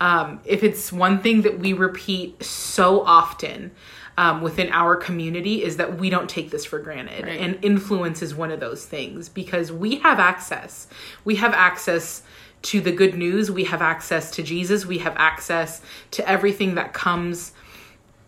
um 0.00 0.40
if 0.44 0.62
it's 0.62 0.92
one 0.92 1.18
thing 1.18 1.42
that 1.42 1.58
we 1.58 1.72
repeat 1.72 2.42
so 2.42 3.02
often 3.02 3.70
um, 4.18 4.40
within 4.40 4.70
our 4.72 4.96
community 4.96 5.62
is 5.62 5.76
that 5.76 5.98
we 5.98 6.08
don't 6.08 6.28
take 6.28 6.50
this 6.50 6.64
for 6.64 6.78
granted. 6.78 7.24
Right. 7.24 7.38
and 7.38 7.62
influence 7.62 8.22
is 8.22 8.34
one 8.34 8.50
of 8.50 8.60
those 8.60 8.84
things 8.84 9.28
because 9.28 9.70
we 9.70 9.96
have 9.96 10.18
access. 10.18 10.86
We 11.24 11.36
have 11.36 11.52
access 11.52 12.22
to 12.62 12.80
the 12.80 12.92
good 12.92 13.14
news. 13.14 13.50
We 13.50 13.64
have 13.64 13.82
access 13.82 14.30
to 14.32 14.42
jesus. 14.42 14.86
We 14.86 14.98
have 14.98 15.14
access 15.16 15.82
to 16.12 16.28
everything 16.28 16.76
that 16.76 16.92
comes 16.94 17.52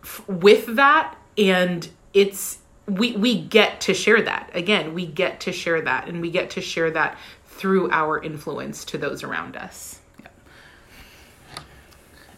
f- 0.03 0.27
with 0.27 0.75
that. 0.75 1.17
And 1.37 1.89
it's 2.13 2.59
we 2.85 3.15
we 3.17 3.41
get 3.41 3.81
to 3.81 3.93
share 3.93 4.21
that. 4.21 4.51
Again 4.53 4.93
we 4.93 5.05
get 5.05 5.41
to 5.41 5.51
share 5.51 5.81
that. 5.81 6.07
And 6.07 6.21
we 6.21 6.29
get 6.29 6.51
to 6.51 6.61
share 6.61 6.91
that 6.91 7.17
through 7.47 7.89
our 7.91 8.21
influence 8.21 8.85
to 8.85 8.97
those 8.97 9.23
around 9.23 9.57
us. 9.57 9.99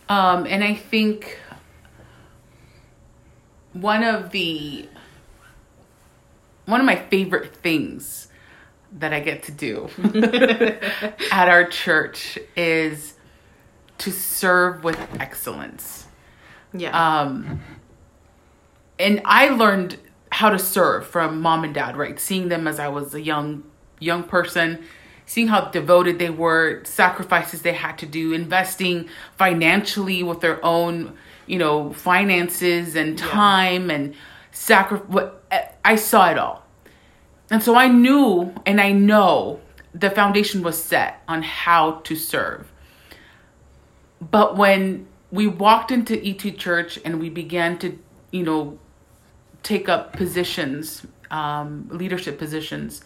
Um, 0.10 0.46
and 0.46 0.64
I 0.64 0.74
think 0.74 1.38
one 3.74 4.04
of 4.04 4.32
the 4.32 4.88
one 6.66 6.80
of 6.80 6.86
my 6.86 6.96
favorite 6.96 7.56
things 7.56 8.28
that 8.94 9.14
I 9.14 9.20
get 9.20 9.44
to 9.44 9.52
do 9.52 9.90
at 11.32 11.48
our 11.48 11.66
church 11.66 12.38
is 12.56 13.16
to 14.00 14.12
serve 14.12 14.84
with 14.84 15.00
excellence. 15.20 16.08
yeah 16.74 16.92
Um, 16.92 17.62
and 19.00 19.22
I 19.26 19.50
learned 19.50 19.98
how 20.32 20.50
to 20.50 20.60
serve 20.60 21.08
from 21.08 21.42
mom 21.42 21.64
and 21.64 21.74
dad, 21.74 21.98
right? 21.98 22.20
Seeing 22.20 22.50
them 22.50 22.68
as 22.68 22.80
I 22.80 22.88
was 22.88 23.14
a 23.14 23.22
young 23.22 23.64
young 24.00 24.24
person, 24.24 24.84
seeing 25.26 25.48
how 25.48 25.66
devoted 25.66 26.20
they 26.20 26.30
were, 26.30 26.84
sacrifices 26.84 27.62
they 27.62 27.74
had 27.74 27.98
to 28.00 28.06
do, 28.06 28.34
investing 28.34 29.08
financially 29.38 30.24
with 30.24 30.42
their 30.42 30.64
own, 30.66 31.16
you 31.52 31.58
know, 31.58 31.92
finances 31.92 32.96
and 32.96 33.18
time 33.18 33.92
and 33.92 34.16
sacri- 34.52 35.00
what 35.00 35.44
I 35.84 35.98
saw 35.98 36.32
it 36.32 36.38
all. 36.38 36.66
And 37.50 37.62
so 37.62 37.76
I 37.76 37.90
knew 37.90 38.56
and 38.66 38.80
I 38.80 38.94
know 38.94 39.60
the 39.94 40.10
foundation 40.10 40.64
was 40.64 40.82
set 40.82 41.22
on 41.28 41.44
how 41.44 41.96
to 42.06 42.16
serve. 42.16 42.72
But 44.22 44.56
when 44.56 45.08
we 45.30 45.46
walked 45.46 45.92
into 45.92 46.16
E2 46.16 46.58
Church 46.58 46.98
and 47.04 47.20
we 47.20 47.30
began 47.30 47.78
to, 47.80 48.00
you 48.32 48.44
know, 48.44 48.80
take 49.62 49.90
up 49.90 50.14
positions, 50.14 51.06
um, 51.32 51.90
leadership 51.92 52.40
positions, 52.40 53.04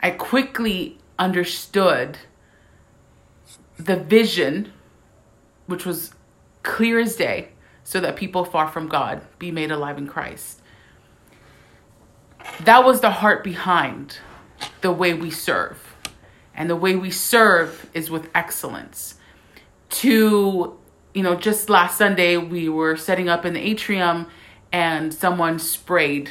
I 0.00 0.12
quickly 0.12 0.96
understood 1.18 2.16
the 3.76 3.96
vision, 3.96 4.72
which 5.66 5.84
was 5.84 6.14
clear 6.62 6.98
as 6.98 7.16
day, 7.16 7.48
so 7.84 8.00
that 8.00 8.16
people 8.16 8.44
far 8.44 8.68
from 8.68 8.88
God 8.88 9.22
be 9.38 9.50
made 9.50 9.70
alive 9.70 9.98
in 9.98 10.06
Christ. 10.06 10.60
That 12.64 12.84
was 12.84 13.00
the 13.00 13.10
heart 13.10 13.42
behind 13.44 14.18
the 14.80 14.92
way 14.92 15.14
we 15.14 15.30
serve. 15.30 15.96
And 16.54 16.68
the 16.68 16.76
way 16.76 16.94
we 16.96 17.10
serve 17.10 17.88
is 17.94 18.10
with 18.10 18.28
excellence. 18.34 19.16
To, 19.90 20.78
you 21.14 21.22
know, 21.22 21.34
just 21.34 21.68
last 21.70 21.98
Sunday, 21.98 22.36
we 22.36 22.68
were 22.68 22.96
setting 22.96 23.28
up 23.28 23.44
in 23.44 23.54
the 23.54 23.60
atrium 23.60 24.26
and 24.70 25.12
someone 25.12 25.58
sprayed, 25.58 26.30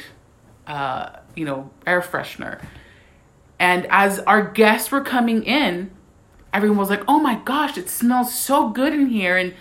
uh, 0.66 1.10
you 1.36 1.44
know, 1.44 1.70
air 1.86 2.00
freshener. 2.00 2.64
And 3.58 3.86
as 3.90 4.18
our 4.20 4.42
guests 4.42 4.90
were 4.90 5.02
coming 5.02 5.44
in, 5.44 5.92
everyone 6.52 6.78
was 6.78 6.90
like, 6.90 7.04
"Oh 7.06 7.20
my 7.20 7.36
gosh, 7.36 7.78
it 7.78 7.88
smells 7.88 8.34
so 8.34 8.68
good 8.68 8.92
in 8.92 9.06
here." 9.06 9.36
And 9.36 9.54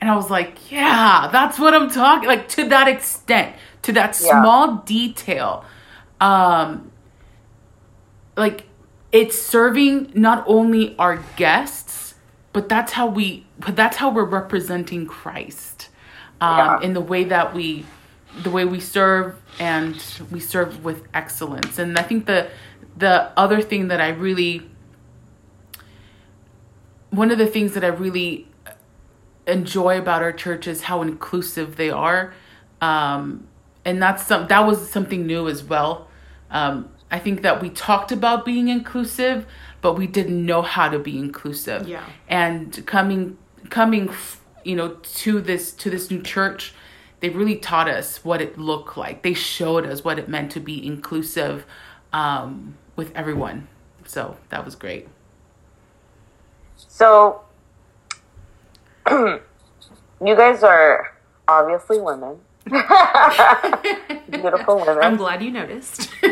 and 0.00 0.10
I 0.10 0.16
was 0.16 0.30
like, 0.30 0.70
"Yeah, 0.70 1.28
that's 1.32 1.58
what 1.58 1.74
I'm 1.74 1.90
talking 1.90 2.28
like 2.28 2.48
to 2.50 2.68
that 2.68 2.88
extent, 2.88 3.56
to 3.82 3.92
that 3.92 4.18
Yeah. 4.20 4.40
small 4.40 4.76
detail." 4.78 5.64
Um 6.20 6.90
like 8.36 8.64
it's 9.12 9.40
serving 9.40 10.12
not 10.14 10.44
only 10.46 10.94
our 10.98 11.16
guests, 11.36 12.14
but 12.52 12.68
that's 12.68 12.92
how 12.92 13.06
we 13.06 13.46
but 13.58 13.76
that's 13.76 13.96
how 13.96 14.10
we're 14.10 14.24
representing 14.24 15.06
Christ. 15.06 15.88
Um 16.40 16.56
Yeah. 16.58 16.80
in 16.80 16.92
the 16.94 17.00
way 17.00 17.24
that 17.24 17.54
we 17.54 17.86
the 18.42 18.50
way 18.50 18.64
we 18.66 18.80
serve 18.80 19.34
and 19.58 19.96
we 20.30 20.40
serve 20.40 20.84
with 20.84 21.02
excellence. 21.14 21.78
And 21.78 21.98
I 21.98 22.02
think 22.02 22.26
the 22.26 22.48
the 22.98 23.30
other 23.36 23.62
thing 23.62 23.88
that 23.88 24.00
I 24.00 24.08
really 24.10 24.68
one 27.10 27.30
of 27.30 27.38
the 27.38 27.46
things 27.46 27.72
that 27.74 27.84
I 27.84 27.88
really 27.88 28.46
enjoy 29.46 29.98
about 29.98 30.22
our 30.22 30.32
church 30.32 30.66
is 30.66 30.82
how 30.82 31.02
inclusive 31.02 31.76
they 31.76 31.90
are. 31.90 32.34
Um, 32.80 33.46
and 33.84 34.02
that's 34.02 34.26
some 34.26 34.48
that 34.48 34.66
was 34.66 34.90
something 34.90 35.26
new 35.26 35.48
as 35.48 35.62
well. 35.62 36.08
Um, 36.50 36.90
I 37.10 37.18
think 37.18 37.42
that 37.42 37.62
we 37.62 37.70
talked 37.70 38.10
about 38.10 38.44
being 38.44 38.68
inclusive, 38.68 39.46
but 39.80 39.94
we 39.94 40.06
didn't 40.06 40.44
know 40.44 40.62
how 40.62 40.88
to 40.88 40.98
be 40.98 41.18
inclusive. 41.18 41.88
Yeah. 41.88 42.04
And 42.28 42.84
coming 42.86 43.38
coming 43.70 44.10
you 44.64 44.74
know 44.74 44.94
to 44.94 45.40
this 45.40 45.72
to 45.72 45.90
this 45.90 46.10
new 46.10 46.20
church, 46.20 46.74
they 47.20 47.28
really 47.28 47.56
taught 47.56 47.88
us 47.88 48.24
what 48.24 48.42
it 48.42 48.58
looked 48.58 48.96
like. 48.96 49.22
They 49.22 49.34
showed 49.34 49.86
us 49.86 50.04
what 50.04 50.18
it 50.18 50.28
meant 50.28 50.50
to 50.52 50.60
be 50.60 50.84
inclusive 50.84 51.64
um, 52.12 52.76
with 52.96 53.14
everyone. 53.14 53.68
So 54.04 54.36
that 54.50 54.64
was 54.64 54.74
great. 54.74 55.08
So, 56.76 57.40
you 59.10 60.36
guys 60.36 60.62
are 60.62 61.12
obviously 61.48 62.00
women. 62.00 62.38
Beautiful 64.30 64.76
women. 64.80 64.98
I'm 65.02 65.16
glad 65.16 65.42
you 65.42 65.50
noticed. 65.52 66.10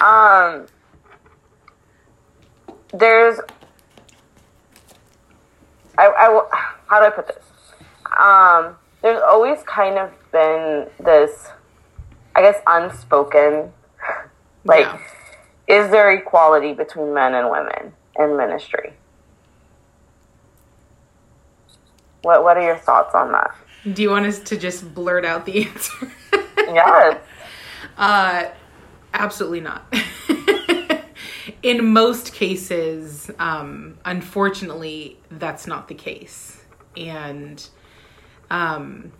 um, 0.00 0.66
there's, 2.92 3.40
I, 5.98 6.06
I, 6.06 6.42
how 6.86 7.00
do 7.00 7.06
I 7.06 7.10
put 7.10 7.26
this? 7.26 7.44
Um, 8.18 8.76
there's 9.02 9.20
always 9.22 9.62
kind 9.64 9.98
of 9.98 10.10
been 10.30 10.86
this, 11.04 11.48
I 12.36 12.42
guess, 12.42 12.60
unspoken, 12.66 13.72
like, 14.64 14.86
Yeah. 14.86 14.98
is 15.66 15.90
there 15.90 16.12
equality 16.12 16.72
between 16.74 17.12
men 17.14 17.34
and 17.34 17.50
women 17.50 17.92
in 18.18 18.36
ministry? 18.36 18.92
What 22.22 22.44
What 22.44 22.56
are 22.56 22.62
your 22.62 22.76
thoughts 22.76 23.14
on 23.14 23.32
that? 23.32 23.54
Do 23.92 24.02
you 24.02 24.10
want 24.10 24.26
us 24.26 24.38
to 24.40 24.56
just 24.56 24.94
blurt 24.94 25.24
out 25.24 25.46
the 25.46 25.64
answer? 25.66 26.12
Yes. 26.58 27.18
Uh, 27.96 28.48
absolutely 29.12 29.60
not. 29.60 29.92
In 31.62 31.92
most 31.92 32.32
cases, 32.32 33.30
um, 33.38 33.98
unfortunately, 34.06 35.18
that's 35.30 35.66
not 35.66 35.88
the 35.88 35.94
case. 35.94 36.62
And 36.96 37.66
um, 38.50 39.12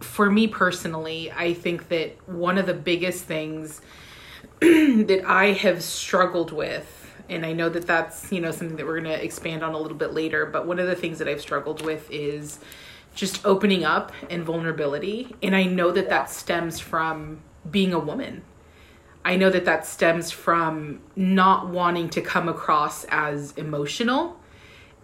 for 0.00 0.30
me 0.30 0.46
personally, 0.46 1.30
I 1.30 1.52
think 1.52 1.88
that 1.88 2.16
one 2.28 2.56
of 2.56 2.66
the 2.66 2.74
biggest 2.74 3.24
things 3.24 3.80
that 4.60 5.22
I 5.26 5.52
have 5.52 5.82
struggled 5.82 6.52
with, 6.52 6.99
and 7.30 7.46
I 7.46 7.52
know 7.52 7.68
that 7.70 7.86
that's 7.86 8.30
you 8.30 8.40
know 8.40 8.50
something 8.50 8.76
that 8.76 8.84
we're 8.84 9.00
going 9.00 9.16
to 9.16 9.24
expand 9.24 9.62
on 9.62 9.72
a 9.72 9.78
little 9.78 9.96
bit 9.96 10.12
later, 10.12 10.44
but 10.44 10.66
one 10.66 10.78
of 10.78 10.86
the 10.86 10.96
things 10.96 11.18
that 11.20 11.28
I've 11.28 11.40
struggled 11.40 11.82
with 11.82 12.10
is 12.10 12.58
just 13.14 13.44
opening 13.46 13.84
up 13.84 14.12
and 14.28 14.44
vulnerability, 14.44 15.34
and 15.42 15.56
I 15.56 15.64
know 15.64 15.90
that 15.92 16.08
that 16.10 16.30
stems 16.30 16.78
from 16.78 17.40
being 17.70 17.94
a 17.94 17.98
woman. 17.98 18.42
I 19.24 19.36
know 19.36 19.50
that 19.50 19.64
that 19.66 19.86
stems 19.86 20.30
from 20.30 21.00
not 21.14 21.68
wanting 21.68 22.08
to 22.10 22.20
come 22.20 22.48
across 22.48 23.04
as 23.04 23.52
emotional, 23.52 24.40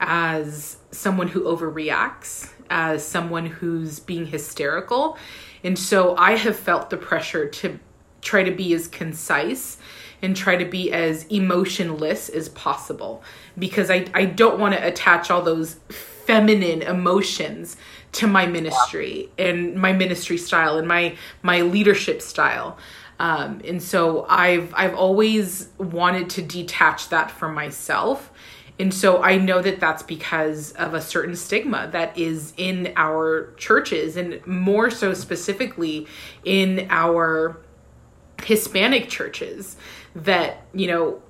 as 0.00 0.78
someone 0.90 1.28
who 1.28 1.42
overreacts, 1.42 2.50
as 2.70 3.06
someone 3.06 3.46
who's 3.46 4.00
being 4.00 4.26
hysterical. 4.26 5.18
And 5.62 5.78
so 5.78 6.16
I 6.16 6.36
have 6.36 6.56
felt 6.56 6.90
the 6.90 6.96
pressure 6.96 7.48
to 7.48 7.78
try 8.22 8.42
to 8.42 8.50
be 8.50 8.72
as 8.72 8.88
concise 8.88 9.78
and 10.22 10.36
try 10.36 10.56
to 10.56 10.64
be 10.64 10.92
as 10.92 11.24
emotionless 11.24 12.28
as 12.28 12.48
possible. 12.50 13.22
Because 13.58 13.90
I, 13.90 14.06
I 14.14 14.24
don't 14.24 14.58
want 14.58 14.74
to 14.74 14.86
attach 14.86 15.30
all 15.30 15.42
those 15.42 15.74
feminine 15.88 16.82
emotions 16.82 17.76
to 18.12 18.26
my 18.26 18.46
ministry 18.46 19.28
and 19.38 19.74
my 19.76 19.92
ministry 19.92 20.38
style 20.38 20.78
and 20.78 20.88
my 20.88 21.16
my 21.42 21.60
leadership 21.60 22.22
style. 22.22 22.78
Um, 23.18 23.60
and 23.64 23.82
so 23.82 24.26
I've 24.28 24.72
I've 24.74 24.94
always 24.94 25.68
wanted 25.78 26.30
to 26.30 26.42
detach 26.42 27.10
that 27.10 27.30
from 27.30 27.54
myself. 27.54 28.32
And 28.78 28.92
so 28.92 29.22
I 29.22 29.38
know 29.38 29.62
that 29.62 29.80
that's 29.80 30.02
because 30.02 30.72
of 30.72 30.92
a 30.92 31.00
certain 31.00 31.34
stigma 31.34 31.88
that 31.92 32.18
is 32.18 32.52
in 32.58 32.92
our 32.96 33.54
churches 33.56 34.16
and 34.18 34.46
more 34.46 34.90
so 34.90 35.14
specifically 35.14 36.06
in 36.44 36.86
our 36.90 37.58
Hispanic 38.42 39.08
churches 39.08 39.76
that, 40.16 40.66
you 40.74 40.86
know, 40.86 41.22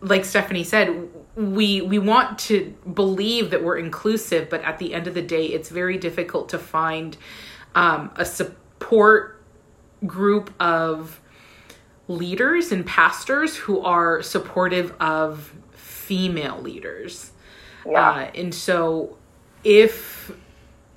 like 0.00 0.24
Stephanie 0.24 0.64
said, 0.64 1.08
we 1.36 1.80
we 1.80 1.98
want 1.98 2.38
to 2.38 2.74
believe 2.92 3.50
that 3.50 3.62
we're 3.62 3.78
inclusive, 3.78 4.48
but 4.50 4.62
at 4.62 4.78
the 4.78 4.94
end 4.94 5.06
of 5.06 5.14
the 5.14 5.22
day, 5.22 5.46
it's 5.46 5.68
very 5.68 5.98
difficult 5.98 6.48
to 6.50 6.58
find 6.58 7.16
um, 7.74 8.10
a 8.16 8.24
support 8.24 9.42
group 10.06 10.52
of 10.60 11.20
leaders 12.08 12.72
and 12.72 12.84
pastors 12.84 13.56
who 13.56 13.80
are 13.80 14.22
supportive 14.22 14.92
of 15.00 15.52
female 15.72 16.60
leaders. 16.60 17.32
Yeah. 17.86 18.10
Uh, 18.10 18.30
and 18.34 18.54
so 18.54 19.16
if 19.64 20.32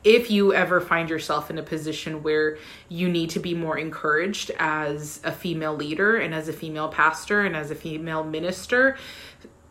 if 0.06 0.30
you 0.30 0.54
ever 0.54 0.80
find 0.80 1.10
yourself 1.10 1.50
in 1.50 1.58
a 1.58 1.64
position 1.64 2.22
where 2.22 2.58
you 2.88 3.10
need 3.10 3.32
to 3.32 3.40
be 3.40 3.56
more 3.56 3.78
encouraged 3.78 4.52
as 4.60 5.20
a 5.24 5.32
female 5.32 5.76
leader 5.76 6.16
and 6.18 6.34
as 6.34 6.48
a 6.48 6.54
female 6.54 6.88
pastor 6.88 7.42
and 7.42 7.56
as 7.56 7.72
a 7.72 7.76
female 7.76 8.24
minister, 8.24 8.98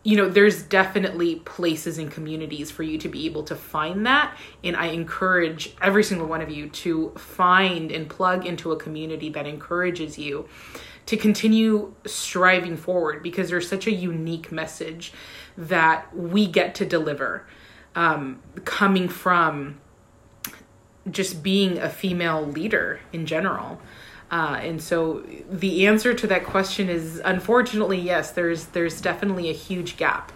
you 0.03 0.17
know, 0.17 0.27
there's 0.27 0.61
definitely 0.61 1.37
places 1.37 1.97
and 1.97 2.11
communities 2.11 2.69
for 2.69 2.83
you 2.83 2.97
to 2.97 3.07
be 3.07 3.25
able 3.25 3.43
to 3.43 3.55
find 3.55 4.05
that. 4.05 4.37
And 4.61 4.75
I 4.75 4.87
encourage 4.87 5.73
every 5.81 6.03
single 6.03 6.27
one 6.27 6.41
of 6.41 6.51
you 6.51 6.69
to 6.69 7.11
find 7.11 7.89
and 7.89 8.07
plug 8.09 8.45
into 8.45 8.73
a 8.73 8.77
community 8.77 9.29
that 9.29 9.47
encourages 9.47 10.19
you 10.19 10.49
to 11.05 11.15
continue 11.15 11.93
striving 12.05 12.75
forward 12.75 13.23
because 13.23 13.49
there's 13.49 13.69
such 13.69 13.87
a 13.87 13.91
unique 13.91 14.51
message 14.51 15.13
that 15.57 16.13
we 16.15 16.45
get 16.45 16.75
to 16.75 16.85
deliver 16.85 17.47
um, 17.95 18.41
coming 18.65 19.07
from 19.07 19.79
just 21.11 21.43
being 21.43 21.77
a 21.77 21.89
female 21.89 22.45
leader 22.45 22.99
in 23.13 23.25
general. 23.25 23.79
Uh, 24.31 24.59
and 24.61 24.81
so 24.81 25.23
the 25.49 25.85
answer 25.85 26.13
to 26.13 26.25
that 26.27 26.43
question 26.45 26.89
is 26.89 27.21
unfortunately 27.23 27.99
yes. 27.99 28.31
There's 28.31 28.65
there's 28.67 28.99
definitely 28.99 29.49
a 29.49 29.53
huge 29.53 29.97
gap 29.97 30.31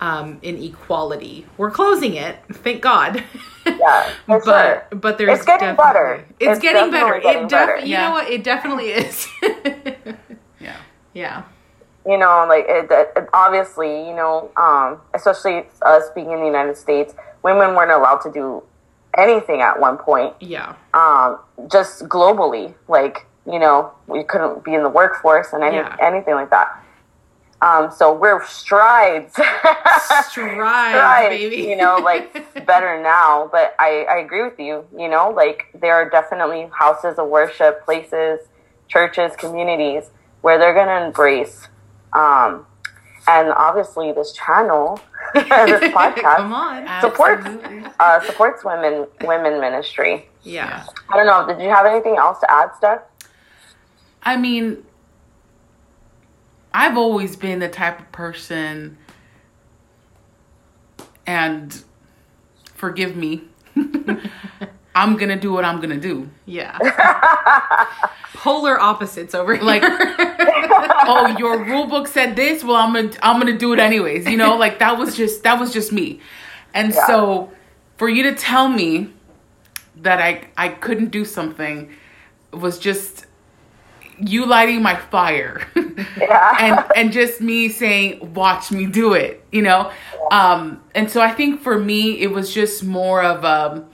um, 0.00 0.38
in 0.42 0.62
equality. 0.62 1.44
We're 1.56 1.70
closing 1.72 2.14
it, 2.14 2.36
thank 2.52 2.80
God. 2.82 3.22
Yeah, 3.66 4.12
but 4.26 4.44
sure. 4.44 4.86
but 4.90 5.16
there's 5.16 5.38
It's 5.38 5.46
getting 5.46 5.74
better. 5.74 6.22
It's, 6.38 6.52
It's 6.52 6.60
getting 6.60 6.90
better. 6.90 7.18
getting 7.18 7.44
it 7.44 7.48
def- 7.48 7.50
better. 7.50 7.78
You 7.78 7.86
Yeah. 7.92 8.08
know 8.08 8.12
what? 8.12 8.30
It 8.30 8.44
definitely 8.44 8.90
is. 8.90 9.26
Yeah. 10.60 10.76
yeah. 11.14 11.42
you 12.06 12.18
know, 12.18 12.44
like 12.48 12.66
it, 12.68 12.86
it, 12.90 13.28
obviously, 13.32 14.06
you 14.08 14.14
know, 14.14 14.50
um, 14.56 15.00
especially 15.14 15.64
us 15.82 16.04
being 16.14 16.30
in 16.30 16.40
the 16.40 16.46
United 16.46 16.76
States, 16.76 17.14
women 17.42 17.74
weren't 17.74 17.90
allowed 17.90 18.18
to 18.18 18.30
do 18.32 18.62
anything 19.18 19.60
at 19.60 19.78
one 19.80 19.96
point. 19.98 20.34
Yeah. 20.40 20.74
Um, 20.92 21.38
just 21.70 22.04
globally, 22.08 22.74
like 22.88 23.26
you 23.46 23.58
know, 23.58 23.92
we 24.06 24.24
couldn't 24.24 24.64
be 24.64 24.72
in 24.74 24.82
the 24.82 24.88
workforce 24.88 25.52
and 25.52 25.62
any, 25.62 25.76
Yeah. 25.76 25.96
anything 26.00 26.34
like 26.34 26.48
that. 26.50 26.80
Um, 27.60 27.90
so 27.90 28.12
we're 28.12 28.44
strides, 28.46 29.32
Strides, 29.34 30.26
strides, 30.30 31.28
baby. 31.28 31.56
you 31.68 31.76
know, 31.76 31.96
like 31.96 32.32
better 32.66 33.00
now. 33.02 33.48
But 33.50 33.74
I, 33.78 34.06
I 34.10 34.16
agree 34.18 34.42
with 34.42 34.58
you. 34.58 34.84
You 34.96 35.08
know, 35.08 35.30
like 35.30 35.66
there 35.78 35.94
are 35.94 36.08
definitely 36.08 36.68
houses 36.72 37.18
of 37.18 37.28
worship, 37.28 37.84
places, 37.84 38.40
churches, 38.88 39.32
communities 39.36 40.10
where 40.42 40.58
they're 40.58 40.74
gonna 40.74 41.06
embrace. 41.06 41.68
Um, 42.12 42.66
and 43.26 43.48
obviously, 43.50 44.12
this 44.12 44.32
channel, 44.32 45.00
this 45.34 45.44
podcast, 45.94 46.36
Come 46.36 46.52
on. 46.52 47.00
supports 47.00 47.46
uh, 48.00 48.20
supports 48.22 48.64
women 48.64 49.06
women 49.22 49.60
ministry. 49.60 50.28
Yeah. 50.42 50.84
I 51.08 51.16
don't 51.16 51.26
know. 51.26 51.46
Did 51.46 51.62
you 51.62 51.70
have 51.70 51.86
anything 51.86 52.16
else 52.16 52.38
to 52.40 52.50
add, 52.50 52.70
Steph? 52.76 53.00
I 54.22 54.36
mean, 54.36 54.84
I've 56.72 56.96
always 56.96 57.36
been 57.36 57.60
the 57.60 57.68
type 57.68 58.00
of 58.00 58.10
person, 58.12 58.98
and 61.26 61.82
forgive 62.74 63.16
me, 63.16 63.44
I'm 64.94 65.16
gonna 65.16 65.38
do 65.38 65.52
what 65.52 65.64
I'm 65.64 65.80
gonna 65.80 66.00
do. 66.00 66.28
Yeah. 66.46 66.78
Polar 68.34 68.78
opposites 68.78 69.34
over 69.34 69.54
here. 69.54 69.64
Like, 69.64 69.82
oh, 71.06 71.26
your 71.38 71.64
rule 71.64 71.86
book 71.86 72.06
said 72.08 72.36
this. 72.36 72.62
Well, 72.64 72.76
I'm 72.76 72.92
gonna 72.94 73.10
I'm 73.22 73.38
gonna 73.40 73.56
do 73.58 73.72
it 73.72 73.78
anyways. 73.78 74.26
You 74.26 74.36
know, 74.36 74.56
like 74.64 74.78
that 74.80 74.98
was 74.98 75.16
just 75.16 75.42
that 75.44 75.58
was 75.60 75.72
just 75.72 75.92
me. 75.92 76.20
And 76.72 76.92
Yeah. 76.92 77.06
so, 77.06 77.50
for 77.96 78.08
you 78.08 78.22
to 78.24 78.34
tell 78.34 78.68
me 78.68 79.10
that 79.96 80.20
I 80.20 80.48
I 80.56 80.68
couldn't 80.68 81.10
do 81.10 81.24
something 81.24 81.90
was 82.52 82.78
just 82.78 83.26
you 84.18 84.46
lighting 84.46 84.82
my 84.82 84.96
fire. 84.96 85.66
Yeah. 86.16 86.56
and 86.60 86.84
and 86.96 87.12
just 87.12 87.40
me 87.40 87.68
saying 87.68 88.34
watch 88.34 88.72
me 88.72 88.86
do 88.86 89.14
it 89.14 89.44
you 89.52 89.62
know 89.62 89.92
um 90.32 90.82
and 90.92 91.08
so 91.08 91.20
i 91.20 91.30
think 91.30 91.60
for 91.60 91.78
me 91.78 92.20
it 92.20 92.32
was 92.32 92.52
just 92.52 92.82
more 92.82 93.22
of 93.22 93.44
um 93.44 93.84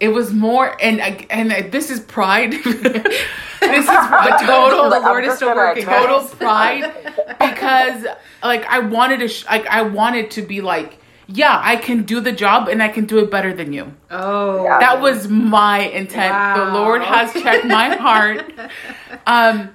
it 0.00 0.08
was 0.08 0.32
more 0.32 0.74
and 0.82 1.00
and 1.30 1.70
this 1.70 1.90
is 1.90 2.00
pride 2.00 2.54
this 3.70 3.84
is 3.84 3.90
a 3.90 4.36
total 4.46 4.90
the 4.90 5.00
Lord 5.00 5.24
is 5.24 5.36
still 5.36 5.54
working. 5.54 5.84
total 5.84 6.20
pride 6.22 6.92
because 7.40 8.06
like 8.42 8.64
I 8.66 8.80
wanted 8.80 9.20
to 9.20 9.28
sh- 9.28 9.46
like 9.46 9.66
I 9.66 9.82
wanted 9.82 10.30
to 10.32 10.42
be 10.42 10.60
like 10.60 10.98
yeah 11.26 11.60
I 11.62 11.76
can 11.76 12.02
do 12.02 12.20
the 12.20 12.32
job 12.32 12.68
and 12.68 12.82
I 12.82 12.88
can 12.88 13.06
do 13.06 13.18
it 13.18 13.30
better 13.30 13.54
than 13.54 13.72
you 13.72 13.94
oh. 14.10 14.64
Yeah. 14.64 14.78
that 14.78 15.00
was 15.00 15.28
my 15.28 15.80
intent 15.80 16.56
the 16.56 16.66
lord 16.66 17.02
has 17.02 17.32
checked 17.32 17.64
my 17.64 17.96
heart 17.96 18.52
um 19.26 19.70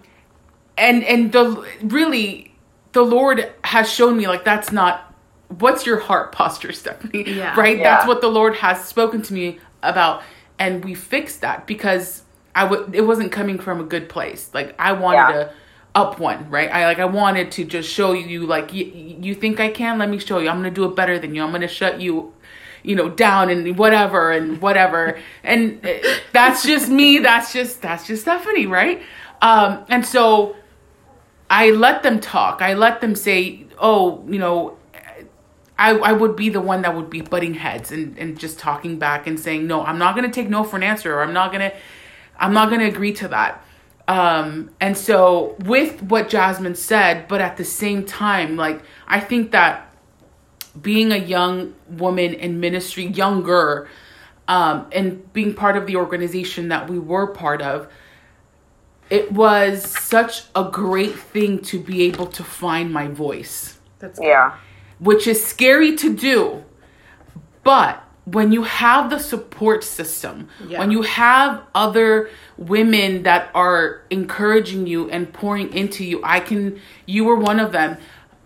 and 0.77 1.03
and 1.03 1.31
the 1.31 1.65
really 1.81 2.53
the 2.91 3.01
lord 3.01 3.51
has 3.63 3.91
shown 3.91 4.15
me 4.15 4.27
like 4.27 4.45
that's 4.45 4.71
not 4.71 5.09
what's 5.49 5.85
your 5.85 5.99
heart 5.99 6.31
posture, 6.31 6.71
Stephanie? 6.71 7.23
Yeah. 7.35 7.59
Right? 7.59 7.77
Yeah. 7.77 7.83
That's 7.83 8.07
what 8.07 8.21
the 8.21 8.27
Lord 8.27 8.55
has 8.57 8.85
spoken 8.85 9.21
to 9.23 9.33
me 9.33 9.59
about. 9.83 10.21
And 10.57 10.83
we 10.83 10.93
fixed 10.93 11.41
that 11.41 11.67
because 11.67 12.23
I 12.59 12.65
would 12.65 12.93
it 12.93 13.05
wasn't 13.11 13.31
coming 13.31 13.57
from 13.57 13.79
a 13.79 13.83
good 13.85 14.09
place. 14.09 14.49
Like 14.53 14.75
I 14.77 14.91
wanted 14.91 15.17
Yeah. 15.17 15.31
to 15.45 15.53
up 15.95 16.19
one, 16.19 16.49
right? 16.49 16.69
I 16.71 16.85
like 16.85 16.99
I 16.99 17.05
wanted 17.05 17.51
to 17.53 17.63
just 17.63 17.89
show 17.89 18.11
you 18.11 18.45
like 18.45 18.73
you, 18.73 18.85
you 18.85 19.33
think 19.33 19.59
I 19.59 19.69
can? 19.69 19.97
Let 19.97 20.09
me 20.09 20.19
show 20.19 20.39
you. 20.39 20.49
I'm 20.49 20.61
going 20.61 20.73
to 20.73 20.81
do 20.81 20.85
it 20.85 20.95
better 20.95 21.17
than 21.17 21.33
you. 21.33 21.41
I'm 21.43 21.49
going 21.51 21.61
to 21.61 21.67
shut 21.67 22.01
you 22.01 22.33
you 22.83 22.95
know 22.95 23.09
down 23.09 23.49
and 23.49 23.77
whatever 23.77 24.31
and 24.31 24.61
whatever 24.61 25.17
and 25.43 25.85
uh, 25.85 25.93
that's 26.31 26.63
just 26.63 26.89
me 26.89 27.19
that's 27.19 27.51
just 27.51 27.81
that's 27.81 28.07
just 28.07 28.21
stephanie 28.21 28.65
right 28.67 29.01
um 29.41 29.83
and 29.89 30.05
so 30.05 30.55
i 31.49 31.71
let 31.71 32.03
them 32.03 32.21
talk 32.21 32.61
i 32.61 32.73
let 32.73 33.01
them 33.01 33.15
say 33.15 33.65
oh 33.79 34.23
you 34.29 34.39
know 34.39 34.77
I, 35.77 35.91
I 35.91 36.11
would 36.13 36.35
be 36.35 36.49
the 36.49 36.61
one 36.61 36.81
that 36.83 36.93
would 36.95 37.09
be 37.09 37.21
butting 37.21 37.53
heads 37.53 37.91
and, 37.91 38.17
and 38.17 38.37
just 38.39 38.59
talking 38.59 38.97
back 38.97 39.27
and 39.27 39.37
saying 39.37 39.67
no 39.67 39.83
i'm 39.83 39.97
not 39.97 40.15
going 40.15 40.29
to 40.29 40.33
take 40.33 40.49
no 40.49 40.63
for 40.63 40.77
an 40.77 40.83
answer 40.83 41.13
or 41.13 41.21
i'm 41.21 41.33
not 41.33 41.51
going 41.51 41.69
to 41.69 41.75
i'm 42.39 42.53
not 42.53 42.69
going 42.69 42.81
to 42.81 42.87
agree 42.87 43.13
to 43.13 43.27
that 43.27 43.63
um 44.07 44.69
and 44.79 44.97
so 44.97 45.55
with 45.65 46.01
what 46.03 46.29
jasmine 46.29 46.75
said 46.75 47.27
but 47.27 47.41
at 47.41 47.57
the 47.57 47.65
same 47.65 48.05
time 48.05 48.55
like 48.55 48.81
i 49.07 49.19
think 49.19 49.51
that 49.51 49.89
being 50.81 51.11
a 51.11 51.17
young 51.17 51.73
woman 51.89 52.33
in 52.33 52.59
ministry, 52.59 53.05
younger, 53.05 53.87
um, 54.47 54.87
and 54.91 55.31
being 55.33 55.53
part 55.53 55.75
of 55.77 55.85
the 55.87 55.95
organization 55.95 56.69
that 56.69 56.89
we 56.89 56.99
were 56.99 57.27
part 57.27 57.61
of, 57.61 57.87
it 59.09 59.31
was 59.31 59.83
such 59.83 60.43
a 60.55 60.63
great 60.71 61.15
thing 61.15 61.59
to 61.63 61.79
be 61.79 62.03
able 62.03 62.27
to 62.27 62.43
find 62.43 62.91
my 62.93 63.07
voice, 63.07 63.79
That's 63.99 64.19
Yeah. 64.21 64.53
which 64.99 65.27
is 65.27 65.43
scary 65.45 65.95
to 65.97 66.13
do. 66.13 66.63
But 67.63 68.01
when 68.31 68.51
you 68.51 68.63
have 68.63 69.09
the 69.09 69.19
support 69.19 69.83
system, 69.83 70.47
Yeah. 70.67 70.79
when 70.79 70.91
you 70.91 71.01
have 71.03 71.61
other 71.73 72.29
women 72.57 73.23
that 73.23 73.49
are 73.53 74.01
encouraging 74.09 74.87
you 74.87 75.09
and 75.09 75.31
pouring 75.31 75.73
into 75.73 76.03
you, 76.03 76.21
I 76.23 76.39
can, 76.39 76.79
you 77.05 77.23
were 77.25 77.35
one 77.35 77.59
of 77.59 77.71
them. 77.71 77.97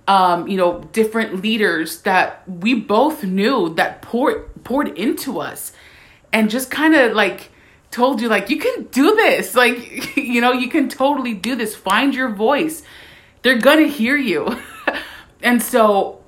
Um, 0.05 0.47
you 0.49 0.57
know, 0.57 0.81
different 0.91 1.41
leaders 1.41 2.01
that 2.01 2.43
we 2.47 2.73
both 2.73 3.23
knew 3.23 3.73
that 3.75 4.01
poured 4.01 4.49
poured 4.65 4.89
into 4.97 5.39
us 5.39 5.71
and 6.33 6.49
just 6.49 6.69
kind 6.69 6.93
of 6.93 7.13
like 7.13 7.51
told 7.89 8.19
you 8.21 8.27
like 8.27 8.49
you 8.49 8.59
can 8.59 8.83
do 8.91 9.15
this 9.15 9.55
like 9.63 10.17
you 10.17 10.41
know 10.41 10.51
you 10.51 10.67
can 10.67 10.89
totally 10.89 11.33
do 11.33 11.55
this 11.55 11.73
find 11.75 12.13
your 12.15 12.27
voice 12.29 12.83
they're 13.43 13.59
gonna 13.59 13.87
hear 13.87 14.17
you 14.17 14.57
and 15.41 15.61
so 15.63 16.19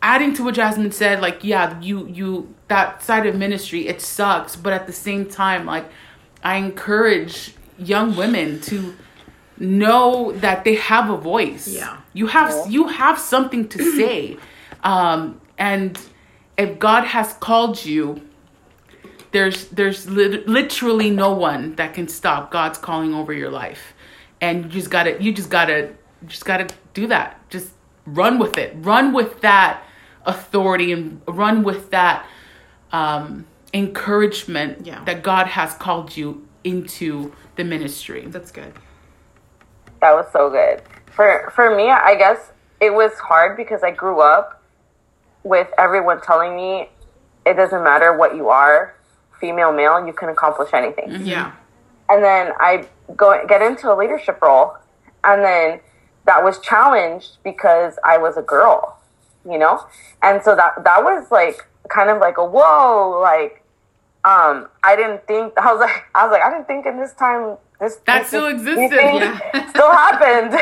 adding 0.00 0.32
to 0.32 0.44
what 0.44 0.54
jasmine 0.54 0.92
said 0.92 1.20
like 1.20 1.42
yeah 1.42 1.80
you 1.80 2.06
you 2.06 2.54
that 2.68 3.02
side 3.02 3.26
of 3.26 3.34
ministry 3.34 3.88
it 3.88 4.00
sucks 4.00 4.54
but 4.54 4.72
at 4.72 4.86
the 4.86 4.92
same 4.92 5.26
time 5.26 5.66
like 5.66 5.84
i 6.42 6.56
encourage 6.56 7.54
young 7.78 8.16
women 8.16 8.60
to 8.60 8.94
know 9.60 10.32
that 10.32 10.64
they 10.64 10.76
have 10.76 11.10
a 11.10 11.16
voice. 11.16 11.68
Yeah. 11.68 11.98
you 12.12 12.26
have 12.28 12.70
you 12.70 12.88
have 12.88 13.18
something 13.18 13.68
to 13.68 13.92
say. 13.96 14.36
Um 14.82 15.40
and 15.56 15.98
if 16.56 16.78
god 16.78 17.04
has 17.04 17.32
called 17.34 17.84
you 17.84 18.22
there's 19.32 19.66
there's 19.68 20.08
lit- 20.08 20.48
literally 20.48 21.10
no 21.10 21.32
one 21.32 21.74
that 21.76 21.94
can 21.94 22.08
stop 22.08 22.50
god's 22.50 22.78
calling 22.78 23.14
over 23.14 23.32
your 23.32 23.50
life. 23.50 23.94
And 24.40 24.64
you 24.64 24.70
just 24.70 24.90
gotta 24.90 25.20
you 25.22 25.32
just 25.32 25.50
gotta 25.50 25.92
just 26.26 26.44
gotta 26.44 26.68
do 26.94 27.06
that. 27.08 27.40
Just 27.50 27.70
run 28.06 28.38
with 28.38 28.58
it. 28.58 28.74
Run 28.78 29.12
with 29.12 29.40
that 29.40 29.82
authority 30.26 30.92
and 30.92 31.20
run 31.26 31.62
with 31.62 31.90
that 31.90 32.26
um 32.92 33.46
encouragement 33.74 34.86
Yeah. 34.86 35.04
that 35.04 35.22
god 35.22 35.46
has 35.48 35.74
called 35.74 36.16
you 36.16 36.46
into 36.64 37.32
the 37.56 37.64
ministry 37.64 38.26
That's 38.26 38.50
good. 38.50 38.72
That 40.00 40.12
was 40.14 40.26
so 40.32 40.48
good. 40.50 40.82
For 41.10 41.50
for 41.54 41.74
me, 41.74 41.90
I 41.90 42.14
guess 42.14 42.52
it 42.80 42.92
was 42.94 43.12
hard 43.18 43.56
because 43.56 43.82
I 43.82 43.90
grew 43.90 44.20
up 44.20 44.62
with 45.42 45.68
everyone 45.78 46.20
telling 46.20 46.54
me 46.54 46.88
it 47.44 47.54
doesn't 47.54 47.82
matter 47.82 48.16
what 48.16 48.36
you 48.36 48.48
are, 48.48 48.94
female, 49.40 49.72
male, 49.72 50.06
you 50.06 50.12
can 50.12 50.28
accomplish 50.28 50.72
anything. 50.72 51.26
Yeah. 51.26 51.52
And 52.08 52.22
then 52.22 52.52
I 52.60 52.86
go 53.16 53.44
get 53.48 53.60
into 53.62 53.92
a 53.92 53.96
leadership 53.96 54.40
role, 54.40 54.76
and 55.24 55.42
then 55.42 55.80
that 56.26 56.44
was 56.44 56.60
challenged 56.60 57.38
because 57.42 57.98
I 58.04 58.18
was 58.18 58.36
a 58.36 58.42
girl, 58.42 58.97
you 59.50 59.58
know, 59.58 59.84
and 60.22 60.42
so 60.42 60.54
that 60.56 60.82
that 60.84 61.02
was 61.02 61.30
like 61.30 61.66
kind 61.88 62.10
of 62.10 62.18
like 62.18 62.36
a 62.38 62.44
whoa, 62.44 63.18
like 63.22 63.62
um, 64.24 64.68
I 64.82 64.94
didn't 64.96 65.26
think 65.26 65.54
I 65.58 65.72
was 65.72 65.80
like 65.80 66.04
I 66.14 66.24
was 66.24 66.32
like 66.32 66.42
I 66.42 66.50
didn't 66.50 66.66
think 66.66 66.86
in 66.86 66.98
this 66.98 67.12
time 67.14 67.56
this 67.80 67.96
That 68.06 68.20
this- 68.20 68.28
still 68.28 68.46
existed, 68.48 68.92
yeah. 68.92 69.68
still 69.70 69.90
happened. 69.90 70.52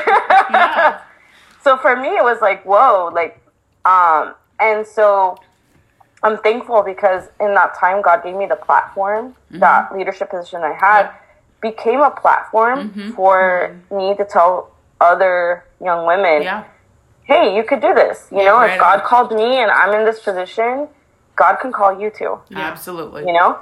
Yeah. 0.50 1.00
so 1.62 1.76
for 1.78 1.96
me, 1.96 2.08
it 2.08 2.22
was 2.22 2.40
like 2.40 2.64
whoa, 2.64 3.10
like 3.12 3.40
um, 3.84 4.34
and 4.60 4.86
so 4.86 5.36
I'm 6.22 6.38
thankful 6.38 6.82
because 6.82 7.28
in 7.40 7.54
that 7.54 7.74
time, 7.78 8.02
God 8.02 8.22
gave 8.22 8.34
me 8.36 8.46
the 8.46 8.56
platform. 8.56 9.34
That 9.50 9.96
leadership 9.96 10.30
position 10.30 10.62
I 10.62 10.72
had 10.72 11.02
Yeah. 11.06 11.12
became 11.60 12.00
a 12.00 12.10
platform 12.10 13.12
for 13.16 13.74
me 13.90 14.14
to 14.16 14.24
tell 14.24 14.70
other 15.00 15.64
young 15.82 16.06
women, 16.06 16.42
yeah 16.42 16.64
hey, 17.26 17.54
you 17.56 17.62
could 17.64 17.80
do 17.80 17.92
this. 17.94 18.26
You 18.30 18.44
know, 18.44 18.56
right 18.58 18.74
if 18.74 18.80
God 18.80 19.00
on. 19.00 19.06
called 19.06 19.32
me 19.32 19.58
and 19.58 19.70
I'm 19.70 19.92
in 19.98 20.04
this 20.06 20.20
position, 20.20 20.88
God 21.36 21.56
can 21.56 21.72
call 21.72 22.00
you 22.00 22.10
too. 22.10 22.38
Absolutely. 22.54 23.22
You 23.26 23.32
know? 23.32 23.58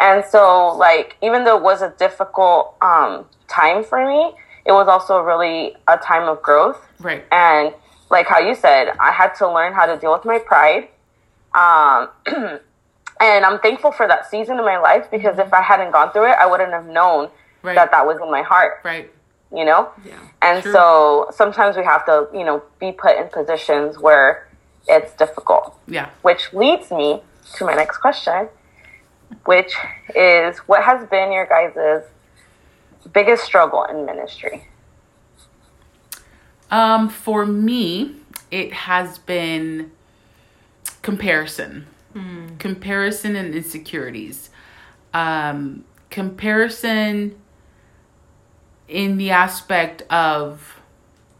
And 0.00 0.24
so 0.24 0.74
like 0.76 1.16
even 1.22 1.44
though 1.44 1.56
it 1.58 1.62
was 1.62 1.82
a 1.82 1.90
difficult 1.98 2.74
um, 2.82 3.26
time 3.48 3.84
for 3.84 4.04
me 4.06 4.32
it 4.64 4.70
was 4.72 4.86
also 4.86 5.18
really 5.20 5.74
a 5.88 5.96
time 5.98 6.28
of 6.28 6.40
growth. 6.42 6.80
Right. 7.00 7.24
And 7.32 7.74
like 8.10 8.26
how 8.26 8.38
you 8.40 8.54
said 8.54 8.88
i 9.00 9.10
had 9.10 9.34
to 9.36 9.50
learn 9.50 9.72
how 9.72 9.86
to 9.86 9.96
deal 9.98 10.12
with 10.12 10.24
my 10.24 10.38
pride. 10.38 10.88
Um, 11.54 12.08
and 13.20 13.44
i'm 13.44 13.58
thankful 13.60 13.92
for 13.92 14.06
that 14.08 14.28
season 14.30 14.58
in 14.58 14.64
my 14.64 14.78
life 14.78 15.10
because 15.10 15.38
if 15.38 15.52
i 15.52 15.60
hadn't 15.62 15.92
gone 15.92 16.12
through 16.12 16.26
it 16.30 16.36
i 16.38 16.46
wouldn't 16.46 16.72
have 16.72 16.86
known 16.86 17.30
Right. 17.62 17.76
that 17.76 17.92
that 17.92 18.04
was 18.06 18.18
in 18.20 18.28
my 18.30 18.42
heart. 18.42 18.80
Right 18.84 19.08
you 19.54 19.64
know 19.64 19.90
Yeah. 20.04 20.14
and 20.40 20.62
True. 20.62 20.72
so 20.72 21.30
sometimes 21.34 21.76
we 21.76 21.84
have 21.84 22.04
to 22.06 22.28
you 22.32 22.44
know 22.44 22.62
be 22.78 22.92
put 22.92 23.16
in 23.16 23.28
positions 23.28 23.98
where 23.98 24.48
it's 24.88 25.12
difficult 25.14 25.78
yeah 25.86 26.10
which 26.22 26.52
leads 26.52 26.90
me 26.90 27.22
to 27.54 27.64
my 27.64 27.74
next 27.74 27.98
question, 27.98 28.48
which 29.44 29.74
is 30.14 30.58
what 30.58 30.82
has 30.84 31.06
been 31.08 31.32
your 31.32 31.46
guys' 31.46 32.04
biggest 33.12 33.44
struggle 33.44 33.84
in 33.84 34.06
ministry? 34.06 34.68
Um, 36.70 37.08
for 37.08 37.44
me, 37.44 38.16
it 38.50 38.72
has 38.72 39.18
been 39.18 39.92
comparison, 41.02 41.86
comparison 42.58 43.36
and 43.36 43.54
insecurities. 43.54 44.50
Um, 45.12 45.84
comparison 46.10 47.36
in 48.92 49.16
the 49.16 49.30
aspect 49.30 50.02
of 50.10 50.80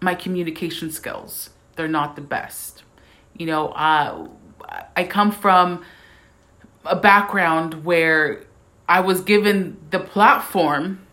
my 0.01 0.15
communication 0.15 0.91
skills. 0.91 1.51
They're 1.77 1.87
not 1.87 2.17
the 2.17 2.23
best. 2.23 2.83
You 3.37 3.47
know, 3.47 3.69
uh, 3.69 4.27
I 4.97 5.05
come 5.05 5.31
from 5.31 5.85
a 6.85 6.97
background 6.97 7.85
where 7.85 8.45
I 8.89 9.01
was 9.01 9.21
given 9.21 9.77
the 9.91 10.01
platform 10.01 11.07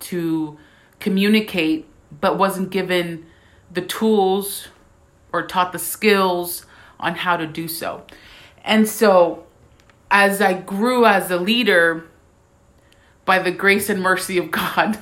to 0.00 0.58
communicate, 1.00 1.86
but 2.20 2.38
wasn't 2.38 2.70
given 2.70 3.26
the 3.70 3.82
tools 3.82 4.68
or 5.32 5.46
taught 5.46 5.72
the 5.72 5.78
skills 5.78 6.64
on 6.98 7.14
how 7.14 7.36
to 7.36 7.46
do 7.46 7.68
so. 7.68 8.04
And 8.64 8.88
so, 8.88 9.44
as 10.10 10.40
I 10.40 10.54
grew 10.54 11.04
as 11.04 11.30
a 11.30 11.36
leader, 11.36 12.06
by 13.24 13.38
the 13.38 13.50
grace 13.50 13.90
and 13.90 14.00
mercy 14.00 14.38
of 14.38 14.50
God, 14.50 14.98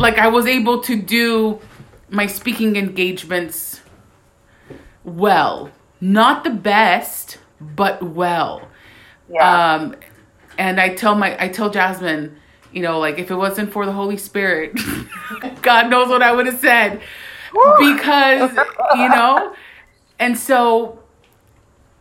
like 0.00 0.18
I 0.18 0.28
was 0.28 0.46
able 0.46 0.80
to 0.82 0.96
do 0.96 1.60
my 2.08 2.26
speaking 2.26 2.76
engagements 2.76 3.80
well. 5.04 5.70
Not 6.00 6.44
the 6.44 6.50
best, 6.50 7.38
but 7.60 8.02
well. 8.02 8.66
Yeah. 9.28 9.74
Um, 9.74 9.96
and 10.58 10.80
I 10.80 10.94
tell 10.94 11.14
my 11.14 11.36
I 11.42 11.48
tell 11.48 11.70
Jasmine, 11.70 12.36
you 12.72 12.82
know, 12.82 12.98
like 12.98 13.18
if 13.18 13.30
it 13.30 13.36
wasn't 13.36 13.72
for 13.72 13.84
the 13.84 13.92
Holy 13.92 14.16
Spirit, 14.16 14.72
God 15.62 15.90
knows 15.90 16.08
what 16.08 16.22
I 16.22 16.32
would 16.32 16.46
have 16.46 16.58
said. 16.58 17.00
Because, 17.78 18.52
you 18.94 19.08
know, 19.08 19.54
and 20.18 20.38
so 20.38 21.00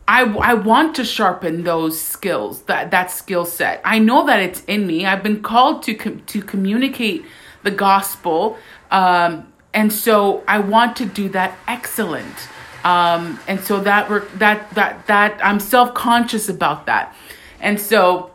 I 0.07 0.23
I 0.23 0.53
want 0.53 0.95
to 0.95 1.03
sharpen 1.03 1.63
those 1.63 1.99
skills, 1.99 2.63
that 2.63 2.91
that 2.91 3.11
skill 3.11 3.45
set. 3.45 3.81
I 3.83 3.99
know 3.99 4.25
that 4.25 4.39
it's 4.39 4.63
in 4.65 4.87
me. 4.87 5.05
I've 5.05 5.23
been 5.23 5.41
called 5.41 5.83
to 5.83 5.95
com- 5.95 6.21
to 6.27 6.41
communicate 6.41 7.25
the 7.63 7.71
gospel. 7.71 8.57
Um 8.91 9.51
and 9.73 9.93
so 9.93 10.43
I 10.47 10.59
want 10.59 10.95
to 10.97 11.05
do 11.05 11.29
that 11.29 11.57
excellent. 11.67 12.35
um, 12.83 13.39
and 13.47 13.59
so 13.59 13.79
that 13.81 14.09
that 14.39 14.73
that 14.73 15.05
that 15.07 15.39
I'm 15.43 15.59
self 15.59 15.93
conscious 15.93 16.49
about 16.49 16.85
that, 16.85 17.15
and 17.59 17.79
so 17.79 18.31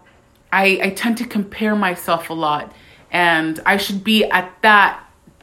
I 0.52 0.78
I 0.82 0.90
tend 0.90 1.16
to 1.18 1.24
compare 1.24 1.74
myself 1.74 2.30
a 2.30 2.34
lot, 2.34 2.72
and 3.10 3.60
I 3.66 3.78
should 3.78 4.04
be 4.04 4.24
at 4.24 4.50
that 4.62 5.00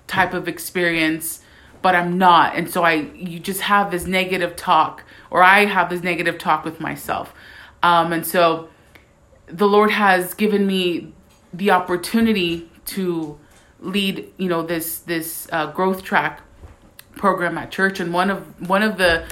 type 0.07 0.33
of 0.33 0.47
experience, 0.47 1.41
but 1.81 1.95
I'm 1.95 2.17
not, 2.17 2.55
and 2.55 2.69
so 2.69 2.83
I 2.83 2.93
you 3.15 3.39
just 3.39 3.61
have 3.61 3.91
this 3.91 4.05
negative 4.05 4.55
talk, 4.55 5.03
or 5.31 5.41
I 5.43 5.65
have 5.65 5.89
this 5.89 6.03
negative 6.03 6.37
talk 6.37 6.63
with 6.63 6.79
myself, 6.79 7.33
um, 7.83 8.13
and 8.13 8.25
so 8.25 8.69
the 9.47 9.67
Lord 9.67 9.91
has 9.91 10.33
given 10.35 10.65
me 10.67 11.11
the 11.53 11.71
opportunity 11.71 12.69
to 12.85 13.37
lead, 13.81 14.31
you 14.37 14.47
know, 14.47 14.61
this 14.61 14.99
this 14.99 15.47
uh, 15.51 15.67
growth 15.71 16.03
track 16.03 16.41
program 17.15 17.57
at 17.57 17.71
church, 17.71 17.99
and 17.99 18.13
one 18.13 18.29
of 18.29 18.69
one 18.69 18.83
of 18.83 18.97
the, 18.97 19.25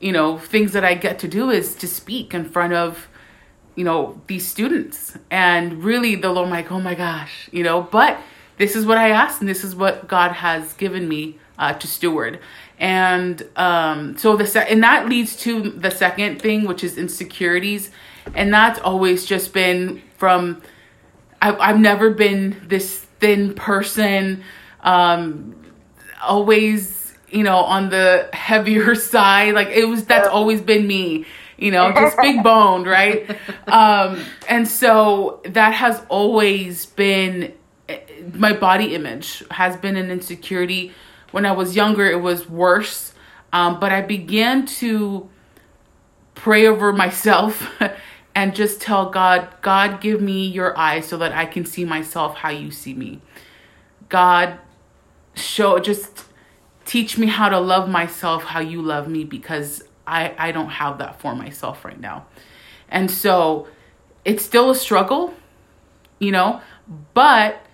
you 0.00 0.12
know, 0.12 0.38
things 0.38 0.72
that 0.72 0.84
I 0.84 0.94
get 0.94 1.18
to 1.20 1.28
do 1.28 1.50
is 1.50 1.74
to 1.76 1.88
speak 1.88 2.34
in 2.34 2.44
front 2.44 2.72
of, 2.72 3.08
you 3.74 3.84
know, 3.84 4.20
these 4.26 4.46
students, 4.46 5.16
and 5.30 5.82
really 5.82 6.14
the 6.14 6.30
Lord, 6.30 6.50
like, 6.50 6.70
oh 6.70 6.80
my 6.80 6.94
gosh, 6.94 7.48
you 7.52 7.62
know, 7.62 7.82
but 7.82 8.18
this 8.58 8.76
is 8.76 8.86
what 8.86 8.98
I 8.98 9.10
asked, 9.10 9.40
and 9.40 9.48
this 9.48 9.64
is 9.64 9.74
what 9.74 10.08
God 10.08 10.32
has 10.32 10.72
given 10.74 11.08
me 11.08 11.38
uh, 11.58 11.72
to 11.74 11.86
steward. 11.86 12.38
And 12.78 13.48
um, 13.56 14.18
so 14.18 14.36
the 14.36 14.46
se- 14.46 14.66
and 14.68 14.82
that 14.82 15.08
leads 15.08 15.36
to 15.36 15.70
the 15.70 15.90
second 15.90 16.42
thing, 16.42 16.64
which 16.64 16.84
is 16.84 16.98
insecurities, 16.98 17.90
and 18.34 18.52
that's 18.52 18.78
always 18.80 19.24
just 19.24 19.52
been 19.52 20.02
from. 20.16 20.62
I, 21.40 21.54
I've 21.56 21.78
never 21.78 22.10
been 22.10 22.62
this 22.66 23.05
thin 23.20 23.54
person, 23.54 24.42
um, 24.82 25.54
always 26.22 27.14
you 27.30 27.42
know 27.42 27.58
on 27.58 27.90
the 27.90 28.28
heavier 28.32 28.94
side. 28.94 29.54
Like 29.54 29.68
it 29.68 29.86
was 29.86 30.04
that's 30.04 30.28
always 30.28 30.60
been 30.60 30.86
me, 30.86 31.26
you 31.56 31.70
know, 31.70 31.92
just 31.92 32.16
big 32.22 32.42
boned, 32.42 32.86
right? 32.86 33.28
Um, 33.66 34.24
and 34.48 34.66
so 34.68 35.40
that 35.44 35.74
has 35.74 36.02
always 36.08 36.86
been 36.86 37.52
my 38.32 38.52
body 38.52 38.94
image 38.94 39.44
has 39.50 39.76
been 39.76 39.96
an 39.96 40.10
insecurity 40.10 40.92
when 41.30 41.44
I 41.44 41.52
was 41.52 41.76
younger, 41.76 42.06
it 42.06 42.20
was 42.20 42.48
worse. 42.48 43.12
Um, 43.52 43.78
but 43.78 43.92
I 43.92 44.02
began 44.02 44.66
to 44.66 45.28
pray 46.34 46.66
over 46.66 46.92
myself 46.92 47.70
and 48.36 48.54
just 48.54 48.82
tell 48.82 49.08
God, 49.08 49.48
God, 49.62 50.02
give 50.02 50.20
me 50.20 50.46
your 50.46 50.76
eyes 50.78 51.08
so 51.08 51.16
that 51.16 51.32
I 51.32 51.46
can 51.46 51.64
see 51.64 51.86
myself 51.86 52.36
how 52.36 52.50
you 52.50 52.70
see 52.70 52.92
me. 52.92 53.22
God, 54.10 54.58
show, 55.34 55.78
just 55.78 56.26
teach 56.84 57.16
me 57.16 57.28
how 57.28 57.48
to 57.48 57.58
love 57.58 57.88
myself 57.88 58.44
how 58.44 58.60
you 58.60 58.82
love 58.82 59.08
me 59.08 59.24
because 59.24 59.82
I, 60.06 60.34
I 60.38 60.52
don't 60.52 60.68
have 60.68 60.98
that 60.98 61.18
for 61.18 61.34
myself 61.34 61.82
right 61.82 61.98
now. 61.98 62.26
And 62.90 63.10
so 63.10 63.68
it's 64.26 64.44
still 64.44 64.70
a 64.70 64.74
struggle, 64.74 65.32
you 66.18 66.30
know, 66.30 66.60
but 67.14 67.64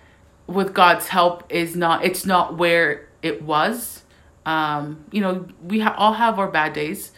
with 0.47 0.73
God's 0.73 1.09
help 1.09 1.43
is 1.51 1.75
not, 1.75 2.05
it's 2.05 2.25
not 2.25 2.57
where 2.57 3.09
it 3.21 3.41
was. 3.41 4.03
Um, 4.45 5.03
you 5.11 5.19
know, 5.19 5.45
we 5.61 5.81
ha- 5.81 5.95
all 5.97 6.13
have 6.13 6.39
our 6.39 6.47
bad 6.47 6.71
days 6.71 7.11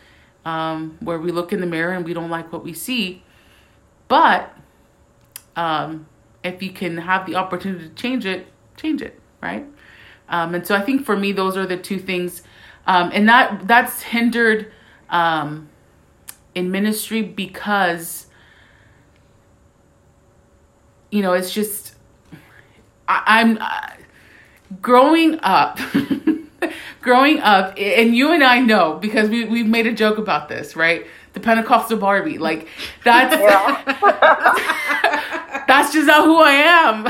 um, 0.45 0.97
where 0.99 1.19
we 1.19 1.31
look 1.31 1.53
in 1.53 1.61
the 1.61 1.67
mirror 1.67 1.93
and 1.93 2.03
we 2.03 2.15
don't 2.15 2.31
like 2.31 2.51
what 2.51 2.63
we 2.63 2.73
see. 2.73 3.21
But 4.07 4.55
um, 5.55 6.07
if 6.43 6.61
you 6.61 6.71
can 6.71 6.97
have 6.97 7.25
the 7.25 7.35
opportunity 7.35 7.87
to 7.87 7.93
change 7.95 8.25
it, 8.25 8.47
change 8.77 9.01
it, 9.01 9.19
right? 9.41 9.65
Um, 10.29 10.55
and 10.55 10.65
so 10.65 10.75
I 10.75 10.81
think 10.81 11.05
for 11.05 11.15
me, 11.15 11.31
those 11.31 11.57
are 11.57 11.65
the 11.65 11.77
two 11.77 11.99
things, 11.99 12.41
um, 12.87 13.11
and 13.13 13.27
that 13.29 13.67
that's 13.67 14.01
hindered 14.01 14.71
um, 15.09 15.69
in 16.53 16.71
ministry 16.71 17.21
because 17.21 18.27
you 21.11 21.21
know 21.21 21.33
it's 21.33 21.53
just 21.53 21.95
I, 23.07 23.23
I'm. 23.25 23.57
Uh, 23.59 23.89
growing 24.81 25.39
up 25.43 25.79
growing 27.01 27.39
up 27.39 27.73
and 27.77 28.15
you 28.15 28.31
and 28.31 28.43
i 28.43 28.59
know 28.59 28.95
because 28.95 29.29
we, 29.29 29.45
we've 29.45 29.67
made 29.67 29.85
a 29.85 29.93
joke 29.93 30.17
about 30.17 30.49
this 30.49 30.75
right 30.75 31.05
the 31.35 31.39
pentecostal 31.39 31.97
barbie 31.97 32.37
like 32.39 32.67
that's 33.03 33.35
that's 35.67 35.93
just 35.93 36.07
not 36.07 36.23
who 36.25 36.37
i 36.37 36.51
am 36.51 37.05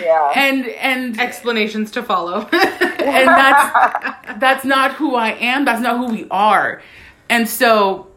Yeah. 0.00 0.32
and 0.34 0.66
and 0.66 1.20
Explanations 1.20 1.90
to 1.92 2.02
follow. 2.02 2.46
and 2.52 3.28
that's 3.28 4.38
that's 4.40 4.64
not 4.64 4.92
who 4.92 5.14
I 5.14 5.30
am. 5.32 5.64
That's 5.64 5.80
not 5.80 5.96
who 5.98 6.06
we 6.12 6.26
are. 6.30 6.82
And 7.30 7.48
so, 7.48 8.08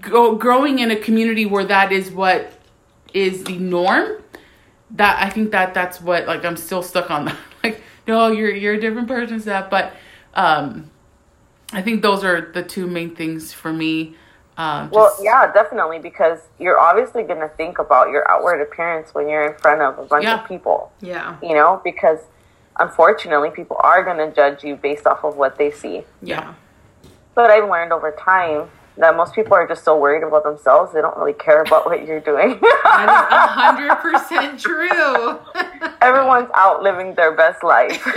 go, 0.00 0.34
growing 0.36 0.78
in 0.78 0.90
a 0.90 0.96
community 0.96 1.44
where 1.44 1.64
that 1.64 1.90
is 1.92 2.10
what 2.10 2.52
is 3.12 3.44
the 3.44 3.56
norm, 3.58 4.22
that 4.92 5.22
I 5.22 5.28
think 5.30 5.50
that 5.52 5.74
that's 5.74 6.00
what 6.00 6.26
like 6.26 6.44
I'm 6.44 6.56
still 6.56 6.82
stuck 6.82 7.10
on 7.10 7.24
that. 7.26 7.36
Like, 7.64 7.82
no, 8.06 8.28
you're 8.28 8.54
you're 8.54 8.74
a 8.74 8.80
different 8.80 9.08
person, 9.08 9.40
Seth. 9.40 9.70
But 9.70 9.92
um, 10.34 10.90
I 11.72 11.82
think 11.82 12.02
those 12.02 12.22
are 12.24 12.52
the 12.52 12.62
two 12.62 12.86
main 12.86 13.14
things 13.14 13.52
for 13.52 13.72
me. 13.72 14.14
Um, 14.58 14.90
Well, 14.90 15.16
yeah, 15.22 15.50
definitely, 15.52 16.00
because 16.00 16.40
you're 16.58 16.78
obviously 16.78 17.22
going 17.22 17.38
to 17.40 17.48
think 17.48 17.78
about 17.78 18.10
your 18.10 18.28
outward 18.28 18.60
appearance 18.60 19.14
when 19.14 19.28
you're 19.28 19.46
in 19.52 19.58
front 19.58 19.80
of 19.80 19.98
a 19.98 20.02
bunch 20.02 20.24
Yeah. 20.24 20.42
of 20.42 20.48
people, 20.48 20.90
yeah. 21.00 21.36
you 21.40 21.54
know, 21.54 21.80
because 21.84 22.18
unfortunately, 22.80 23.50
people 23.50 23.76
are 23.80 24.02
going 24.04 24.18
to 24.18 24.34
judge 24.34 24.64
you 24.64 24.74
based 24.74 25.06
off 25.06 25.24
of 25.24 25.36
what 25.36 25.56
they 25.58 25.70
see. 25.70 26.04
Yeah. 26.20 26.54
But 27.36 27.50
I've 27.52 27.68
learned 27.70 27.92
over 27.92 28.10
time 28.10 28.68
that 28.96 29.16
most 29.16 29.32
people 29.32 29.54
are 29.54 29.66
just 29.66 29.84
so 29.84 29.96
worried 29.96 30.24
about 30.24 30.42
themselves, 30.42 30.92
they 30.92 31.00
don't 31.00 31.16
really 31.16 31.32
care 31.32 31.62
about 31.62 31.86
what 31.86 32.04
you're 32.04 32.18
doing. 32.20 32.58
That 32.82 33.04
is 33.04 33.32
a 33.32 33.46
hundred 33.46 33.94
percent 33.96 34.58
true. 34.58 35.38
Everyone's 36.02 36.50
out 36.54 36.82
living 36.82 37.14
their 37.14 37.30
best 37.36 37.62
life. 37.62 38.02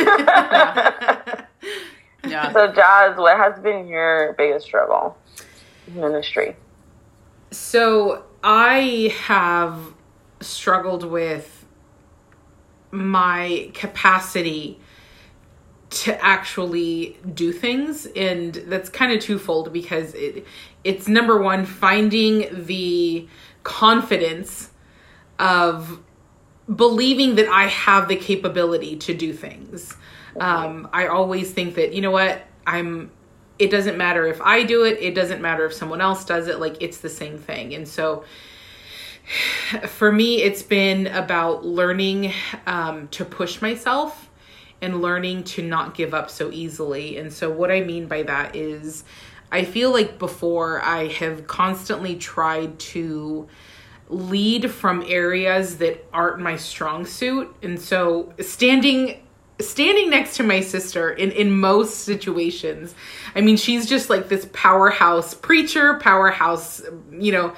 yeah. 2.25 2.51
so, 2.51 2.71
Jazz, 2.73 3.15
what 3.17 3.37
has 3.37 3.59
been 3.61 3.87
your 3.87 4.33
biggest 4.39 4.65
struggle 4.65 5.15
ministry? 5.95 6.55
So 7.51 8.23
I 8.43 9.13
have 9.23 9.77
struggled 10.39 11.03
with 11.03 11.65
my 12.91 13.69
capacity 13.73 14.79
to 15.89 16.23
actually 16.23 17.17
do 17.33 17.51
things 17.51 18.05
and 18.15 18.53
that's 18.53 18.89
kind 18.89 19.11
of 19.11 19.19
twofold 19.19 19.73
because 19.73 20.13
it 20.13 20.45
it's 20.85 21.07
number 21.07 21.41
one 21.41 21.65
finding 21.65 22.65
the 22.65 23.27
confidence 23.63 24.71
of 25.37 25.99
believing 26.73 27.35
that 27.35 27.47
I 27.47 27.67
have 27.67 28.07
the 28.07 28.15
capability 28.15 28.95
to 28.97 29.13
do 29.13 29.33
things. 29.33 29.95
Um, 30.39 30.87
I 30.93 31.07
always 31.07 31.51
think 31.51 31.75
that, 31.75 31.93
you 31.93 32.01
know 32.01 32.11
what, 32.11 32.41
I'm, 32.65 33.11
it 33.62 33.70
doesn't 33.70 33.95
matter 33.95 34.26
if 34.26 34.41
I 34.41 34.64
do 34.64 34.84
it, 34.86 34.97
it 34.99 35.14
doesn't 35.14 35.39
matter 35.39 35.66
if 35.66 35.74
someone 35.74 36.01
else 36.01 36.26
does 36.26 36.47
it, 36.47 36.59
like 36.59 36.82
it's 36.82 36.97
the 36.97 37.09
same 37.09 37.38
thing. 37.38 37.76
And 37.76 37.88
so 37.88 38.24
for 39.88 40.12
me, 40.12 40.41
it's 40.41 40.64
been 40.64 41.05
about 41.05 41.64
learning 41.64 42.34
um, 42.66 43.07
to 43.09 43.24
push 43.24 43.62
myself 43.62 44.30
and 44.82 44.99
learning 44.99 45.43
to 45.43 45.62
not 45.62 45.93
give 45.93 46.16
up 46.16 46.32
so 46.32 46.49
easily. 46.51 47.18
And 47.18 47.32
so, 47.32 47.51
what 47.51 47.70
I 47.72 47.82
mean 47.82 48.07
by 48.07 48.24
that 48.24 48.55
is, 48.55 49.03
I 49.51 49.64
feel 49.64 49.91
like 49.91 50.18
before 50.18 50.82
I 50.82 51.07
have 51.07 51.45
constantly 51.45 52.16
tried 52.16 52.80
to 52.80 53.47
lead 54.09 54.72
from 54.72 55.03
areas 55.05 55.78
that 55.78 56.03
aren't 56.12 56.39
my 56.39 56.55
strong 56.55 57.05
suit. 57.05 57.55
And 57.62 57.80
so, 57.80 58.34
standing 58.39 59.22
standing 59.59 60.09
next 60.09 60.37
to 60.37 60.43
my 60.43 60.61
sister 60.61 61.11
in 61.11 61.31
in 61.31 61.51
most 61.51 61.99
situations. 61.99 62.95
I 63.35 63.41
mean 63.41 63.57
she's 63.57 63.87
just 63.87 64.09
like 64.09 64.29
this 64.29 64.47
powerhouse 64.53 65.33
preacher 65.33 65.95
powerhouse 65.95 66.81
you 67.11 67.31
know 67.31 67.53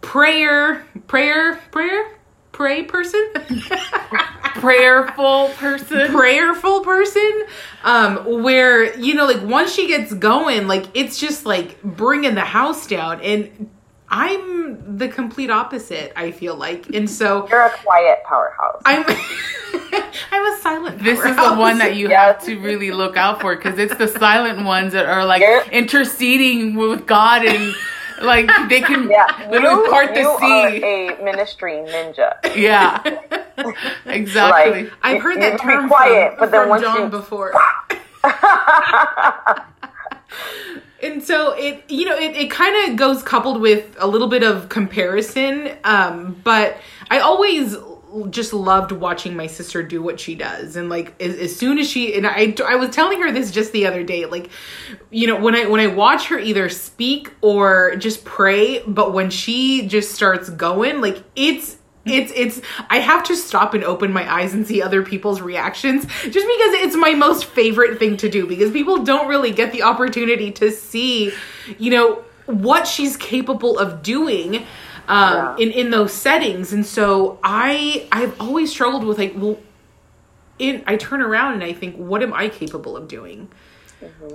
prayer 0.00 0.86
prayer 1.06 1.56
prayer 1.70 2.18
pray 2.52 2.84
person? 2.84 3.32
Prayerful 4.54 5.48
person. 5.56 6.12
prayerful 6.12 6.82
person? 6.82 7.42
Um 7.82 8.42
where 8.42 8.94
you 8.98 9.14
know 9.14 9.26
like 9.26 9.42
once 9.42 9.72
she 9.72 9.88
gets 9.88 10.12
going 10.12 10.68
like 10.68 10.86
it's 10.94 11.18
just 11.18 11.46
like 11.46 11.82
bringing 11.82 12.34
the 12.34 12.42
house 12.42 12.86
down. 12.86 13.20
And 13.22 13.70
i'm 14.12 14.96
the 14.98 15.08
complete 15.08 15.50
opposite 15.50 16.12
i 16.16 16.30
feel 16.30 16.54
like 16.54 16.88
and 16.94 17.08
so 17.10 17.48
You're 17.48 17.62
a 17.62 17.70
quiet 17.70 18.18
powerhouse. 18.24 18.80
i'm 18.84 19.04
i'm 20.32 20.52
a 20.52 20.58
silent 20.60 20.98
This 21.02 21.18
is 21.18 21.34
the 21.36 21.54
one 21.54 21.78
that 21.78 21.96
you 21.96 22.08
Yes. 22.10 22.36
have 22.36 22.44
to 22.46 22.60
really 22.60 22.90
look 22.92 23.16
out 23.16 23.40
for 23.40 23.56
because 23.56 23.78
it's 23.78 23.96
the 23.96 24.06
silent 24.08 24.64
ones 24.64 24.92
that 24.92 25.06
are 25.06 25.24
like 25.24 25.40
Yeah. 25.42 25.64
interceding 25.70 26.74
with 26.76 27.06
God 27.06 27.44
and 27.44 27.74
like 28.20 28.48
they 28.68 28.80
can 28.82 29.10
yeah, 29.10 29.26
literally 29.50 29.82
you, 29.84 29.90
part 29.90 30.14
the 30.14 30.20
you 30.20 30.38
sea. 30.38 30.82
are 30.84 31.18
a 31.18 31.24
ministry 31.24 31.72
ninja. 31.72 32.34
yeah, 32.54 33.02
exactly. 34.06 34.84
Like, 34.84 34.92
I've 35.02 35.20
heard 35.22 35.34
you 35.36 35.40
that 35.40 35.58
can 35.58 35.68
be 35.68 35.74
term 35.74 35.88
quiet, 35.88 36.30
from, 36.32 36.38
but 36.38 36.50
then 36.52 36.60
from 36.62 36.68
once 36.68 36.82
John 36.82 37.00
you- 37.00 37.08
before. 37.08 37.52
and 41.02 41.22
so 41.22 41.52
it 41.52 41.82
you 41.88 42.04
know 42.04 42.16
it, 42.16 42.36
it 42.36 42.50
kind 42.50 42.90
of 42.90 42.96
goes 42.96 43.22
coupled 43.22 43.60
with 43.60 43.96
a 43.98 44.06
little 44.06 44.28
bit 44.28 44.42
of 44.42 44.68
comparison 44.68 45.70
um 45.84 46.40
but 46.44 46.78
i 47.10 47.18
always 47.18 47.76
just 48.30 48.52
loved 48.52 48.92
watching 48.92 49.34
my 49.34 49.46
sister 49.46 49.82
do 49.82 50.02
what 50.02 50.20
she 50.20 50.34
does 50.34 50.76
and 50.76 50.88
like 50.88 51.20
as, 51.20 51.34
as 51.36 51.56
soon 51.56 51.78
as 51.78 51.88
she 51.88 52.14
and 52.14 52.26
I, 52.26 52.54
I 52.66 52.76
was 52.76 52.90
telling 52.90 53.22
her 53.22 53.32
this 53.32 53.50
just 53.50 53.72
the 53.72 53.86
other 53.86 54.02
day 54.02 54.26
like 54.26 54.50
you 55.10 55.26
know 55.26 55.40
when 55.40 55.54
i 55.54 55.66
when 55.66 55.80
i 55.80 55.86
watch 55.86 56.28
her 56.28 56.38
either 56.38 56.68
speak 56.68 57.32
or 57.40 57.96
just 57.96 58.24
pray 58.24 58.82
but 58.86 59.14
when 59.14 59.30
she 59.30 59.86
just 59.88 60.12
starts 60.12 60.50
going 60.50 61.00
like 61.00 61.24
it's 61.34 61.78
it's 62.18 62.32
it's 62.34 62.60
i 62.90 62.98
have 62.98 63.22
to 63.22 63.36
stop 63.36 63.74
and 63.74 63.84
open 63.84 64.12
my 64.12 64.30
eyes 64.32 64.54
and 64.54 64.66
see 64.66 64.82
other 64.82 65.02
people's 65.02 65.40
reactions 65.40 66.04
just 66.04 66.34
because 66.34 66.74
it's 66.82 66.96
my 66.96 67.12
most 67.14 67.44
favorite 67.44 67.98
thing 67.98 68.16
to 68.16 68.28
do 68.28 68.46
because 68.46 68.72
people 68.72 69.04
don't 69.04 69.28
really 69.28 69.52
get 69.52 69.70
the 69.72 69.82
opportunity 69.82 70.50
to 70.50 70.70
see 70.72 71.32
you 71.78 71.90
know 71.90 72.24
what 72.46 72.86
she's 72.88 73.16
capable 73.16 73.78
of 73.78 74.02
doing 74.02 74.56
um, 75.08 75.34
Yeah. 75.34 75.56
in 75.58 75.70
in 75.70 75.90
those 75.90 76.12
settings. 76.12 76.72
And 76.72 76.84
so 76.84 77.38
i 77.44 78.06
i've 78.10 78.40
always 78.40 78.70
struggled 78.70 79.04
with 79.04 79.18
like 79.18 79.34
well 79.36 79.58
in 80.58 80.82
i 80.86 80.96
turn 80.96 81.20
around 81.22 81.54
and 81.54 81.64
i 81.64 81.72
think 81.72 81.94
what 81.96 82.22
am 82.22 82.32
i 82.32 82.48
capable 82.48 82.96
of 82.96 83.06
doing? 83.08 83.48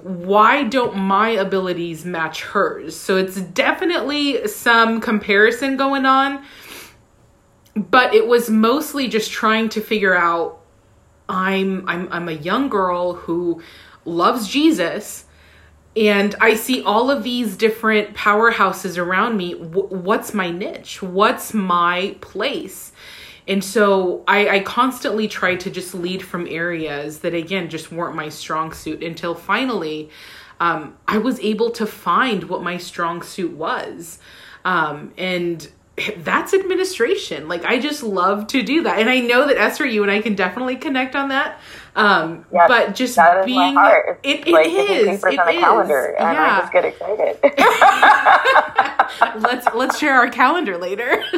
Why 0.03 0.63
don't 0.63 0.95
my 0.95 1.29
abilities 1.29 2.05
match 2.05 2.41
hers? 2.43 2.95
So 2.95 3.17
it's 3.17 3.35
definitely 3.41 4.47
some 4.47 5.01
comparison 5.01 5.75
going 5.75 6.05
on 6.05 6.45
but 7.77 8.13
it 8.13 8.27
was 8.27 8.49
mostly 8.49 9.07
just 9.07 9.31
trying 9.31 9.69
to 9.69 9.81
figure 9.81 10.15
out 10.15 10.59
I'm 11.29 11.87
I'm 11.87 12.07
I'm 12.11 12.29
a 12.29 12.33
young 12.33 12.69
girl 12.69 13.13
who 13.13 13.61
loves 14.05 14.47
Jesus 14.47 15.25
and 15.97 16.35
I 16.39 16.53
see 16.53 16.83
all 16.83 17.09
of 17.09 17.23
these 17.23 17.57
different 17.57 18.13
powerhouses 18.13 18.99
around 18.99 19.35
me. 19.35 19.53
W- 19.53 19.87
what's 19.87 20.31
my 20.31 20.51
niche? 20.51 21.01
What's 21.01 21.55
my 21.55 22.15
place? 22.21 22.91
And 23.47 23.63
so 23.63 24.23
I, 24.27 24.47
I 24.49 24.59
constantly 24.59 25.27
tried 25.27 25.61
to 25.61 25.71
just 25.71 25.95
lead 25.95 26.21
from 26.21 26.47
areas 26.47 27.19
that, 27.19 27.33
again, 27.33 27.69
just 27.69 27.91
weren't 27.91 28.15
my 28.15 28.29
strong 28.29 28.73
suit 28.73 29.01
until 29.01 29.33
finally 29.33 30.11
um, 30.59 30.97
I 31.07 31.17
was 31.17 31.39
able 31.39 31.71
to 31.71 31.87
find 31.87 32.43
what 32.43 32.61
my 32.61 32.77
strong 32.77 33.23
suit 33.23 33.53
was. 33.53 34.19
Um, 34.65 35.13
and 35.17 35.67
that's 36.17 36.53
administration. 36.53 37.47
Like, 37.47 37.65
I 37.65 37.79
just 37.79 38.03
love 38.03 38.45
to 38.47 38.61
do 38.61 38.83
that. 38.83 38.99
And 38.99 39.09
I 39.09 39.19
know 39.19 39.47
that 39.47 39.57
Esther, 39.57 39.85
you 39.85 40.03
and 40.03 40.11
I 40.11 40.21
can 40.21 40.35
definitely 40.35 40.75
connect 40.75 41.15
on 41.15 41.29
that. 41.29 41.59
Um, 41.95 42.45
but 42.51 42.93
just 42.93 43.15
that 43.15 43.39
is 43.39 43.45
being, 43.47 43.73
my 43.73 43.81
heart. 43.81 44.19
it, 44.23 44.41
It's 44.41 44.47
it 44.47 44.51
like 44.51 44.67
is, 44.67 45.23
it 45.23 45.39
on 45.39 45.47
a 45.47 45.51
is. 45.51 45.59
calendar, 45.59 46.15
and 46.19 46.35
yeah. 46.35 46.55
I 46.55 46.59
just 46.59 46.71
get 46.71 46.85
excited. 46.85 47.39
let's 49.43 49.67
let's 49.73 49.97
share 49.97 50.13
our 50.13 50.29
calendar 50.29 50.77
later. 50.77 51.23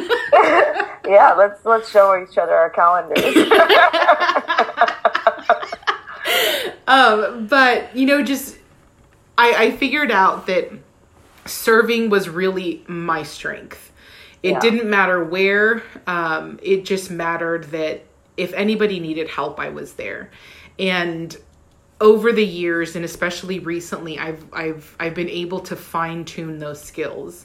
yeah, 1.08 1.32
let's 1.38 1.64
let's 1.64 1.90
show 1.90 2.22
each 2.22 2.36
other 2.36 2.52
our 2.52 2.68
calendars. 2.68 3.24
um, 6.86 7.46
but 7.46 7.96
you 7.96 8.04
know, 8.04 8.22
just 8.22 8.58
I, 9.38 9.54
I 9.56 9.70
figured 9.70 10.10
out 10.10 10.46
that 10.48 10.70
serving 11.46 12.10
was 12.10 12.28
really 12.28 12.84
my 12.86 13.22
strength. 13.22 13.89
It 14.42 14.52
Yeah. 14.52 14.60
didn't 14.60 14.88
matter 14.88 15.22
where. 15.22 15.82
Um, 16.06 16.58
it 16.62 16.84
just 16.84 17.10
mattered 17.10 17.64
that 17.72 18.02
if 18.36 18.52
anybody 18.54 19.00
needed 19.00 19.28
help, 19.28 19.60
I 19.60 19.68
was 19.68 19.94
there. 19.94 20.30
And 20.78 21.36
over 22.00 22.32
the 22.32 22.44
years, 22.44 22.96
and 22.96 23.04
especially 23.04 23.58
recently, 23.58 24.18
I've 24.18 24.44
I've 24.52 24.96
I've 24.98 25.14
been 25.14 25.28
able 25.28 25.60
to 25.60 25.76
fine 25.76 26.24
tune 26.24 26.58
those 26.58 26.80
skills 26.80 27.44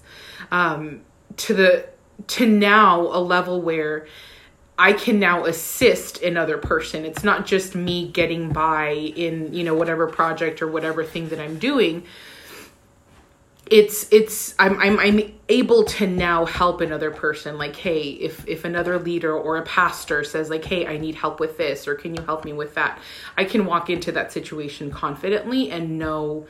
um, 0.52 1.02
to 1.38 1.54
the 1.54 1.86
to 2.28 2.46
now 2.48 3.02
a 3.02 3.20
level 3.20 3.62
where 3.62 4.08
I 4.78 4.94
can 4.94 5.20
now 5.20 5.46
assist 5.46 6.22
another 6.22 6.58
person. 6.58 7.06
It's 7.06 7.24
not 7.24 7.46
just 7.46 7.76
me 7.76 8.10
getting 8.10 8.50
by 8.50 8.90
in, 8.92 9.54
you 9.54 9.64
know, 9.64 9.74
whatever 9.74 10.08
project 10.08 10.62
or 10.62 10.68
whatever 10.68 11.04
thing 11.04 11.30
that 11.30 11.40
I'm 11.40 11.58
doing. 11.60 12.04
It's 13.72 14.12
it's 14.12 14.54
I'm 14.60 14.80
I'm 14.80 15.00
I'm 15.00 15.34
able 15.50 15.84
to 15.86 16.06
now 16.08 16.46
help 16.46 16.82
another 16.82 17.10
person 17.10 17.58
like 17.58 17.76
hey 17.76 18.10
if 18.10 18.48
if 18.48 18.64
another 18.64 19.00
leader 19.00 19.36
or 19.36 19.58
a 19.58 19.64
pastor 19.64 20.24
says 20.24 20.50
like 20.50 20.64
hey 20.64 20.86
I 20.86 20.98
need 20.98 21.16
help 21.16 21.40
with 21.40 21.58
this 21.58 21.88
or 21.88 21.96
can 21.96 22.16
you 22.16 22.22
help 22.24 22.46
me 22.46 22.54
with 22.54 22.76
that? 22.76 23.00
I 23.38 23.44
can 23.46 23.66
walk 23.66 23.90
into 23.90 24.12
that 24.14 24.32
situation 24.32 24.92
confidently 24.92 25.72
and 25.72 25.98
know 25.98 26.46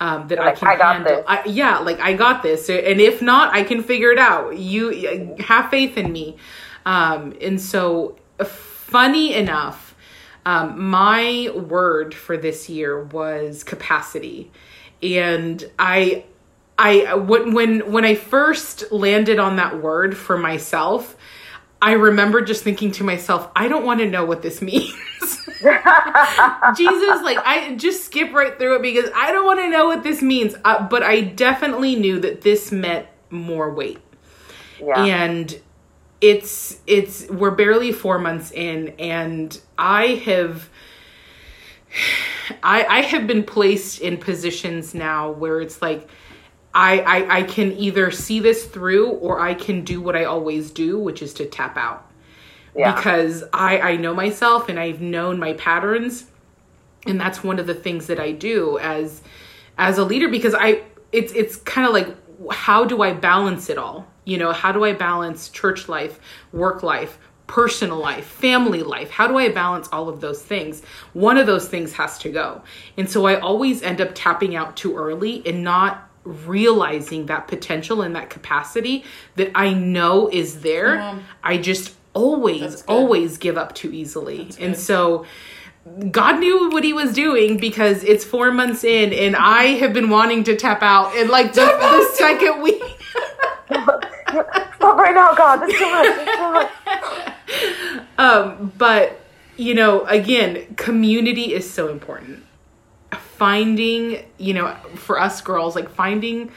um, 0.00 0.28
that 0.28 0.38
I 0.38 0.52
can 0.52 0.68
I 0.68 0.76
got 0.76 0.96
handle 0.96 1.16
this. 1.16 1.24
I, 1.26 1.42
yeah 1.46 1.78
like 1.78 2.00
I 2.00 2.12
got 2.12 2.42
this. 2.42 2.68
And 2.68 3.00
if 3.00 3.22
not 3.22 3.54
I 3.54 3.62
can 3.62 3.82
figure 3.82 4.12
it 4.12 4.18
out. 4.18 4.58
You 4.58 5.36
have 5.40 5.70
faith 5.70 5.96
in 5.96 6.12
me. 6.12 6.36
Um, 6.84 7.34
and 7.40 7.60
so 7.60 8.16
funny 8.44 9.34
enough 9.34 9.88
um, 10.48 10.82
my 10.82 11.50
word 11.54 12.14
for 12.14 12.38
this 12.38 12.70
year 12.70 13.04
was 13.04 13.64
capacity. 13.64 14.50
And 15.02 15.62
i 15.78 16.24
i 16.78 17.14
when 17.14 17.52
when 17.52 17.92
when 17.92 18.04
i 18.04 18.14
first 18.14 18.90
landed 18.92 19.38
on 19.38 19.56
that 19.56 19.82
word 19.82 20.16
for 20.16 20.38
myself 20.38 21.16
i 21.82 21.92
remember 21.92 22.40
just 22.40 22.62
thinking 22.62 22.90
to 22.92 23.04
myself 23.04 23.50
i 23.56 23.68
don't 23.68 23.84
want 23.84 24.00
to 24.00 24.08
know 24.08 24.24
what 24.24 24.42
this 24.42 24.62
means. 24.62 24.94
Jesus 26.76 27.22
like 27.22 27.38
i 27.44 27.74
just 27.76 28.04
skip 28.04 28.32
right 28.32 28.56
through 28.58 28.76
it 28.76 28.82
because 28.82 29.10
i 29.14 29.32
don't 29.32 29.44
want 29.44 29.58
to 29.60 29.68
know 29.68 29.86
what 29.86 30.02
this 30.02 30.22
means. 30.22 30.54
Uh, 30.64 30.86
but 30.88 31.02
i 31.02 31.20
definitely 31.20 31.96
knew 31.96 32.20
that 32.20 32.42
this 32.42 32.70
meant 32.70 33.06
more 33.30 33.70
weight. 33.70 33.98
Yeah. 34.80 35.04
and 35.04 35.60
it's 36.20 36.80
it's 36.86 37.28
we're 37.28 37.52
barely 37.52 37.92
four 37.92 38.18
months 38.18 38.50
in 38.50 38.88
and 38.98 39.60
i 39.76 40.06
have 40.24 40.68
i 42.62 42.84
i 42.84 43.00
have 43.02 43.26
been 43.26 43.44
placed 43.44 44.00
in 44.00 44.16
positions 44.16 44.94
now 44.94 45.30
where 45.30 45.60
it's 45.60 45.80
like 45.80 46.08
I, 46.74 47.00
I 47.00 47.36
i 47.38 47.42
can 47.42 47.72
either 47.72 48.10
see 48.10 48.40
this 48.40 48.66
through 48.66 49.08
or 49.08 49.40
i 49.40 49.54
can 49.54 49.84
do 49.84 50.00
what 50.00 50.14
i 50.14 50.24
always 50.24 50.70
do 50.70 50.98
which 50.98 51.22
is 51.22 51.34
to 51.34 51.46
tap 51.46 51.76
out. 51.76 52.04
Yeah. 52.76 52.94
because 52.94 53.42
i 53.52 53.80
i 53.80 53.96
know 53.96 54.14
myself 54.14 54.68
and 54.68 54.78
i've 54.78 55.00
known 55.00 55.38
my 55.38 55.54
patterns 55.54 56.26
and 57.06 57.20
that's 57.20 57.42
one 57.42 57.58
of 57.58 57.66
the 57.66 57.74
things 57.74 58.06
that 58.08 58.20
i 58.20 58.32
do 58.32 58.78
as 58.78 59.22
as 59.78 59.98
a 59.98 60.04
leader 60.04 60.28
because 60.28 60.54
i 60.54 60.82
it's 61.12 61.32
it's 61.32 61.56
kind 61.56 61.86
of 61.86 61.92
like 61.92 62.14
how 62.50 62.84
do 62.84 63.02
i 63.02 63.12
balance 63.12 63.68
it 63.68 63.78
all? 63.78 64.06
You 64.24 64.38
know 64.38 64.52
how 64.52 64.72
do 64.72 64.84
i 64.84 64.92
balance 64.92 65.48
church 65.48 65.88
life 65.88 66.20
work 66.52 66.82
life 66.82 67.18
personal 67.46 67.98
life 67.98 68.26
family 68.26 68.82
life? 68.82 69.10
How 69.10 69.26
do 69.26 69.38
i 69.38 69.48
balance 69.48 69.88
all 69.90 70.08
of 70.08 70.20
those 70.20 70.42
things? 70.42 70.82
One 71.14 71.38
of 71.38 71.46
those 71.46 71.68
things 71.68 71.94
has 71.94 72.18
to 72.18 72.30
go. 72.30 72.62
And 72.96 73.08
so 73.08 73.26
i 73.26 73.38
always 73.40 73.82
end 73.82 74.00
up 74.00 74.10
tapping 74.14 74.54
out 74.54 74.76
too 74.76 74.96
early 74.96 75.42
and 75.46 75.64
not 75.64 76.07
realizing 76.28 77.26
that 77.26 77.48
potential 77.48 78.02
and 78.02 78.14
that 78.14 78.28
capacity 78.30 79.04
that 79.36 79.50
i 79.54 79.72
know 79.72 80.28
is 80.32 80.60
there 80.60 80.94
Yeah. 80.96 81.18
i 81.42 81.56
just 81.56 81.94
always 82.14 82.82
always 82.82 83.38
give 83.38 83.56
up 83.56 83.74
too 83.74 83.92
easily 83.92 84.50
and 84.60 84.76
so 84.76 85.24
God 86.10 86.40
knew 86.40 86.68
what 86.70 86.84
he 86.84 86.92
was 86.92 87.14
doing 87.14 87.56
because 87.56 88.04
it's 88.04 88.22
four 88.22 88.50
months 88.52 88.84
in 88.84 89.10
and 89.14 89.34
I 89.34 89.68
have 89.78 89.94
been 89.94 90.10
wanting 90.10 90.44
to 90.44 90.54
tap 90.54 90.82
out 90.82 91.16
and 91.16 91.30
like 91.30 91.54
the, 91.54 91.64
the 91.64 92.10
second 92.14 92.60
week. 92.60 92.82
Stop 93.70 94.98
right 94.98 95.14
now, 95.14 95.32
God. 95.34 95.56
That's 95.62 95.72
too 95.72 95.90
much. 95.90 96.06
That's 96.06 96.36
too 96.36 96.52
much. 96.52 97.34
Um, 98.18 98.72
but 98.76 99.18
you 99.56 99.74
know, 99.74 100.04
again, 100.06 100.74
community 100.76 101.54
is 101.54 101.70
so 101.70 101.88
important. 101.88 102.44
Finding, 103.38 104.24
you 104.38 104.54
know, 104.54 104.74
for 104.96 105.20
us 105.20 105.40
girls, 105.40 105.76
like 105.76 105.88
finding 105.88 106.50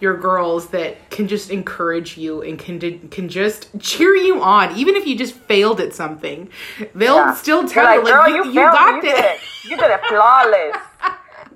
your 0.00 0.14
girls 0.18 0.68
that 0.68 1.08
can 1.08 1.26
just 1.26 1.50
encourage 1.50 2.18
you 2.18 2.42
and 2.42 2.58
can 2.58 2.78
can 3.08 3.30
just 3.30 3.68
cheer 3.80 4.14
you 4.14 4.42
on, 4.42 4.76
even 4.76 4.94
if 4.96 5.06
you 5.06 5.16
just 5.16 5.32
failed 5.34 5.80
at 5.80 5.94
something. 5.94 6.50
They'll 6.94 7.16
Yeah. 7.16 7.34
still 7.34 7.66
tell 7.66 7.84
like, 7.84 8.06
you, 8.06 8.10
like, 8.12 8.28
you, 8.28 8.44
you, 8.44 8.50
you 8.50 8.54
got 8.60 8.96
you. 8.96 9.00
Did 9.02 9.24
it. 9.24 9.40
You 9.64 9.76
did 9.78 9.90
it 9.90 10.00
flawless. 10.08 10.76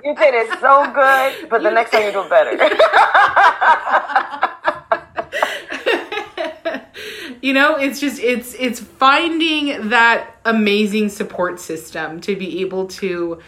You 0.03 0.15
did 0.17 0.33
it 0.35 0.59
so 0.61 0.91
good, 0.95 1.51
but 1.51 1.63
the 1.63 1.71
next 1.71 1.91
time 1.91 2.05
you 2.07 2.13
do 2.13 2.27
better. 2.31 2.57
you 7.43 7.53
know 7.55 7.77
it's 7.77 8.01
just 8.01 8.21
it's 8.23 8.55
it's 8.55 8.81
finding 8.81 9.89
that 9.91 10.37
amazing 10.45 11.09
support 11.09 11.59
system 11.61 12.21
to 12.21 12.37
be 12.37 12.61
able 12.61 12.87
to 12.87 13.41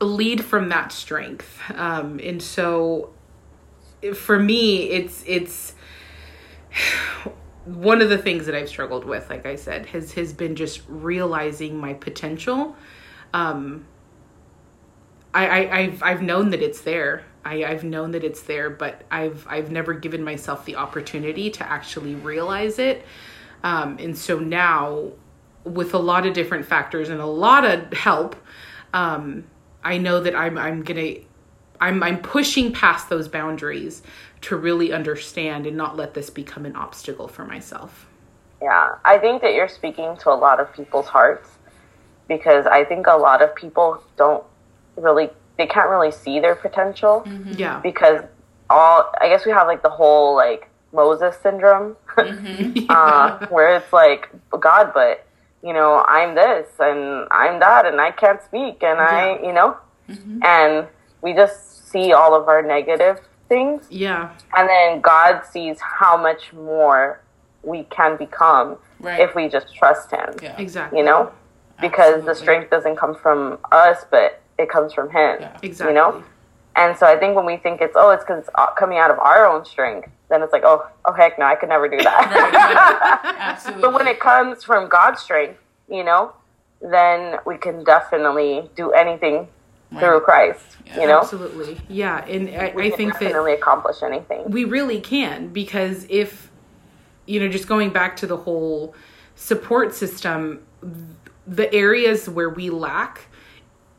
lead 0.00 0.44
from 0.44 0.68
that 0.68 0.92
strength 0.92 1.60
um 1.74 2.20
and 2.22 2.42
so 2.42 3.10
for 4.14 4.38
me 4.38 4.90
it's 4.90 5.24
it's 5.26 5.74
one 7.64 8.00
of 8.00 8.08
the 8.08 8.16
things 8.16 8.46
that 8.46 8.54
I've 8.54 8.68
struggled 8.68 9.04
with 9.04 9.28
like 9.28 9.44
I 9.44 9.56
said 9.56 9.86
has 9.86 10.12
has 10.12 10.32
been 10.32 10.56
just 10.56 10.82
realizing 10.88 11.76
my 11.76 11.94
potential 11.94 12.76
um 13.34 13.86
I, 15.34 15.46
I 15.46 15.78
I've 15.78 16.02
I've 16.02 16.22
known 16.22 16.50
that 16.50 16.62
it's 16.62 16.80
there. 16.80 17.24
I, 17.44 17.64
I've 17.64 17.84
known 17.84 18.10
that 18.12 18.24
it's 18.24 18.42
there, 18.42 18.70
but 18.70 19.02
I've 19.10 19.46
I've 19.48 19.70
never 19.70 19.94
given 19.94 20.24
myself 20.24 20.64
the 20.64 20.76
opportunity 20.76 21.50
to 21.50 21.70
actually 21.70 22.14
realize 22.14 22.78
it. 22.78 23.04
Um, 23.62 23.98
and 23.98 24.16
so 24.16 24.38
now, 24.38 25.12
with 25.64 25.94
a 25.94 25.98
lot 25.98 26.26
of 26.26 26.32
different 26.32 26.66
factors 26.66 27.08
and 27.08 27.20
a 27.20 27.26
lot 27.26 27.64
of 27.64 27.92
help, 27.92 28.36
um, 28.94 29.44
I 29.84 29.98
know 29.98 30.20
that 30.20 30.34
I'm 30.34 30.58
I'm 30.58 30.82
gonna 30.82 31.14
I'm 31.80 32.02
I'm 32.02 32.18
pushing 32.20 32.72
past 32.72 33.08
those 33.08 33.28
boundaries 33.28 34.02
to 34.42 34.56
really 34.56 34.92
understand 34.92 35.66
and 35.66 35.76
not 35.76 35.96
let 35.96 36.14
this 36.14 36.30
become 36.30 36.66
an 36.66 36.76
obstacle 36.76 37.28
for 37.28 37.44
myself. 37.44 38.06
Yeah, 38.60 38.96
I 39.04 39.18
think 39.18 39.42
that 39.42 39.54
you're 39.54 39.68
speaking 39.68 40.16
to 40.18 40.30
a 40.30 40.34
lot 40.34 40.60
of 40.60 40.72
people's 40.72 41.06
hearts 41.06 41.48
because 42.26 42.66
I 42.66 42.84
think 42.84 43.06
a 43.06 43.16
lot 43.16 43.40
of 43.42 43.54
people 43.54 44.02
don't 44.16 44.44
really 44.96 45.30
they 45.56 45.66
can't 45.66 45.88
really 45.90 46.12
see 46.12 46.40
their 46.40 46.54
potential 46.54 47.26
Yeah. 47.52 47.80
because 47.80 48.22
all 48.70 49.10
I 49.20 49.28
guess 49.28 49.46
we 49.46 49.52
have 49.52 49.66
like 49.66 49.82
the 49.82 49.90
whole 49.90 50.34
like 50.36 50.68
Moses 50.92 51.36
syndrome 51.42 51.96
uh, 52.88 53.46
where 53.48 53.76
it's 53.76 53.92
like 53.92 54.28
God, 54.58 54.92
but 54.94 55.24
you 55.62 55.72
know 55.72 56.04
I'm 56.06 56.34
this 56.34 56.68
and 56.78 57.26
I'm 57.30 57.58
that 57.60 57.84
and 57.86 58.00
I 58.00 58.10
can't 58.12 58.42
speak 58.42 58.82
and 58.82 58.98
I 59.00 59.38
you 59.42 59.52
know 59.52 59.76
and 60.42 60.86
we 61.22 61.32
just 61.34 61.88
see 61.90 62.12
all 62.12 62.34
of 62.34 62.48
our 62.48 62.62
negative 62.62 63.20
things 63.48 63.86
Yeah. 63.90 64.30
and 64.56 64.68
then 64.68 65.00
God 65.00 65.42
sees 65.50 65.78
how 65.80 66.16
much 66.16 66.52
more 66.52 67.20
we 67.62 67.84
can 67.84 68.16
become 68.16 68.76
Right. 69.00 69.20
if 69.20 69.34
we 69.36 69.48
just 69.48 69.72
trust 69.76 70.10
Him. 70.10 70.34
Yeah. 70.42 70.56
Exactly. 70.58 70.98
You 70.98 71.04
know, 71.04 71.30
because 71.80 72.14
Absolutely. 72.14 72.26
the 72.26 72.34
strength 72.34 72.70
doesn't 72.70 72.96
come 72.96 73.14
from 73.14 73.58
us, 73.70 74.04
but 74.10 74.42
it 74.58 74.68
comes 74.68 74.92
from 74.92 75.06
Him. 75.10 75.36
Yeah. 75.40 75.56
Exactly. 75.62 75.94
You 75.94 76.00
know, 76.00 76.24
and 76.74 76.96
so 76.96 77.06
I 77.06 77.16
think 77.16 77.36
when 77.36 77.46
we 77.46 77.56
think 77.58 77.80
it's 77.80 77.94
oh, 77.96 78.10
it's 78.10 78.24
because 78.24 78.40
it's 78.40 78.50
uh, 78.56 78.72
coming 78.72 78.98
out 78.98 79.10
of 79.12 79.18
our 79.20 79.46
own 79.46 79.64
strength, 79.64 80.08
then 80.28 80.42
it's 80.42 80.52
like 80.52 80.62
oh, 80.64 80.86
oh 81.04 81.12
heck 81.12 81.38
no, 81.38 81.44
I 81.46 81.54
could 81.54 81.68
never 81.68 81.88
do 81.88 81.96
that. 82.02 83.34
Absolutely. 83.38 83.82
but 83.82 83.92
when 83.94 84.06
it 84.06 84.20
comes 84.20 84.64
from 84.64 84.88
God's 84.88 85.20
strength, 85.20 85.58
you 85.88 86.04
know, 86.04 86.32
then 86.80 87.36
we 87.46 87.56
can 87.56 87.84
definitely 87.84 88.68
do 88.76 88.92
anything 88.92 89.48
through 89.98 90.20
Christ. 90.20 90.64
You 90.94 91.06
know, 91.06 91.20
Absolutely. 91.20 91.78
Yeah. 91.88 92.24
And 92.26 92.48
I, 92.50 92.72
we 92.74 92.86
I 92.86 92.88
can 92.90 92.96
think 92.96 93.12
that 93.14 93.20
definitely 93.20 93.54
accomplish 93.54 94.02
anything. 94.02 94.50
we 94.50 94.64
really 94.64 95.00
can 95.00 95.48
because 95.48 96.06
if 96.10 96.50
you 97.26 97.40
know 97.40 97.48
just 97.48 97.66
going 97.68 97.90
back 97.90 98.16
to 98.16 98.26
the 98.26 98.36
whole 98.36 98.94
support 99.34 99.94
system 99.94 100.62
the 101.46 101.72
areas 101.72 102.28
where 102.28 102.50
we 102.50 102.70
lack 102.70 103.26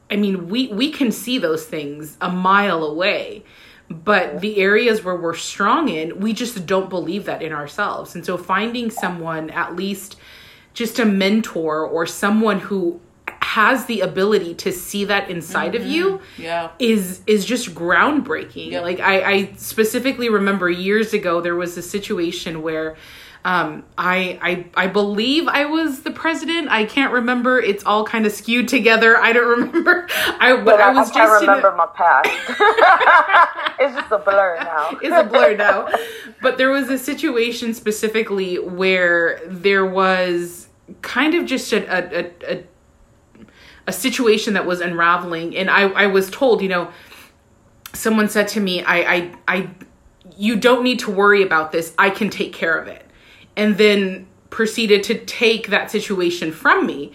i 0.09 0.15
mean 0.15 0.49
we 0.49 0.67
we 0.67 0.91
can 0.91 1.11
see 1.11 1.38
those 1.38 1.65
things 1.65 2.17
a 2.21 2.30
mile 2.30 2.84
away 2.84 3.43
but 3.89 4.39
the 4.41 4.57
areas 4.57 5.03
where 5.03 5.15
we're 5.15 5.33
strong 5.33 5.89
in 5.89 6.19
we 6.19 6.31
just 6.31 6.65
don't 6.65 6.89
believe 6.89 7.25
that 7.25 7.41
in 7.41 7.51
ourselves 7.51 8.15
and 8.15 8.25
so 8.25 8.37
finding 8.37 8.91
someone 8.91 9.49
at 9.49 9.75
least 9.75 10.15
just 10.73 10.99
a 10.99 11.05
mentor 11.05 11.85
or 11.85 12.05
someone 12.05 12.59
who 12.59 12.99
has 13.41 13.85
the 13.85 14.01
ability 14.01 14.53
to 14.53 14.71
see 14.71 15.05
that 15.05 15.29
inside 15.29 15.73
of 15.73 15.81
mm-hmm. 15.81 15.91
you 15.91 16.21
yeah. 16.37 16.69
is 16.77 17.21
is 17.25 17.45
just 17.45 17.73
groundbreaking. 17.73 18.71
Yep. 18.71 18.83
Like 18.83 18.99
I, 18.99 19.31
I 19.31 19.53
specifically 19.57 20.29
remember 20.29 20.69
years 20.69 21.13
ago 21.13 21.41
there 21.41 21.55
was 21.55 21.75
a 21.77 21.81
situation 21.81 22.61
where 22.61 22.95
um, 23.45 23.83
I, 23.97 24.37
I 24.75 24.83
I 24.83 24.87
believe 24.87 25.47
I 25.47 25.65
was 25.65 26.01
the 26.01 26.11
president. 26.11 26.67
I 26.69 26.83
can't 26.83 27.13
remember. 27.13 27.59
It's 27.59 27.85
all 27.85 28.03
kind 28.05 28.25
of 28.25 28.33
skewed 28.33 28.67
together. 28.67 29.15
I 29.17 29.31
don't 29.31 29.47
remember. 29.59 30.07
I 30.39 30.55
but, 30.57 30.65
But 30.65 30.81
I 30.81 30.89
I, 30.89 30.93
was 30.93 31.09
I 31.11 31.13
just 31.13 31.13
can't 31.13 31.43
in 31.43 31.49
a- 31.49 31.51
remember 31.55 31.75
my 31.77 31.85
past. 31.87 32.29
it's 33.79 33.95
just 33.95 34.11
a 34.11 34.17
blur 34.17 34.57
now. 34.59 34.97
it's 35.01 35.15
a 35.15 35.23
blur 35.23 35.55
now. 35.55 35.87
But 36.41 36.57
there 36.57 36.69
was 36.69 36.89
a 36.89 36.97
situation 36.97 37.73
specifically 37.73 38.57
where 38.59 39.39
there 39.47 39.85
was 39.85 40.67
kind 41.01 41.33
of 41.33 41.45
just 41.45 41.71
a 41.71 41.79
a, 41.89 42.25
a, 42.25 42.55
a, 42.57 42.63
a 43.87 43.91
situation 43.93 44.53
that 44.55 44.65
was 44.65 44.81
unraveling, 44.81 45.55
and 45.55 45.69
I 45.69 45.83
I 45.89 46.07
was 46.07 46.29
told, 46.29 46.61
you 46.61 46.69
know, 46.69 46.91
someone 47.93 48.27
said 48.27 48.49
to 48.49 48.59
me, 48.59 48.83
I 48.83 48.97
I 49.15 49.31
I 49.47 49.69
you 50.37 50.57
don't 50.57 50.83
need 50.83 50.99
to 50.99 51.11
worry 51.11 51.41
about 51.41 51.71
this. 51.71 51.93
I 51.97 52.09
can 52.09 52.29
take 52.29 52.51
care 52.53 52.77
of 52.77 52.87
it. 52.89 53.05
And 53.60 53.78
then 53.78 54.26
proceeded 54.49 55.03
to 55.03 55.16
take 55.26 55.68
that 55.68 55.91
situation 55.91 56.51
from 56.51 56.86
me. 56.86 57.12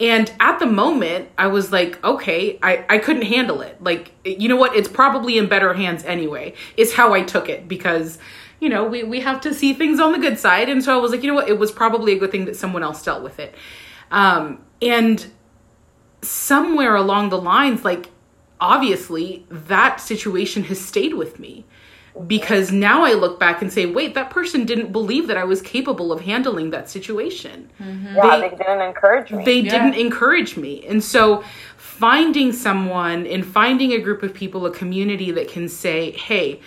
And 0.00 0.32
at 0.40 0.58
the 0.58 0.66
moment, 0.66 1.28
I 1.36 1.48
was 1.48 1.72
like, 1.72 2.02
okay, 2.04 2.58
I, 2.62 2.84
I 2.88 2.98
couldn't 2.98 3.22
handle 3.22 3.60
it. 3.62 3.82
Like, 3.82 4.12
you 4.24 4.48
know 4.48 4.56
what? 4.56 4.74
It's 4.74 4.88
probably 4.88 5.38
in 5.38 5.48
better 5.48 5.74
hands 5.74 6.04
anyway, 6.04 6.54
is 6.76 6.94
how 6.94 7.14
I 7.14 7.22
took 7.22 7.48
it 7.48 7.68
because, 7.68 8.18
you 8.60 8.68
know, 8.68 8.84
we, 8.84 9.02
we 9.02 9.20
have 9.20 9.40
to 9.42 9.52
see 9.52 9.72
things 9.72 9.98
on 9.98 10.12
the 10.12 10.18
good 10.18 10.38
side. 10.38 10.68
And 10.68 10.82
so 10.82 10.96
I 10.96 11.00
was 11.00 11.10
like, 11.10 11.22
you 11.22 11.28
know 11.28 11.34
what? 11.34 11.48
It 11.48 11.58
was 11.58 11.72
probably 11.72 12.12
a 12.12 12.18
good 12.18 12.30
thing 12.30 12.44
that 12.44 12.56
someone 12.56 12.82
else 12.82 13.02
dealt 13.02 13.22
with 13.22 13.38
it. 13.40 13.54
Um, 14.10 14.64
and 14.80 15.26
somewhere 16.22 16.94
along 16.94 17.30
the 17.30 17.40
lines, 17.40 17.84
like, 17.84 18.08
obviously, 18.60 19.46
that 19.50 20.00
situation 20.00 20.64
has 20.64 20.80
stayed 20.80 21.14
with 21.14 21.38
me 21.38 21.64
because 22.26 22.72
now 22.72 23.04
I 23.04 23.12
look 23.12 23.38
back 23.38 23.62
and 23.62 23.72
say, 23.72 23.86
wait, 23.86 24.14
that 24.14 24.30
person 24.30 24.64
didn't 24.64 24.92
believe 24.92 25.28
that 25.28 25.36
I 25.36 25.44
was 25.44 25.62
capable 25.62 26.12
of 26.12 26.22
handling 26.22 26.70
that 26.70 26.90
situation. 26.90 27.70
Yeah, 27.78 28.40
They- 28.40 28.48
they, 28.50 28.56
didn't 28.56 28.80
encourage 28.80 29.30
me. 29.30 29.44
They 29.44 29.60
Yeah. 29.60 29.70
didn't 29.70 29.94
encourage 29.94 30.56
me. 30.56 30.84
And 30.88 31.02
so 31.02 31.44
finding 31.76 32.52
someone 32.52 33.26
and 33.26 33.44
finding 33.46 33.92
a 33.92 33.98
group 33.98 34.22
of 34.22 34.34
people, 34.34 34.66
a 34.66 34.70
community 34.70 35.30
that 35.32 35.48
can 35.48 35.68
say, 35.68 36.12
hey, 36.12 36.60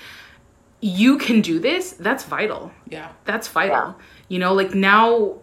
you 0.79 1.17
can 1.17 1.41
do 1.41 1.59
this, 1.59 1.91
that's 1.93 2.23
vital. 2.23 2.71
Yeah. 2.89 3.09
That's 3.25 3.47
vital. 3.47 3.75
Yeah. 3.75 3.93
You 4.29 4.39
know, 4.39 4.53
like 4.53 4.73
now, 4.73 5.35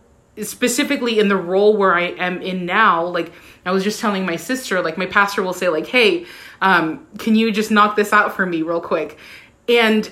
specifically 0.43 1.19
in 1.19 1.29
the 1.29 1.37
role 1.37 1.77
where 1.77 1.95
I 1.95 2.09
am 2.13 2.41
in 2.43 2.65
now, 2.67 3.05
like 3.05 3.33
I 3.67 3.73
was 3.73 3.85
just 3.85 4.01
telling 4.01 4.25
my 4.25 4.37
sister, 4.37 4.81
like 4.83 4.97
my 4.97 5.07
pastor 5.07 5.43
will 5.43 5.53
say, 5.53 5.69
like, 5.69 5.87
hey, 5.87 6.27
um, 6.61 7.07
can 7.19 7.35
you 7.35 7.51
just 7.53 7.71
knock 7.71 7.97
this 7.97 8.13
out 8.13 8.35
for 8.35 8.47
me 8.47 8.63
real 8.63 8.81
quick? 8.81 9.19
And 9.69 10.11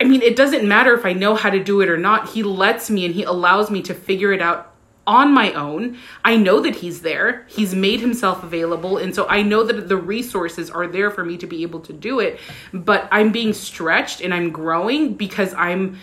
I 0.00 0.04
mean, 0.04 0.22
it 0.22 0.36
doesn't 0.36 0.66
matter 0.66 0.94
if 0.94 1.04
I 1.04 1.12
know 1.12 1.34
how 1.34 1.50
to 1.50 1.62
do 1.62 1.80
it 1.82 1.88
or 1.88 1.98
not. 1.98 2.30
He 2.30 2.42
lets 2.42 2.88
me 2.88 3.04
and 3.04 3.14
he 3.14 3.24
allows 3.24 3.70
me 3.70 3.82
to 3.82 3.94
figure 3.94 4.32
it 4.32 4.40
out 4.40 4.74
on 5.06 5.32
my 5.32 5.52
own. 5.52 5.98
I 6.24 6.36
know 6.36 6.60
that 6.60 6.76
he's 6.76 7.02
there. 7.02 7.44
He's 7.48 7.74
made 7.74 8.00
himself 8.00 8.42
available. 8.42 8.96
And 8.96 9.14
so 9.14 9.26
I 9.28 9.42
know 9.42 9.64
that 9.64 9.88
the 9.88 9.96
resources 9.96 10.70
are 10.70 10.86
there 10.86 11.10
for 11.10 11.24
me 11.24 11.36
to 11.38 11.46
be 11.46 11.62
able 11.62 11.80
to 11.80 11.92
do 11.92 12.20
it. 12.20 12.38
But 12.72 13.08
I'm 13.10 13.32
being 13.32 13.52
stretched 13.52 14.20
and 14.20 14.32
I'm 14.32 14.50
growing 14.50 15.14
because 15.14 15.52
I'm 15.54 15.98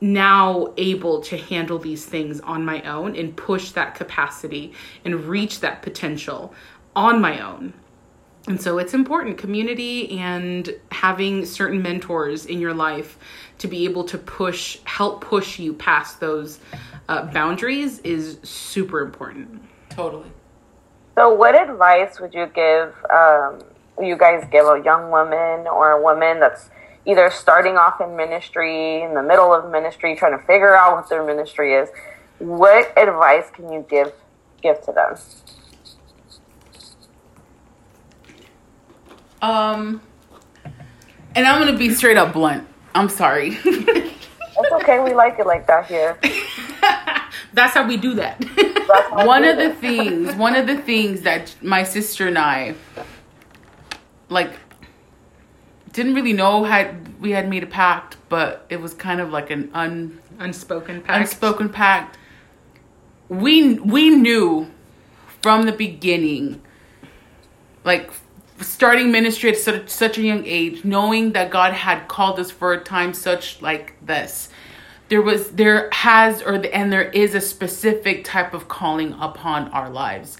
now 0.00 0.72
able 0.76 1.20
to 1.20 1.36
handle 1.36 1.78
these 1.78 2.04
things 2.04 2.40
on 2.40 2.64
my 2.64 2.82
own 2.82 3.16
and 3.16 3.36
push 3.36 3.72
that 3.72 3.94
capacity 3.94 4.72
and 5.04 5.24
reach 5.24 5.60
that 5.60 5.82
potential 5.82 6.54
on 6.94 7.20
my 7.20 7.40
own. 7.40 7.72
And 8.46 8.60
so 8.60 8.78
it's 8.78 8.94
important 8.94 9.38
community 9.38 10.18
and 10.18 10.74
having 10.90 11.44
certain 11.44 11.82
mentors 11.82 12.46
in 12.46 12.58
your 12.58 12.72
life 12.72 13.18
to 13.58 13.68
be 13.68 13.84
able 13.84 14.04
to 14.04 14.18
push, 14.18 14.78
help 14.84 15.20
push 15.20 15.58
you 15.58 15.74
past 15.74 16.20
those 16.20 16.58
uh, 17.08 17.26
boundaries 17.26 17.98
is 18.00 18.38
super 18.42 19.00
important. 19.00 19.62
Totally. 19.90 20.30
So, 21.16 21.34
what 21.34 21.60
advice 21.60 22.20
would 22.20 22.32
you 22.32 22.46
give? 22.54 22.94
Um, 23.12 23.58
you 24.00 24.16
guys 24.16 24.46
give 24.50 24.64
a 24.64 24.80
young 24.82 25.10
woman 25.10 25.66
or 25.66 25.90
a 25.90 26.02
woman 26.02 26.40
that's 26.40 26.70
either 27.04 27.30
starting 27.30 27.76
off 27.76 28.00
in 28.00 28.16
ministry, 28.16 29.02
in 29.02 29.14
the 29.14 29.22
middle 29.22 29.52
of 29.52 29.70
ministry, 29.70 30.16
trying 30.16 30.38
to 30.38 30.44
figure 30.46 30.74
out 30.74 30.96
what 30.96 31.08
their 31.08 31.24
ministry 31.24 31.74
is. 31.74 31.90
What 32.38 32.96
advice 32.96 33.50
can 33.50 33.70
you 33.70 33.84
give 33.90 34.12
give 34.62 34.80
to 34.82 34.92
them? 34.92 35.16
Um, 39.42 40.02
and 41.34 41.46
I'm 41.46 41.60
gonna 41.60 41.78
be 41.78 41.94
straight 41.94 42.16
up 42.16 42.32
blunt. 42.32 42.66
I'm 42.94 43.08
sorry. 43.08 43.58
It's 44.62 44.72
okay. 44.82 45.00
We 45.00 45.14
like 45.14 45.38
it 45.38 45.46
like 45.46 45.66
that 45.68 45.86
here. 45.86 46.18
That's 47.52 47.74
how 47.74 47.86
we 47.86 47.96
do 47.96 48.14
that. 48.14 48.42
One 49.12 49.42
we 49.42 49.48
of 49.48 49.56
do 49.58 49.68
the 49.68 49.74
things, 49.74 50.34
one 50.34 50.54
of 50.54 50.66
the 50.66 50.76
things 50.90 51.22
that 51.22 51.54
my 51.62 51.82
sister 51.84 52.28
and 52.28 52.38
I, 52.38 52.74
like, 54.28 54.52
didn't 55.92 56.14
really 56.14 56.32
know 56.32 56.64
had 56.64 57.20
we 57.20 57.30
had 57.30 57.48
made 57.48 57.62
a 57.62 57.66
pact, 57.66 58.16
but 58.28 58.66
it 58.68 58.80
was 58.80 58.94
kind 58.94 59.20
of 59.20 59.30
like 59.30 59.50
an 59.50 59.70
un 59.74 60.20
Unspoken 60.38 61.02
pact. 61.02 61.20
unspoken 61.20 61.68
pact. 61.68 62.16
We 63.28 63.74
we 63.74 64.10
knew 64.10 64.70
from 65.42 65.66
the 65.66 65.72
beginning, 65.72 66.62
like 67.84 68.10
starting 68.60 69.10
ministry 69.10 69.50
at 69.50 69.58
such, 69.58 69.88
such 69.88 70.18
a 70.18 70.22
young 70.22 70.44
age, 70.46 70.84
knowing 70.84 71.32
that 71.32 71.50
God 71.50 71.72
had 71.72 72.08
called 72.08 72.38
us 72.38 72.50
for 72.50 72.72
a 72.72 72.80
time 72.82 73.14
such 73.14 73.60
like 73.62 73.94
this. 74.04 74.48
There 75.08 75.22
was 75.22 75.50
there 75.52 75.88
has 75.92 76.42
or 76.42 76.58
the, 76.58 76.74
and 76.74 76.92
there 76.92 77.10
is 77.10 77.34
a 77.34 77.40
specific 77.40 78.24
type 78.24 78.54
of 78.54 78.68
calling 78.68 79.14
upon 79.14 79.68
our 79.70 79.90
lives. 79.90 80.38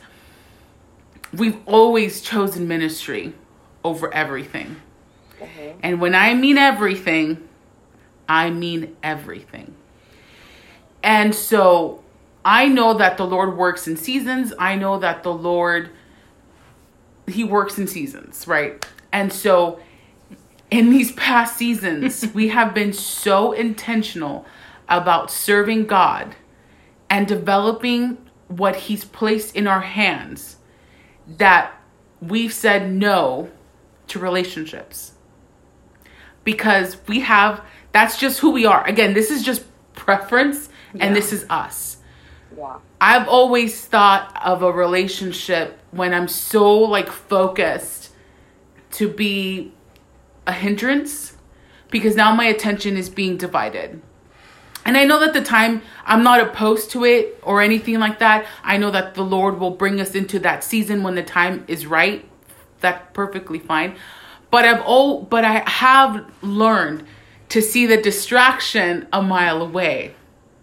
We've 1.32 1.58
always 1.66 2.20
chosen 2.20 2.68
ministry. 2.68 3.34
over 3.84 4.12
everything. 4.12 4.76
Uh-huh. 5.40 5.72
And 5.82 6.00
when 6.00 6.14
I 6.14 6.34
mean 6.34 6.58
everything, 6.58 7.48
I 8.28 8.50
mean 8.50 8.96
everything. 9.02 9.74
And 11.02 11.34
so 11.34 12.02
I 12.44 12.66
know 12.68 12.94
that 12.94 13.16
the 13.16 13.26
Lord 13.26 13.56
works 13.56 13.88
in 13.88 13.96
seasons. 13.96 14.52
I 14.58 14.76
know 14.76 14.98
that 14.98 15.22
the 15.22 15.32
Lord 15.32 15.90
he 17.30 17.44
works 17.44 17.78
in 17.78 17.86
seasons, 17.86 18.46
right? 18.46 18.84
And 19.12 19.32
so 19.32 19.80
in 20.70 20.90
these 20.90 21.12
past 21.12 21.56
seasons, 21.56 22.26
we 22.34 22.48
have 22.48 22.74
been 22.74 22.92
so 22.92 23.52
intentional 23.52 24.46
about 24.88 25.30
serving 25.30 25.86
God 25.86 26.34
and 27.08 27.26
developing 27.26 28.18
what 28.48 28.74
he's 28.76 29.04
placed 29.04 29.54
in 29.54 29.66
our 29.66 29.80
hands 29.80 30.56
that 31.26 31.72
we've 32.20 32.52
said 32.52 32.90
no 32.92 33.50
to 34.08 34.18
relationships 34.18 35.12
because 36.42 36.96
we 37.06 37.20
have 37.20 37.62
that's 37.92 38.18
just 38.18 38.40
who 38.40 38.50
we 38.50 38.66
are 38.66 38.84
again 38.88 39.14
this 39.14 39.30
is 39.30 39.42
just 39.42 39.64
preference 39.94 40.68
and 40.94 41.02
Yeah. 41.02 41.12
this 41.14 41.32
is 41.32 41.46
us 41.48 41.98
Yeah. 42.60 42.76
i've 43.00 43.26
always 43.26 43.84
thought 43.84 44.38
of 44.44 44.62
a 44.62 44.70
relationship 44.70 45.80
when 45.92 46.12
i'm 46.12 46.28
so 46.28 46.78
like 46.78 47.08
focused 47.08 48.12
to 48.92 49.08
be 49.08 49.72
a 50.46 50.52
hindrance 50.52 51.36
because 51.90 52.16
now 52.16 52.34
my 52.34 52.44
attention 52.44 52.96
is 52.98 53.08
being 53.08 53.38
divided 53.38 54.02
and 54.84 54.96
I 54.96 55.04
know 55.04 55.20
that 55.20 55.32
the 55.32 55.42
time 55.42 55.82
I'm 56.04 56.22
not 56.22 56.40
opposed 56.40 56.90
to 56.92 57.04
it 57.04 57.38
or 57.42 57.60
anything 57.60 57.98
like 57.98 58.18
that. 58.20 58.46
I 58.64 58.78
know 58.78 58.90
that 58.90 59.14
the 59.14 59.22
Lord 59.22 59.60
will 59.60 59.70
bring 59.70 60.00
us 60.00 60.14
into 60.14 60.38
that 60.40 60.64
season 60.64 61.02
when 61.02 61.14
the 61.14 61.22
time 61.22 61.64
is 61.68 61.86
right. 61.86 62.26
That's 62.80 63.02
perfectly 63.12 63.58
fine. 63.58 63.96
But 64.50 64.64
I've 64.64 64.80
all 64.82 65.22
but 65.22 65.44
I 65.44 65.68
have 65.68 66.28
learned 66.42 67.04
to 67.50 67.60
see 67.60 67.86
the 67.86 67.98
distraction 67.98 69.06
a 69.12 69.22
mile 69.22 69.60
away. 69.60 70.14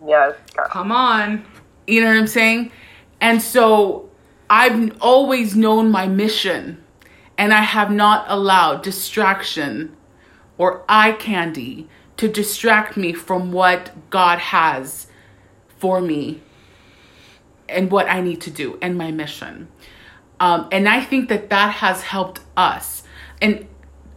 Yes. 0.06 0.36
Come 0.70 0.91
on. 0.91 1.45
You 1.88 2.01
know 2.01 2.07
what 2.07 2.17
I'm 2.17 2.27
saying? 2.27 2.71
And 3.19 3.41
so 3.41 4.09
I've 4.49 5.01
always 5.01 5.55
known 5.55 5.89
my 5.89 6.07
mission 6.07 6.83
and 7.38 7.53
I 7.53 7.61
have 7.61 7.91
not 7.91 8.25
allowed 8.27 8.83
distraction 8.83 9.95
or 10.57 10.83
eye 10.89 11.13
candy 11.13 11.88
to 12.17 12.27
distract 12.27 12.97
me 12.97 13.13
from 13.13 13.51
what 13.51 13.91
God 14.09 14.39
has 14.39 15.07
for 15.77 16.01
me 16.01 16.41
and 17.69 17.91
what 17.91 18.09
I 18.09 18.21
need 18.21 18.41
to 18.41 18.51
do 18.51 18.77
and 18.81 18.97
my 18.97 19.11
mission. 19.11 19.67
Um, 20.39 20.67
and 20.71 20.88
I 20.89 21.01
think 21.01 21.29
that 21.29 21.49
that 21.49 21.73
has 21.75 22.01
helped 22.01 22.41
us. 22.55 23.03
And 23.41 23.67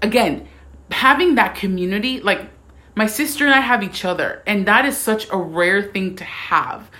again, 0.02 0.48
having 0.90 1.34
that 1.34 1.54
community, 1.54 2.20
like 2.20 2.48
my 2.94 3.06
sister 3.06 3.44
and 3.44 3.54
I 3.54 3.60
have 3.60 3.82
each 3.82 4.04
other, 4.04 4.42
and 4.46 4.66
that 4.66 4.84
is 4.84 4.96
such 4.96 5.28
a 5.30 5.36
rare 5.36 5.82
thing 5.82 6.16
to 6.16 6.24
have. 6.24 6.90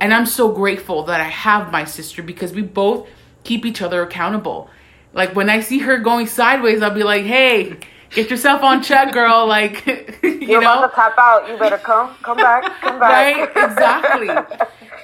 And 0.00 0.12
I'm 0.14 0.26
so 0.26 0.52
grateful 0.52 1.04
that 1.04 1.20
I 1.20 1.24
have 1.28 1.70
my 1.72 1.84
sister 1.84 2.22
because 2.22 2.52
we 2.52 2.62
both 2.62 3.08
keep 3.44 3.64
each 3.66 3.82
other 3.82 4.02
accountable. 4.02 4.70
Like 5.12 5.34
when 5.34 5.50
I 5.50 5.60
see 5.60 5.78
her 5.80 5.98
going 5.98 6.26
sideways, 6.26 6.82
I'll 6.82 6.94
be 6.94 7.02
like, 7.02 7.24
"Hey, 7.24 7.76
get 8.10 8.30
yourself 8.30 8.62
on 8.62 8.82
check, 8.82 9.12
girl." 9.12 9.46
Like, 9.48 9.84
you 10.22 10.30
You're 10.40 10.60
know, 10.62 10.72
about 10.72 10.88
to 10.90 10.94
tap 10.94 11.14
out. 11.18 11.48
You 11.48 11.56
better 11.58 11.78
come, 11.78 12.14
come 12.22 12.36
back, 12.38 12.62
come 12.80 12.98
back. 12.98 13.54
right 13.54 13.70
exactly 13.70 14.28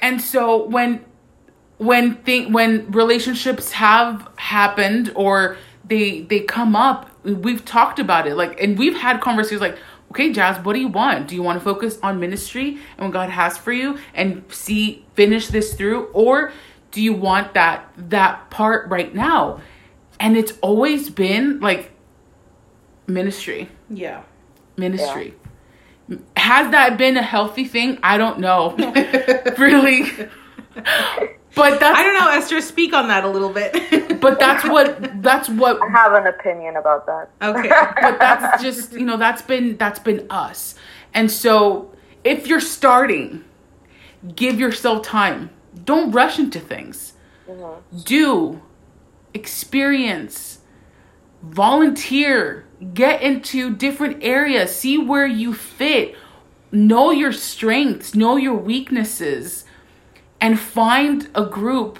and 0.03 0.21
so 0.21 0.67
when 0.67 1.05
when 1.79 2.15
thing 2.17 2.53
when 2.53 2.91
relationships 2.91 3.73
have 3.73 4.29
happened 4.37 5.13
or 5.15 5.57
they 5.85 6.23
they 6.23 6.41
come 6.41 6.75
up 6.75 7.11
we've 7.25 7.65
talked 7.65 7.99
about 7.99 8.27
it 8.27 8.35
like 8.37 8.61
and 8.61 8.79
we've 8.79 8.97
had 8.97 9.21
conversations 9.21 9.61
like 9.61 9.79
okay 10.11 10.33
jazz 10.33 10.63
what 10.65 10.73
do 10.75 10.81
you 10.81 10.89
want 10.89 11.29
do 11.29 11.35
you 11.35 11.43
want 11.43 11.59
to 11.59 11.65
focus 11.65 11.99
on 12.03 12.19
ministry 12.21 12.79
and 12.97 13.07
what 13.07 13.13
god 13.13 13.31
has 13.31 13.57
for 13.59 13.73
you 13.73 13.99
and 14.15 14.43
see 14.51 15.05
finish 15.15 15.49
this 15.49 15.75
through 15.75 16.05
or 16.13 16.53
do 16.91 17.01
you 17.03 17.13
want 17.13 17.55
that 17.55 17.89
that 17.97 18.49
part 18.51 18.89
right 18.89 19.15
now 19.15 19.61
and 20.21 20.37
it's 20.37 20.53
always 20.63 21.11
been 21.11 21.61
like 21.61 21.93
ministry 23.07 23.69
Yeah. 23.91 24.23
ministry. 24.77 25.35
Has 26.37 26.71
that 26.71 26.97
been 26.97 27.17
a 27.19 27.23
healthy 27.23 27.65
thing? 27.67 27.99
I 28.03 28.17
don't 28.17 28.39
know. 28.39 28.75
really. 29.59 30.05
But 31.59 31.81
that's 31.81 31.99
I 31.99 32.03
don't 32.03 32.15
know, 32.15 32.31
Esther. 32.31 32.61
Speak 32.61 32.93
on 32.95 33.09
that 33.09 33.25
a 33.25 33.29
little 33.29 33.51
bit. 33.51 34.21
but 34.21 34.39
that's 34.39 34.65
what 34.65 35.23
that's 35.23 35.49
what 35.49 35.81
I 35.83 35.91
have 35.91 36.13
an 36.15 36.27
opinion 36.27 36.77
about 36.77 37.07
that. 37.07 37.31
okay. 37.43 37.69
but 38.01 38.19
that's 38.19 38.63
just 38.63 38.93
you 38.93 39.05
know 39.05 39.17
that's 39.17 39.43
been 39.43 39.77
that's 39.77 39.99
been 39.99 40.27
us. 40.31 40.75
And 41.15 41.31
so 41.31 41.93
if 42.25 42.47
you're 42.47 42.61
starting, 42.61 43.45
give 44.35 44.59
yourself 44.61 45.05
time. 45.05 45.51
Don't 45.85 46.13
rush 46.13 46.39
into 46.39 46.61
things. 46.61 47.15
Mm-hmm. 47.49 47.99
Do 48.01 48.63
experience 49.35 50.59
volunteer 51.43 52.67
get 52.95 53.23
into 53.23 53.75
different 53.75 54.23
areas 54.23 54.75
see 54.75 54.99
where 54.99 55.27
you 55.27 55.55
fit 55.55 56.17
know 56.73 57.11
your 57.13 57.33
strengths 57.33 58.15
know 58.15 58.37
your 58.37 58.55
weaknesses 58.55 59.65
and 60.41 60.59
find 60.59 61.29
a 61.35 61.45
group 61.45 61.99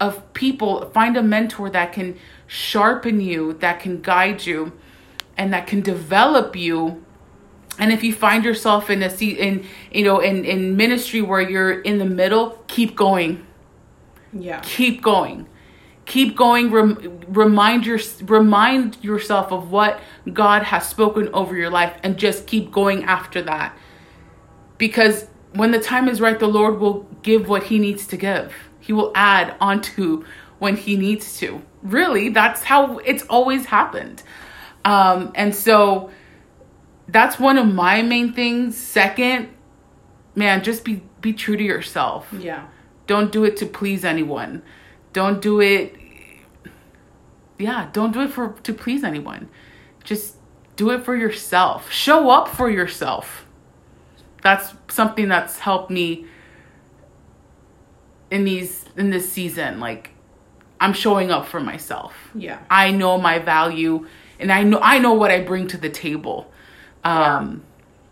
of 0.00 0.32
people 0.34 0.90
find 0.90 1.16
a 1.16 1.22
mentor 1.22 1.70
that 1.70 1.92
can 1.92 2.18
sharpen 2.46 3.20
you 3.20 3.54
that 3.54 3.80
can 3.80 4.00
guide 4.00 4.44
you 4.44 4.72
and 5.36 5.52
that 5.52 5.66
can 5.66 5.80
develop 5.80 6.54
you. 6.54 7.04
And 7.78 7.92
if 7.92 8.04
you 8.04 8.12
find 8.12 8.44
yourself 8.44 8.88
in 8.90 9.02
a 9.02 9.10
seat 9.10 9.38
in 9.38 9.64
you 9.90 10.04
know 10.04 10.20
in 10.20 10.44
in 10.44 10.76
ministry 10.76 11.20
where 11.20 11.40
you're 11.40 11.80
in 11.80 11.98
the 11.98 12.04
middle 12.04 12.62
keep 12.66 12.96
going. 12.96 13.46
Yeah. 14.32 14.60
keep 14.64 15.00
going. 15.02 15.46
Keep 16.06 16.36
going. 16.36 16.70
Rem- 16.70 17.20
remind 17.28 17.86
your 17.86 18.00
remind 18.22 19.02
yourself 19.02 19.52
of 19.52 19.70
what 19.70 20.00
god 20.32 20.64
has 20.64 20.88
spoken 20.88 21.28
over 21.32 21.56
your 21.56 21.70
life 21.70 21.94
and 22.02 22.16
just 22.16 22.46
keep 22.46 22.70
going 22.70 23.04
after 23.04 23.42
that. 23.42 23.76
Because 24.76 25.28
when 25.54 25.70
the 25.70 25.78
time 25.78 26.08
is 26.08 26.20
right 26.20 26.38
the 26.38 26.48
lord 26.48 26.78
will 26.78 27.06
give 27.22 27.48
what 27.48 27.64
he 27.64 27.78
needs 27.78 28.06
to 28.08 28.16
give. 28.16 28.52
He 28.80 28.92
will 28.92 29.12
add 29.14 29.56
onto 29.60 30.24
when 30.58 30.76
he 30.76 30.96
needs 30.96 31.38
to. 31.38 31.62
Really 31.82 32.28
that's 32.28 32.64
how 32.64 32.98
it's 32.98 33.22
always 33.24 33.66
happened. 33.66 34.22
Um 34.84 35.32
and 35.34 35.54
so 35.54 36.10
that's 37.08 37.38
one 37.38 37.58
of 37.58 37.72
my 37.72 38.02
main 38.02 38.32
things. 38.32 38.76
Second 38.76 39.48
man 40.34 40.62
just 40.62 40.84
be 40.84 41.02
be 41.20 41.32
true 41.32 41.56
to 41.56 41.64
yourself. 41.64 42.32
Yeah. 42.38 42.66
don't 43.06 43.32
do 43.32 43.44
it 43.44 43.56
to 43.58 43.66
please 43.66 44.04
anyone. 44.04 44.62
Don't 45.12 45.40
do 45.40 45.60
it 45.60 45.96
yeah 47.58 47.88
don't 47.92 48.12
do 48.12 48.20
it 48.22 48.30
for 48.30 48.54
to 48.64 48.74
please 48.74 49.04
anyone. 49.04 49.48
Just 50.02 50.36
do 50.76 50.90
it 50.90 51.04
for 51.04 51.14
yourself. 51.14 51.90
Show 51.92 52.28
up 52.28 52.48
for 52.48 52.68
yourself 52.68 53.43
that's 54.44 54.74
something 54.88 55.28
that's 55.28 55.58
helped 55.58 55.90
me 55.90 56.26
in 58.30 58.44
these 58.44 58.84
in 58.96 59.10
this 59.10 59.30
season 59.30 59.80
like 59.80 60.10
i'm 60.80 60.92
showing 60.92 61.30
up 61.30 61.46
for 61.46 61.60
myself 61.60 62.14
Yeah. 62.34 62.58
I 62.70 62.90
know 62.90 63.18
my 63.18 63.38
value 63.38 64.06
and 64.40 64.50
I 64.52 64.62
know 64.64 64.80
I 64.82 64.98
know 64.98 65.14
what 65.14 65.30
I 65.30 65.40
bring 65.40 65.66
to 65.68 65.76
the 65.76 65.88
table. 65.88 66.50
Um 67.04 67.62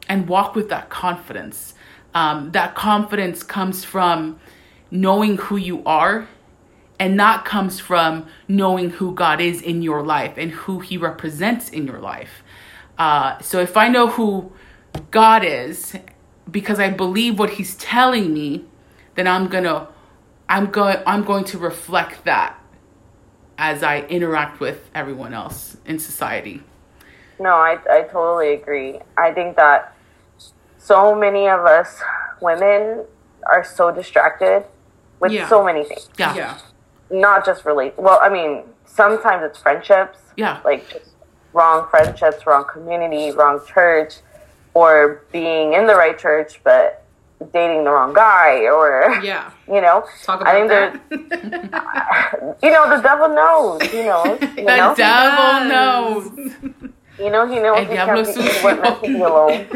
and 0.08 0.28
walk 0.28 0.54
with 0.54 0.68
that 0.68 0.88
confidence. 0.88 1.74
Um 2.14 2.52
that 2.52 2.74
confidence 2.74 3.42
comes 3.42 3.84
from 3.84 4.38
knowing 4.90 5.36
who 5.38 5.56
you 5.56 5.82
are 5.84 6.28
and 7.00 7.18
that 7.18 7.44
comes 7.44 7.80
from 7.80 8.26
knowing 8.46 8.90
who 8.90 9.14
God 9.14 9.40
is 9.40 9.60
in 9.60 9.82
your 9.82 10.02
life 10.04 10.34
and 10.38 10.50
who 10.52 10.78
he 10.80 10.96
represents 10.96 11.68
in 11.70 11.86
your 11.86 12.00
life. 12.12 12.42
Uh 12.98 13.38
so 13.40 13.60
if 13.60 13.76
I 13.76 13.88
know 13.88 14.06
who 14.16 14.52
God 15.10 15.42
is 15.44 15.96
because 16.52 16.78
I 16.78 16.90
believe 16.90 17.38
what 17.38 17.50
he's 17.50 17.74
telling 17.76 18.32
me, 18.32 18.64
then 19.16 19.26
I'm 19.26 19.48
going 19.48 19.64
to 19.64 19.88
I'm 20.48 20.66
going 20.66 20.98
I'm 21.06 21.24
going 21.24 21.44
to 21.46 21.58
reflect 21.58 22.24
that 22.24 22.58
as 23.58 23.82
I 23.82 24.00
interact 24.02 24.60
with 24.60 24.88
everyone 24.94 25.34
else 25.34 25.76
in 25.84 25.98
society. 25.98 26.62
No, 27.40 27.54
I, 27.54 27.78
I 27.90 28.02
totally 28.02 28.52
agree. 28.54 29.00
I 29.16 29.32
think 29.32 29.56
that 29.56 29.96
so 30.78 31.14
many 31.14 31.48
of 31.48 31.60
us 31.64 32.00
women 32.40 33.04
are 33.46 33.64
so 33.64 33.90
distracted 33.90 34.64
with 35.20 35.32
Yeah. 35.32 35.48
so 35.48 35.64
many 35.64 35.84
things. 35.84 36.08
Yeah. 36.18 36.34
Yeah. 36.34 36.58
Not 37.10 37.44
just 37.46 37.64
relate. 37.64 37.94
Well, 37.96 38.18
I 38.22 38.28
mean, 38.28 38.64
sometimes 38.84 39.42
it's 39.44 39.58
friendships. 39.58 40.18
Yeah. 40.36 40.60
Like 40.64 40.88
just 40.88 41.10
wrong 41.52 41.86
friendships, 41.90 42.46
wrong 42.46 42.64
community, 42.70 43.30
wrong 43.32 43.60
church, 43.66 44.14
or 44.74 45.22
being 45.32 45.72
in 45.74 45.86
the 45.86 45.94
right 45.94 46.18
church 46.18 46.60
but 46.64 47.04
dating 47.52 47.84
the 47.84 47.90
wrong 47.90 48.12
guy 48.14 48.66
or 48.68 49.18
Yeah. 49.22 49.50
you 49.66 49.80
know 49.80 50.04
Talk 50.24 50.42
I 50.46 50.52
think 50.52 50.68
that. 50.68 51.00
you 52.62 52.70
know 52.70 52.88
the 52.96 53.02
devil 53.02 53.28
knows 53.28 53.82
he 53.90 54.02
knows 54.02 54.38
you 54.56 54.64
The 54.64 54.76
know 54.76 54.94
devil 54.94 55.68
knows. 55.68 56.30
you 57.18 57.30
know 57.30 57.46
he 57.48 57.58
knows 57.58 57.78
El 57.78 57.84
he 57.86 57.94
can't 57.94 58.26
be, 58.26 58.32
he 58.32 58.38
sucio. 58.48 58.62
wasn't 58.62 58.82
meant 58.82 59.02
to 59.02 59.08
be 59.08 59.20
alone 59.20 59.62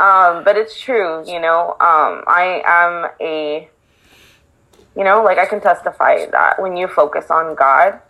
um 0.00 0.42
but 0.44 0.56
it's 0.56 0.78
true 0.80 1.22
you 1.26 1.40
know 1.40 1.70
um 1.80 2.24
I 2.26 2.62
am 2.64 3.10
a 3.20 3.68
you 4.96 5.04
know 5.04 5.22
like 5.22 5.38
I 5.38 5.46
can 5.46 5.60
testify 5.60 6.26
that 6.30 6.60
when 6.60 6.76
you 6.76 6.88
focus 6.88 7.30
on 7.30 7.54
God 7.54 8.00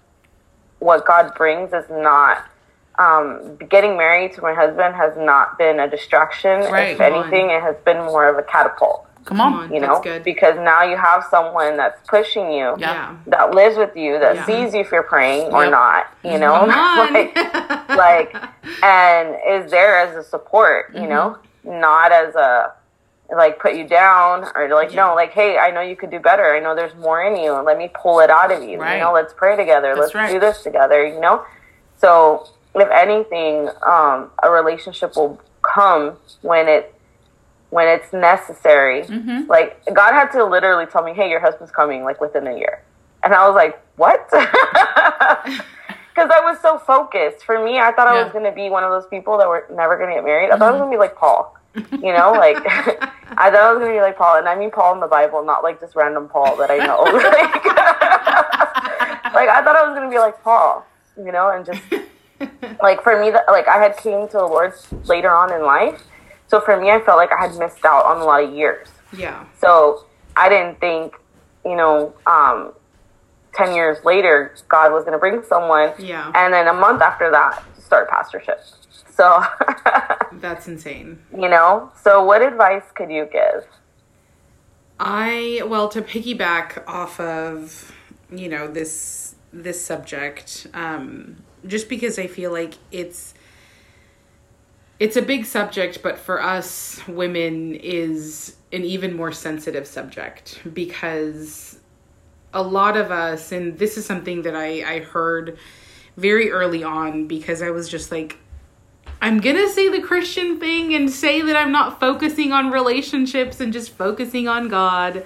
what 0.79 1.05
God 1.07 1.35
brings 1.35 1.73
is 1.73 1.85
not 1.91 2.45
um, 2.99 3.57
getting 3.69 3.97
married 3.97 4.33
to 4.35 4.43
my 4.43 4.55
husband 4.55 4.95
has 4.95 5.17
not 5.17 5.59
been 5.59 5.81
a 5.81 5.89
distraction. 5.89 6.61
Right, 6.71 6.91
if 6.93 6.99
come 6.99 7.13
on. 7.13 7.23
anything, 7.23 7.51
it 7.51 7.63
has 7.63 7.77
been 7.85 7.99
more 7.99 8.29
of 8.29 8.39
a 8.39 8.43
catapult. 8.43 9.07
Come 9.25 9.41
on. 9.41 9.73
You 9.73 9.81
That's 9.81 9.91
know, 9.91 10.01
good. 10.03 10.23
because 10.23 10.55
now 10.57 10.83
you 10.83 10.97
have 10.99 11.25
someone 11.31 11.79
that's 11.79 11.99
pushing 12.07 12.53
you, 12.53 12.75
Yeah. 12.77 12.93
Yeah. 12.93 13.17
that 13.29 13.55
lives 13.55 13.77
with 13.79 13.97
you, 13.97 14.19
that 14.19 14.35
Yeah. 14.37 14.45
sees 14.45 14.75
you 14.75 14.81
if 14.81 14.93
you're 14.93 15.03
praying 15.03 15.51
or 15.53 15.63
Yep. 15.65 15.71
not. 15.73 16.07
You 16.23 16.39
know, 16.39 16.53
Come 16.53 16.71
on. 16.71 17.13
like, 17.15 17.35
like, 17.89 18.37
and 18.83 19.35
is 19.49 19.71
there 19.71 19.97
as 19.99 20.15
a 20.17 20.23
support. 20.23 20.93
Mm-hmm. 20.93 21.03
You 21.05 21.09
know, 21.09 21.39
not 21.65 22.13
as 22.13 22.35
a 22.35 22.73
like 23.35 23.59
put 23.59 23.75
you 23.75 23.89
down 23.89 24.45
or 24.55 24.69
like 24.69 24.93
no 24.93 25.15
like 25.15 25.33
hey 25.33 25.57
i 25.57 25.71
know 25.71 25.81
you 25.81 25.97
could 25.97 26.11
do 26.11 26.21
better 26.21 26.55
i 26.55 26.61
know 26.61 26.75
there's 26.77 26.95
more 26.97 27.25
in 27.25 27.35
you 27.43 27.53
let 27.53 27.79
me 27.79 27.91
pull 27.95 28.21
it 28.21 28.29
out 28.29 28.53
of 28.53 28.63
you 28.63 28.79
Right. 28.79 28.99
you 28.99 29.01
know 29.03 29.15
let's 29.15 29.33
pray 29.33 29.57
together 29.57 29.95
That's 29.95 30.13
let's 30.13 30.15
right. 30.15 30.31
do 30.31 30.39
this 30.39 30.63
together 30.63 31.07
you 31.07 31.19
know 31.19 31.43
so 31.97 32.47
if 32.75 32.89
anything 32.91 33.69
um, 33.87 34.31
a 34.43 34.51
relationship 34.51 35.17
will 35.17 35.41
come 35.63 36.17
when 36.43 36.69
it 36.69 36.91
when 37.71 37.89
it's 37.89 38.13
necessary. 38.13 39.03
Mm-hmm. 39.03 39.51
like 39.51 39.83
god 39.93 40.13
had 40.13 40.31
to 40.33 40.45
literally 40.45 40.87
tell 40.87 41.03
me 41.03 41.13
hey 41.13 41.29
your 41.29 41.41
husband's 41.41 41.73
coming 41.73 42.05
like 42.05 42.21
within 42.21 42.47
a 42.47 42.57
year. 42.57 42.83
And 43.23 43.35
i 43.35 43.47
was 43.47 43.55
like 43.55 43.81
what? 43.97 44.29
Because 46.15 46.31
i 46.33 46.39
was 46.39 46.61
so 46.63 46.79
focused. 46.79 47.45
For 47.45 47.65
me 47.65 47.79
i 47.79 47.91
thought 47.91 48.07
i 48.07 48.23
was 48.23 48.33
going 48.33 48.45
to 48.45 48.53
be 48.53 48.71
one 48.71 48.85
of 48.85 48.91
those 48.91 49.07
people 49.09 49.37
that 49.39 49.49
were 49.49 49.67
never 49.73 49.97
going 49.97 50.11
to 50.11 50.15
get 50.17 50.25
married. 50.25 50.51
I 50.51 50.57
thought 50.57 50.69
i 50.69 50.71
was 50.71 50.79
going 50.79 50.91
to 50.93 50.95
be 50.95 50.99
like 50.99 51.17
paul 51.17 51.59
you 51.75 52.13
know 52.13 52.33
like 52.33 52.57
i 53.37 53.51
thought 53.51 53.55
i 53.55 53.73
was 53.73 53.79
going 53.81 53.91
to 53.91 53.97
be 53.97 54.01
like 54.01 54.17
paul 54.17 54.37
and 54.37 54.49
i 54.49 54.55
mean 54.55 54.71
paul 54.71 54.95
in 54.95 55.01
the 55.01 55.09
bible 55.09 55.45
not 55.45 55.63
like 55.63 55.81
just 55.81 55.97
random 55.97 56.29
paul 56.29 56.57
that 56.57 56.71
i 56.71 56.79
know. 56.79 57.03
Like, 59.35 59.35
like 59.35 59.49
i 59.49 59.65
thought 59.65 59.75
i 59.75 59.85
was 59.87 59.97
going 59.97 60.09
to 60.09 60.15
be 60.15 60.19
like 60.19 60.41
paul 60.43 60.87
you 61.17 61.33
know 61.33 61.51
and 61.51 61.67
just 61.67 61.83
like 62.83 63.03
for 63.03 63.21
me 63.21 63.31
that 63.31 63.45
like 63.49 63.69
i 63.69 63.79
had 63.79 63.97
came 63.97 64.27
to 64.27 64.39
the 64.39 64.45
lord 64.45 64.73
later 65.05 65.31
on 65.31 65.53
in 65.53 65.63
life 65.63 66.03
so 66.49 66.61
for 66.61 66.81
me 66.81 66.91
i 66.91 67.01
felt 67.01 67.17
like 67.17 67.31
i 67.33 67.47
had 67.47 67.57
missed 67.59 67.85
out 67.85 68.05
on 68.05 68.21
a 68.21 68.25
lot 68.25 68.43
of 68.43 68.53
years 68.55 68.89
yeah. 69.17 69.45
so 69.61 70.07
I 70.37 70.49
didn't 70.49 70.81
think, 70.81 71.15
you 71.65 71.77
know, 71.77 72.15
um, 72.27 72.73
10 73.55 73.75
years 73.75 74.05
later, 74.05 74.55
God 74.69 74.93
was 74.93 75.05
going 75.05 75.13
to 75.13 75.19
bring 75.19 75.43
someone. 75.45 75.93
Yeah. 75.99 76.33
And 76.35 76.53
then 76.53 76.67
a 76.67 76.73
month 76.73 77.03
after 77.03 77.31
that, 77.31 77.63
start 77.79 78.09
pastorship. 78.11 78.61
So, 79.11 79.45
That's 80.33 80.67
insane. 80.67 81.21
you 81.33 81.49
know, 81.49 81.93
so 82.03 82.25
what 82.25 82.43
advice 82.43 82.83
could 82.95 83.11
you 83.11 83.29
give? 83.31 83.65
I 84.99 85.63
well 85.67 85.89
to 85.89 86.03
piggyback 86.03 86.83
off 86.87 87.19
of 87.19 87.93
you 88.31 88.49
know 88.49 88.69
this 88.69 89.35
this 89.53 89.85
subject 89.85 90.69
um 90.73 91.43
just 91.67 91.89
because 91.89 92.19
I 92.19 92.27
feel 92.27 92.53
like 92.53 92.75
it's 92.91 93.35
it's 95.01 95.17
a 95.17 95.23
big 95.23 95.45
subject 95.45 96.03
but 96.03 96.19
for 96.19 96.43
us 96.43 97.01
women 97.09 97.75
is 97.75 98.57
an 98.73 98.85
even 98.85 99.15
more 99.15 99.33
sensitive 99.33 99.87
subject 99.87 100.61
because 100.73 101.79
a 102.53 102.63
lot 102.63 102.97
of 102.97 103.11
us 103.11 103.53
and 103.53 103.79
this 103.79 103.97
is 103.97 104.07
something 104.07 104.43
that 104.43 104.55
I 104.55 104.97
I 104.97 105.01
heard 105.01 105.59
very 106.17 106.51
early 106.51 106.85
on 106.85 107.27
because 107.27 107.63
I 107.63 107.71
was 107.71 107.89
just 107.89 108.13
like 108.13 108.39
I'm 109.21 109.41
gonna 109.41 109.69
say 109.69 109.89
the 109.89 110.03
Christian 110.03 110.61
thing 110.61 110.95
and 110.95 111.11
say 111.11 111.41
that 111.41 111.57
I'm 111.57 111.73
not 111.73 111.99
focusing 111.99 112.53
on 112.53 112.71
relationships 112.71 113.61
and 113.61 113.73
just 113.73 113.91
focusing 113.91 114.49
on 114.49 114.69
God. 114.69 115.25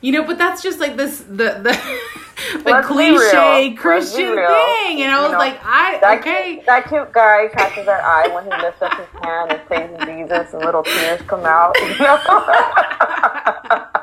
You 0.00 0.12
know, 0.12 0.24
but 0.24 0.38
that's 0.38 0.62
just 0.62 0.78
like 0.78 0.96
this 0.96 1.18
the 1.18 1.58
the, 1.60 2.00
the 2.58 2.82
cliche 2.86 3.10
real. 3.10 3.18
Let's 3.18 3.68
be 3.70 3.74
Christian 3.76 4.34
thing. 4.34 5.02
And 5.02 5.12
I 5.12 5.16
You 5.16 5.22
was 5.22 5.32
know, 5.32 5.38
like, 5.38 5.60
I 5.64 5.98
That, 6.00 6.18
okay. 6.20 6.54
cute, 6.54 6.66
that 6.66 6.88
cute 6.88 7.12
guy 7.12 7.48
catches 7.52 7.88
our 7.88 8.00
eye 8.00 8.28
when 8.34 8.44
he 8.44 8.50
lifts 8.50 8.82
up 8.82 8.92
his 8.98 9.06
hand 9.22 9.52
and 9.52 9.66
praising 9.66 9.98
Jesus 10.06 10.52
and 10.52 10.64
little 10.64 10.82
tears 10.82 11.20
come 11.22 11.44
out. 11.44 11.76
You 11.80 11.98
know? 11.98 12.18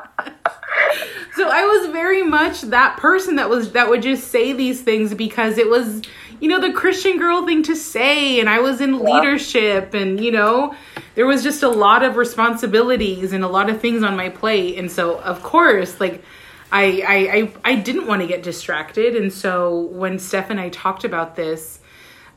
So 1.34 1.48
I 1.48 1.62
was 1.64 1.92
very 1.92 2.24
much 2.24 2.62
that 2.62 2.96
person 2.96 3.36
that 3.36 3.48
was 3.48 3.70
that 3.72 3.88
would 3.88 4.02
just 4.02 4.26
say 4.28 4.52
these 4.52 4.82
things 4.82 5.14
because 5.14 5.56
it 5.56 5.68
was, 5.70 6.02
you 6.40 6.48
know, 6.48 6.60
the 6.60 6.72
Christian 6.72 7.16
girl 7.16 7.46
thing 7.46 7.62
to 7.62 7.76
say 7.76 8.40
and 8.40 8.48
I 8.48 8.58
was 8.58 8.80
in 8.80 8.98
leadership 9.04 9.94
and 9.94 10.18
you 10.18 10.32
know, 10.32 10.74
there 11.14 11.26
was 11.26 11.44
just 11.44 11.62
a 11.62 11.68
lot 11.68 12.02
of 12.02 12.16
responsibilities 12.16 13.32
and 13.32 13.44
a 13.44 13.48
lot 13.48 13.70
of 13.70 13.80
things 13.80 14.02
on 14.02 14.16
my 14.16 14.30
plate 14.30 14.78
and 14.78 14.90
so 14.90 15.20
of 15.20 15.40
course, 15.44 16.00
like 16.00 16.24
I 16.70 17.02
I 17.06 17.16
I, 17.16 17.72
I 17.72 17.74
didn't 17.76 18.06
want 18.06 18.22
to 18.22 18.28
get 18.28 18.42
distracted 18.42 19.16
and 19.16 19.32
so 19.32 19.80
when 19.80 20.18
Steph 20.18 20.50
and 20.50 20.60
I 20.60 20.68
talked 20.68 21.04
about 21.04 21.36
this 21.36 21.80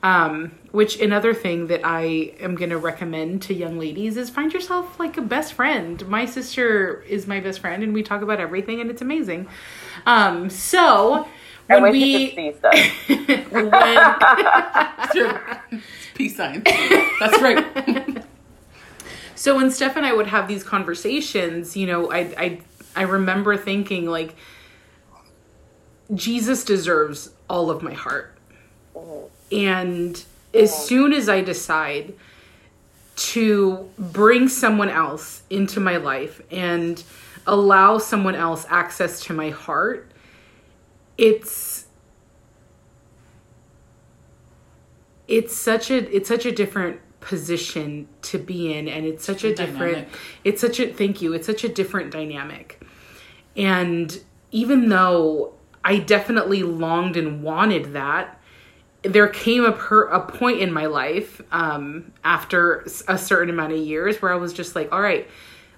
um, 0.04 0.52
which 0.72 1.00
another 1.00 1.34
thing 1.34 1.68
that 1.68 1.82
I 1.84 2.34
am 2.40 2.56
going 2.56 2.72
to 2.72 2.78
recommend 2.78 3.44
to 3.44 3.54
young 3.54 3.78
ladies 3.78 4.18
is 4.18 4.30
find 4.30 4.52
yourself 4.52 5.00
like 5.00 5.18
a 5.18 5.22
best 5.22 5.54
friend. 5.54 6.08
My 6.08 6.26
sister 6.26 7.02
is 7.04 7.28
my 7.28 7.40
best 7.40 7.60
friend, 7.60 7.84
and 7.84 7.94
we 7.94 8.02
talk 8.02 8.22
about 8.24 8.40
everything, 8.40 8.82
and 8.82 8.90
it's 8.90 9.02
amazing. 9.04 9.48
Um, 10.08 10.50
so 10.50 11.28
I 11.70 11.80
when 11.80 11.84
wish 11.84 11.96
you 11.96 12.18
we 12.18 12.28
could 12.32 12.36
see 12.36 12.54
stuff. 12.58 13.52
when, 13.52 13.72
Sure. 15.14 15.62
Peace 16.16 16.36
sign. 16.36 16.64
That's 16.64 17.42
right. 17.42 18.24
so 19.36 19.56
when 19.56 19.70
Steph 19.70 19.98
and 19.98 20.06
I 20.06 20.14
would 20.14 20.28
have 20.28 20.48
these 20.48 20.64
conversations, 20.64 21.78
you 21.78 21.86
know, 21.86 22.12
I 22.12 22.20
I 22.38 22.62
I 22.96 23.04
remember 23.04 23.58
thinking 23.58 24.06
like 24.06 24.36
Jesus 26.14 26.64
deserves 26.64 27.32
all 27.50 27.70
of 27.70 27.82
my 27.82 27.94
heart. 27.94 28.38
And 29.52 30.24
as 30.54 30.74
soon 30.88 31.14
as 31.14 31.30
I 31.30 31.42
decide 31.42 32.14
to 33.16 33.90
bring 33.98 34.48
someone 34.48 34.90
else 34.90 35.44
into 35.50 35.80
my 35.80 35.98
life 35.98 36.42
and 36.52 37.04
allow 37.48 37.98
someone 37.98 38.36
else 38.36 38.66
access 38.70 39.22
to 39.26 39.34
my 39.34 39.50
heart, 39.50 40.12
it's 41.18 41.86
it's 45.28 45.56
such 45.56 45.92
a 45.92 46.16
it's 46.16 46.28
such 46.28 46.46
a 46.46 46.52
different 46.52 47.00
position 47.22 48.08
to 48.22 48.38
be 48.38 48.74
in 48.74 48.88
and 48.88 49.06
it's 49.06 49.24
such 49.24 49.44
a 49.44 49.54
different 49.54 50.08
it's 50.44 50.60
such 50.60 50.80
a 50.80 50.92
thank 50.92 51.22
you 51.22 51.34
it's 51.34 51.46
such 51.46 51.64
a 51.64 51.70
different 51.70 52.12
dynamic 52.12 52.82
and 53.56 54.22
even 54.52 54.90
though 54.90 55.54
i 55.84 55.98
definitely 55.98 56.64
longed 56.64 57.16
and 57.16 57.44
wanted 57.44 57.94
that 57.94 58.42
there 59.04 59.28
came 59.28 59.66
a 59.66 59.72
per, 59.72 60.04
a 60.04 60.20
point 60.20 60.60
in 60.60 60.72
my 60.72 60.86
life 60.86 61.42
um, 61.52 62.12
after 62.24 62.86
a 63.08 63.18
certain 63.18 63.50
amount 63.50 63.74
of 63.74 63.80
years 63.80 64.22
where 64.22 64.32
I 64.32 64.36
was 64.36 64.54
just 64.54 64.76
like, 64.76 64.92
all 64.92 65.02
right, 65.02 65.28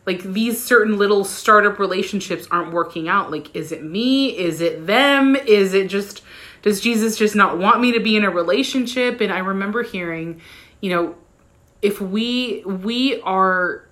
like 0.06 0.22
these 0.24 0.62
certain 0.62 0.98
little 0.98 1.24
startup 1.24 1.80
relationships 1.80 2.48
aren't 2.52 2.74
working 2.74 3.08
out. 3.08 3.32
Like, 3.32 3.56
is 3.56 3.72
it 3.72 3.84
me? 3.84 4.38
Is 4.38 4.60
it 4.60 4.86
them? 4.86 5.36
Is 5.36 5.74
it 5.74 5.88
just 5.88 6.22
does 6.62 6.82
Jesus 6.82 7.18
just 7.18 7.36
not 7.36 7.58
want 7.58 7.82
me 7.82 7.94
to 7.94 8.00
be 8.00 8.16
in 8.16 8.24
a 8.24 8.30
relationship? 8.30 9.22
And 9.22 9.32
I 9.32 9.40
remember 9.40 9.84
hearing, 9.84 10.42
you 10.82 10.90
know, 10.90 11.16
if 11.84 12.02
we 12.02 12.64
we 12.66 13.22
are 13.22 13.88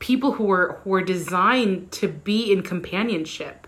people 0.00 0.32
who 0.32 0.50
are 0.50 0.80
who 0.82 0.92
are 0.94 1.02
designed 1.02 1.92
to 1.92 2.08
be 2.08 2.52
in 2.52 2.62
companionship. 2.62 3.66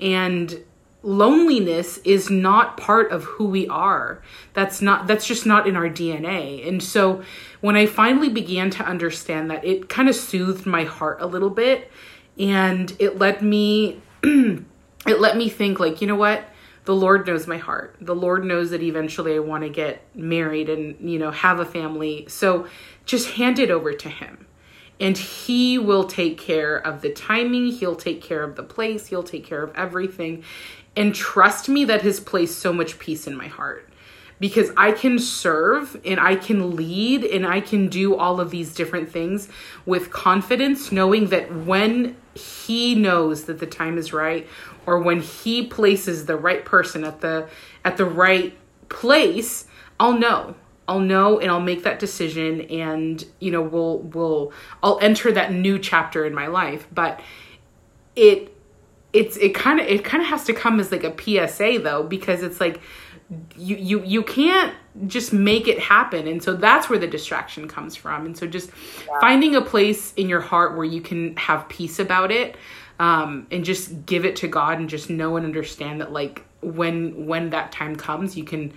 And 0.00 0.64
loneliness 1.02 1.98
is 1.98 2.30
not 2.30 2.78
part 2.78 3.12
of 3.12 3.24
who 3.24 3.44
we 3.44 3.68
are. 3.68 4.22
That's 4.52 4.80
not 4.80 5.06
that's 5.06 5.26
just 5.26 5.44
not 5.44 5.66
in 5.66 5.76
our 5.76 5.88
dna 5.88 6.66
and 6.66 6.82
so 6.82 7.22
when 7.60 7.76
i 7.76 7.84
finally 7.84 8.30
began 8.30 8.70
to 8.70 8.82
understand 8.84 9.50
that 9.50 9.62
it 9.64 9.90
kind 9.90 10.08
of 10.08 10.14
soothed 10.14 10.64
my 10.64 10.84
heart 10.84 11.20
a 11.20 11.26
little 11.26 11.50
bit. 11.50 11.90
And 12.38 12.94
it 12.98 13.18
let 13.18 13.42
me 13.42 14.00
it 14.22 15.20
let 15.20 15.36
me 15.36 15.48
think 15.48 15.80
like 15.80 16.00
you 16.00 16.06
know 16.06 16.16
what? 16.16 16.44
The 16.86 16.94
lord 16.94 17.26
knows 17.26 17.46
my 17.46 17.58
heart. 17.58 17.96
The 18.00 18.14
lord 18.14 18.44
knows 18.44 18.70
that 18.70 18.82
eventually 18.82 19.36
i 19.36 19.38
want 19.38 19.64
to 19.64 19.70
get 19.70 20.02
married 20.14 20.68
and 20.68 21.10
you 21.10 21.18
know 21.18 21.30
have 21.30 21.60
a 21.60 21.64
family. 21.64 22.26
So 22.28 22.66
just 23.04 23.30
hand 23.30 23.58
it 23.58 23.70
over 23.70 23.92
to 23.92 24.08
him. 24.08 24.46
And 25.00 25.18
he 25.18 25.76
will 25.78 26.04
take 26.04 26.38
care 26.38 26.76
of 26.76 27.02
the 27.02 27.10
timing. 27.10 27.66
He'll 27.72 27.96
take 27.96 28.22
care 28.22 28.42
of 28.42 28.56
the 28.56 28.62
place. 28.62 29.08
He'll 29.08 29.24
take 29.24 29.44
care 29.44 29.62
of 29.62 29.74
everything. 29.74 30.44
And 30.96 31.14
trust 31.14 31.68
me 31.68 31.84
that 31.86 32.02
has 32.02 32.20
placed 32.20 32.58
so 32.58 32.72
much 32.72 32.98
peace 32.98 33.26
in 33.26 33.36
my 33.36 33.48
heart. 33.48 33.88
Because 34.40 34.70
I 34.76 34.92
can 34.92 35.18
serve 35.18 36.00
and 36.04 36.20
I 36.20 36.36
can 36.36 36.76
lead 36.76 37.24
and 37.24 37.46
I 37.46 37.60
can 37.60 37.88
do 37.88 38.16
all 38.16 38.40
of 38.40 38.50
these 38.50 38.74
different 38.74 39.10
things 39.10 39.48
with 39.86 40.10
confidence, 40.10 40.92
knowing 40.92 41.28
that 41.28 41.54
when 41.54 42.16
he 42.34 42.94
knows 42.94 43.44
that 43.44 43.60
the 43.60 43.66
time 43.66 43.96
is 43.96 44.12
right 44.12 44.46
or 44.86 44.98
when 44.98 45.20
he 45.20 45.66
places 45.66 46.26
the 46.26 46.36
right 46.36 46.64
person 46.64 47.04
at 47.04 47.20
the 47.20 47.48
at 47.84 47.96
the 47.96 48.04
right 48.04 48.56
place, 48.88 49.66
I'll 49.98 50.18
know. 50.18 50.56
I'll 50.86 51.00
know 51.00 51.38
and 51.38 51.50
I'll 51.50 51.60
make 51.60 51.84
that 51.84 51.98
decision 51.98 52.62
and 52.62 53.24
you 53.40 53.50
know 53.50 53.62
we'll 53.62 53.98
we'll 54.00 54.52
I'll 54.82 54.98
enter 55.00 55.32
that 55.32 55.52
new 55.52 55.78
chapter 55.78 56.24
in 56.24 56.34
my 56.34 56.46
life. 56.46 56.86
But 56.92 57.20
it 58.16 58.54
it's 59.12 59.36
it 59.36 59.54
kind 59.54 59.80
of 59.80 59.86
it 59.86 60.04
kind 60.04 60.22
of 60.22 60.28
has 60.28 60.44
to 60.44 60.52
come 60.52 60.80
as 60.80 60.92
like 60.92 61.04
a 61.04 61.14
PSA 61.16 61.78
though 61.82 62.02
because 62.02 62.42
it's 62.42 62.60
like 62.60 62.80
you 63.56 63.76
you 63.76 64.04
you 64.04 64.22
can't 64.22 64.74
just 65.06 65.32
make 65.32 65.66
it 65.66 65.78
happen 65.78 66.26
and 66.26 66.42
so 66.42 66.52
that's 66.52 66.90
where 66.90 66.98
the 66.98 67.06
distraction 67.06 67.66
comes 67.66 67.96
from 67.96 68.26
and 68.26 68.36
so 68.36 68.46
just 68.46 68.70
yeah. 69.06 69.20
finding 69.20 69.54
a 69.56 69.62
place 69.62 70.12
in 70.14 70.28
your 70.28 70.40
heart 70.40 70.76
where 70.76 70.84
you 70.84 71.00
can 71.00 71.34
have 71.36 71.68
peace 71.68 71.98
about 71.98 72.30
it 72.30 72.56
um, 73.00 73.46
and 73.50 73.64
just 73.64 74.04
give 74.04 74.24
it 74.24 74.36
to 74.36 74.48
god 74.48 74.78
and 74.78 74.88
just 74.90 75.08
know 75.08 75.36
and 75.36 75.46
understand 75.46 76.00
that 76.00 76.12
like 76.12 76.44
when 76.60 77.26
when 77.26 77.50
that 77.50 77.72
time 77.72 77.96
comes 77.96 78.36
you 78.36 78.44
can 78.44 78.72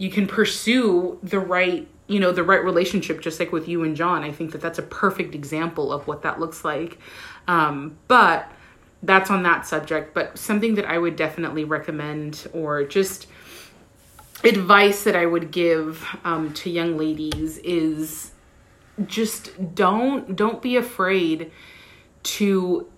you 0.00 0.10
can 0.10 0.26
pursue 0.26 1.18
the 1.22 1.38
right 1.38 1.86
you 2.06 2.18
know 2.18 2.32
the 2.32 2.42
right 2.42 2.64
relationship 2.64 3.20
just 3.20 3.38
like 3.38 3.52
with 3.52 3.68
you 3.68 3.84
and 3.84 3.94
john. 3.94 4.24
I 4.24 4.32
think 4.32 4.52
that 4.52 4.60
that's 4.62 4.78
a 4.78 4.82
perfect 4.82 5.34
example 5.34 5.92
of 5.92 6.06
what 6.06 6.22
that 6.22 6.40
looks 6.40 6.64
like. 6.64 6.98
Um, 7.46 7.98
but 8.08 8.50
that's 9.02 9.30
on 9.30 9.42
that 9.42 9.66
subject. 9.66 10.14
But 10.14 10.38
something 10.38 10.74
that 10.76 10.86
i 10.86 10.98
would 10.98 11.16
definitely 11.16 11.64
recommend 11.64 12.48
or 12.54 12.82
just 12.82 13.26
advice 14.42 15.04
that 15.04 15.14
I 15.14 15.26
would 15.26 15.50
give 15.50 16.02
um, 16.24 16.54
to 16.54 16.70
young 16.70 16.96
ladies 16.96 17.58
is 17.58 18.32
just 19.06 19.74
don't 19.74 20.34
don't 20.34 20.62
be 20.62 20.76
afraid 20.76 21.52
to 22.22 22.90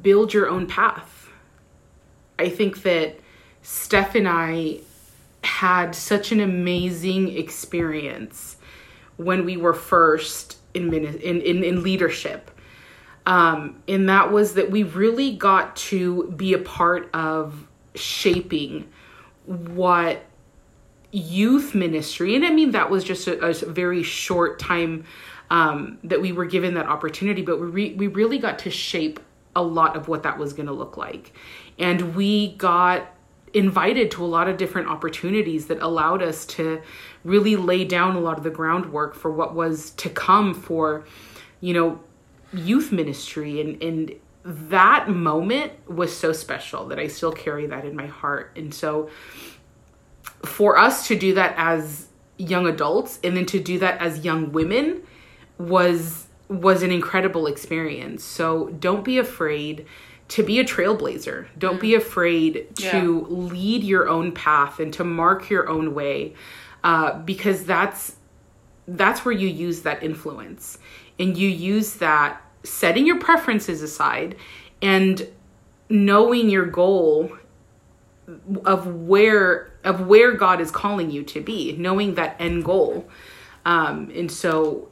build 0.00 0.32
your 0.32 0.48
own 0.48 0.68
path. 0.68 1.28
I 2.38 2.48
think 2.48 2.82
that 2.82 3.18
Steph 3.62 4.14
and 4.14 4.28
I 4.28 4.82
had 5.42 5.94
such 5.94 6.32
an 6.32 6.40
amazing 6.40 7.36
experience 7.36 8.56
when 9.16 9.44
we 9.44 9.56
were 9.56 9.74
first 9.74 10.58
in 10.74 10.92
in 10.92 11.04
in, 11.20 11.64
in 11.64 11.82
leadership. 11.82 12.50
Um, 13.24 13.82
and 13.86 14.08
that 14.08 14.32
was 14.32 14.54
that 14.54 14.70
we 14.70 14.82
really 14.82 15.36
got 15.36 15.76
to 15.76 16.32
be 16.32 16.54
a 16.54 16.58
part 16.58 17.08
of 17.14 17.66
shaping 17.94 18.88
what 19.46 20.24
youth 21.12 21.74
ministry, 21.74 22.34
and 22.34 22.44
I 22.44 22.50
mean, 22.50 22.72
that 22.72 22.90
was 22.90 23.04
just 23.04 23.28
a, 23.28 23.46
a 23.46 23.52
very 23.70 24.02
short 24.02 24.58
time 24.58 25.04
um, 25.50 25.98
that 26.04 26.20
we 26.22 26.32
were 26.32 26.46
given 26.46 26.74
that 26.74 26.86
opportunity, 26.86 27.42
but 27.42 27.60
we, 27.60 27.66
re- 27.66 27.94
we 27.94 28.06
really 28.06 28.38
got 28.38 28.58
to 28.60 28.70
shape 28.70 29.20
a 29.54 29.62
lot 29.62 29.96
of 29.96 30.08
what 30.08 30.22
that 30.22 30.38
was 30.38 30.54
going 30.54 30.66
to 30.66 30.72
look 30.72 30.96
like. 30.96 31.32
And 31.78 32.16
we 32.16 32.54
got 32.54 33.06
invited 33.54 34.10
to 34.10 34.24
a 34.24 34.26
lot 34.26 34.48
of 34.48 34.56
different 34.56 34.88
opportunities 34.88 35.66
that 35.66 35.80
allowed 35.80 36.22
us 36.22 36.46
to 36.46 36.80
really 37.24 37.56
lay 37.56 37.84
down 37.84 38.16
a 38.16 38.20
lot 38.20 38.38
of 38.38 38.44
the 38.44 38.50
groundwork 38.50 39.14
for 39.14 39.30
what 39.30 39.54
was 39.54 39.90
to 39.92 40.08
come 40.08 40.54
for, 40.54 41.04
you 41.60 41.74
know, 41.74 42.00
youth 42.52 42.92
ministry 42.92 43.60
and, 43.60 43.82
and 43.82 44.14
that 44.44 45.08
moment 45.08 45.72
was 45.88 46.16
so 46.16 46.32
special 46.32 46.86
that 46.88 46.98
I 46.98 47.06
still 47.06 47.32
carry 47.32 47.66
that 47.66 47.84
in 47.84 47.94
my 47.94 48.06
heart. 48.06 48.52
And 48.56 48.74
so 48.74 49.08
for 50.44 50.76
us 50.76 51.06
to 51.08 51.16
do 51.16 51.34
that 51.34 51.54
as 51.56 52.08
young 52.38 52.66
adults 52.66 53.20
and 53.22 53.36
then 53.36 53.46
to 53.46 53.60
do 53.60 53.78
that 53.78 54.00
as 54.00 54.24
young 54.24 54.52
women 54.52 55.02
was 55.58 56.26
was 56.48 56.82
an 56.82 56.90
incredible 56.90 57.46
experience. 57.46 58.22
So 58.24 58.68
don't 58.78 59.04
be 59.04 59.16
afraid 59.16 59.86
to 60.32 60.42
be 60.42 60.58
a 60.58 60.64
trailblazer. 60.64 61.46
Don't 61.58 61.76
mm. 61.76 61.82
be 61.82 61.94
afraid 61.94 62.74
to 62.76 63.26
yeah. 63.28 63.36
lead 63.36 63.84
your 63.84 64.08
own 64.08 64.32
path 64.32 64.80
and 64.80 64.90
to 64.94 65.04
mark 65.04 65.50
your 65.50 65.68
own 65.68 65.94
way. 65.94 66.32
Uh, 66.82 67.18
because 67.18 67.64
that's 67.64 68.16
that's 68.88 69.26
where 69.26 69.34
you 69.34 69.46
use 69.46 69.82
that 69.82 70.02
influence 70.02 70.78
and 71.18 71.36
you 71.36 71.48
use 71.48 71.94
that 71.96 72.40
setting 72.64 73.06
your 73.06 73.20
preferences 73.20 73.82
aside 73.82 74.34
and 74.80 75.28
knowing 75.90 76.48
your 76.48 76.64
goal 76.64 77.36
of 78.64 78.86
where 78.86 79.70
of 79.84 80.06
where 80.06 80.32
God 80.32 80.62
is 80.62 80.70
calling 80.70 81.10
you 81.10 81.22
to 81.24 81.42
be, 81.42 81.76
knowing 81.76 82.14
that 82.14 82.36
end 82.38 82.64
goal. 82.64 83.06
Um, 83.66 84.10
and 84.14 84.32
so 84.32 84.88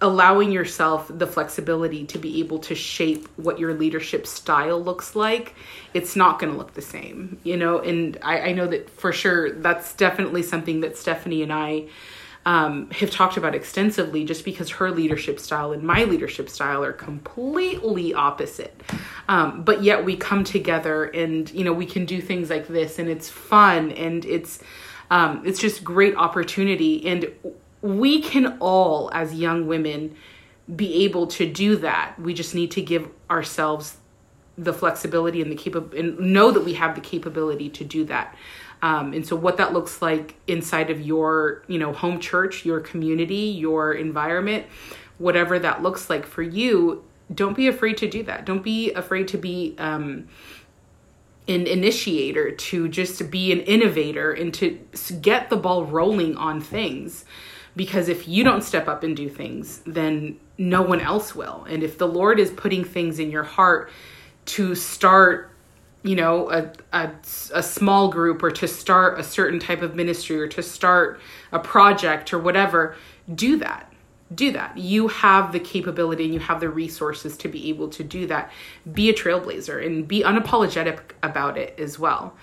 allowing 0.00 0.52
yourself 0.52 1.10
the 1.12 1.26
flexibility 1.26 2.04
to 2.04 2.18
be 2.18 2.40
able 2.40 2.58
to 2.58 2.74
shape 2.74 3.28
what 3.36 3.58
your 3.58 3.74
leadership 3.74 4.26
style 4.26 4.82
looks 4.82 5.14
like 5.14 5.54
it's 5.94 6.16
not 6.16 6.38
going 6.38 6.52
to 6.52 6.58
look 6.58 6.74
the 6.74 6.82
same 6.82 7.38
you 7.44 7.56
know 7.56 7.78
and 7.78 8.18
I, 8.22 8.40
I 8.40 8.52
know 8.52 8.66
that 8.66 8.90
for 8.90 9.12
sure 9.12 9.52
that's 9.52 9.94
definitely 9.94 10.42
something 10.42 10.80
that 10.80 10.96
stephanie 10.96 11.42
and 11.42 11.52
i 11.52 11.86
um, 12.46 12.90
have 12.90 13.10
talked 13.10 13.36
about 13.36 13.54
extensively 13.54 14.24
just 14.24 14.44
because 14.44 14.70
her 14.70 14.90
leadership 14.90 15.40
style 15.40 15.72
and 15.72 15.82
my 15.82 16.04
leadership 16.04 16.50
style 16.50 16.84
are 16.84 16.92
completely 16.92 18.12
opposite. 18.12 18.82
Um, 19.28 19.62
but 19.62 19.82
yet 19.82 20.04
we 20.04 20.16
come 20.16 20.44
together 20.44 21.04
and, 21.04 21.50
you 21.52 21.64
know, 21.64 21.72
we 21.72 21.86
can 21.86 22.04
do 22.04 22.20
things 22.20 22.50
like 22.50 22.68
this 22.68 22.98
and 22.98 23.08
it's 23.08 23.30
fun 23.30 23.92
and 23.92 24.24
it's, 24.26 24.60
um, 25.10 25.42
it's 25.46 25.58
just 25.58 25.82
great 25.82 26.16
opportunity. 26.16 27.06
And 27.06 27.28
we 27.84 28.22
can 28.22 28.56
all, 28.60 29.10
as 29.12 29.34
young 29.34 29.66
women, 29.66 30.16
be 30.74 31.04
able 31.04 31.26
to 31.26 31.46
do 31.46 31.76
that. 31.76 32.14
We 32.18 32.32
just 32.32 32.54
need 32.54 32.70
to 32.70 32.80
give 32.80 33.06
ourselves 33.30 33.98
the 34.56 34.72
flexibility 34.72 35.42
and 35.42 35.52
the 35.52 35.98
and 35.98 36.18
know 36.18 36.50
that 36.50 36.64
we 36.64 36.74
have 36.74 36.94
the 36.94 37.02
capability 37.02 37.68
to 37.68 37.84
do 37.84 38.04
that. 38.06 38.34
Um, 38.80 39.12
and 39.12 39.26
so 39.26 39.36
what 39.36 39.58
that 39.58 39.74
looks 39.74 40.00
like 40.00 40.34
inside 40.46 40.88
of 40.88 41.02
your, 41.02 41.62
you 41.66 41.78
know, 41.78 41.92
home 41.92 42.20
church, 42.20 42.64
your 42.64 42.80
community, 42.80 43.34
your 43.34 43.92
environment, 43.92 44.64
whatever 45.18 45.58
that 45.58 45.82
looks 45.82 46.08
like 46.08 46.24
for 46.24 46.42
you, 46.42 47.04
don't 47.34 47.56
be 47.56 47.68
afraid 47.68 47.98
to 47.98 48.08
do 48.08 48.22
that. 48.22 48.46
Don't 48.46 48.62
be 48.62 48.92
afraid 48.94 49.28
to 49.28 49.36
be 49.36 49.74
um, 49.76 50.26
an 51.48 51.66
initiator, 51.66 52.50
to 52.50 52.88
just 52.88 53.30
be 53.30 53.52
an 53.52 53.60
innovator 53.60 54.32
and 54.32 54.54
to 54.54 54.78
get 55.20 55.50
the 55.50 55.56
ball 55.58 55.84
rolling 55.84 56.34
on 56.38 56.62
things. 56.62 57.26
Because 57.76 58.08
if 58.08 58.28
you 58.28 58.44
don't 58.44 58.62
step 58.62 58.86
up 58.86 59.02
and 59.02 59.16
do 59.16 59.28
things, 59.28 59.80
then 59.84 60.38
no 60.58 60.82
one 60.82 61.00
else 61.00 61.34
will. 61.34 61.64
And 61.68 61.82
if 61.82 61.98
the 61.98 62.06
Lord 62.06 62.38
is 62.38 62.50
putting 62.50 62.84
things 62.84 63.18
in 63.18 63.30
your 63.30 63.42
heart 63.42 63.90
to 64.46 64.74
start 64.74 65.50
you 66.04 66.14
know 66.14 66.50
a, 66.50 66.70
a, 66.92 67.10
a 67.54 67.62
small 67.62 68.08
group 68.08 68.42
or 68.42 68.50
to 68.50 68.68
start 68.68 69.18
a 69.18 69.22
certain 69.22 69.58
type 69.58 69.80
of 69.80 69.94
ministry 69.94 70.38
or 70.38 70.46
to 70.46 70.62
start 70.62 71.18
a 71.50 71.58
project 71.58 72.34
or 72.34 72.38
whatever 72.38 72.94
do 73.32 73.58
that. 73.58 73.90
Do 74.34 74.52
that. 74.52 74.76
You 74.76 75.08
have 75.08 75.52
the 75.52 75.60
capability 75.60 76.24
and 76.24 76.34
you 76.34 76.40
have 76.40 76.60
the 76.60 76.68
resources 76.68 77.36
to 77.38 77.48
be 77.48 77.68
able 77.68 77.88
to 77.90 78.02
do 78.02 78.26
that. 78.26 78.50
Be 78.90 79.08
a 79.10 79.14
trailblazer 79.14 79.84
and 79.84 80.08
be 80.08 80.22
unapologetic 80.22 81.00
about 81.22 81.56
it 81.56 81.78
as 81.78 81.98
well. 81.98 82.34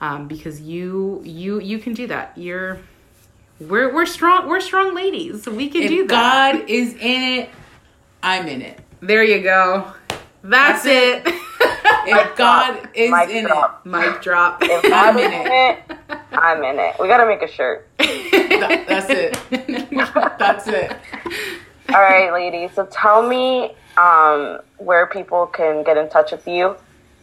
Um, 0.00 0.28
because 0.28 0.60
you 0.60 1.20
you 1.24 1.60
you 1.60 1.78
can 1.78 1.92
do 1.92 2.06
that. 2.06 2.36
You're 2.36 2.78
we're 3.60 3.92
we're 3.94 4.06
strong 4.06 4.48
we're 4.48 4.60
strong 4.60 4.94
ladies 4.94 5.46
we 5.46 5.68
can 5.68 5.82
if 5.82 5.88
do 5.88 6.06
that 6.06 6.54
god 6.56 6.68
is 6.70 6.94
in 6.94 7.22
it 7.40 7.50
i'm 8.22 8.46
in 8.48 8.62
it 8.62 8.80
there 9.00 9.22
you 9.22 9.42
go 9.42 9.92
that's, 10.42 10.84
That's 10.84 11.26
it. 11.26 11.26
it. 11.26 11.34
if 12.06 12.36
God 12.36 12.88
is 12.94 13.10
Mic 13.10 13.28
in 13.28 13.44
drop. 13.44 13.82
it, 13.84 13.88
mic 13.90 14.22
drop. 14.22 14.58
If 14.62 14.90
I'm 14.90 15.18
in 15.18 15.30
it, 15.32 15.78
I'm 16.32 16.64
in 16.64 16.78
it. 16.78 16.96
We 16.98 17.08
gotta 17.08 17.26
make 17.26 17.42
a 17.42 17.48
shirt. 17.48 17.86
That, 17.98 18.84
that's 18.88 19.10
it. 19.10 19.38
that's 20.38 20.66
it. 20.66 20.96
All 21.90 22.00
right, 22.00 22.32
ladies. 22.32 22.70
So 22.74 22.86
tell 22.86 23.26
me 23.28 23.74
um, 23.98 24.60
where 24.78 25.06
people 25.08 25.46
can 25.46 25.82
get 25.84 25.98
in 25.98 26.08
touch 26.08 26.32
with 26.32 26.48
you. 26.48 26.76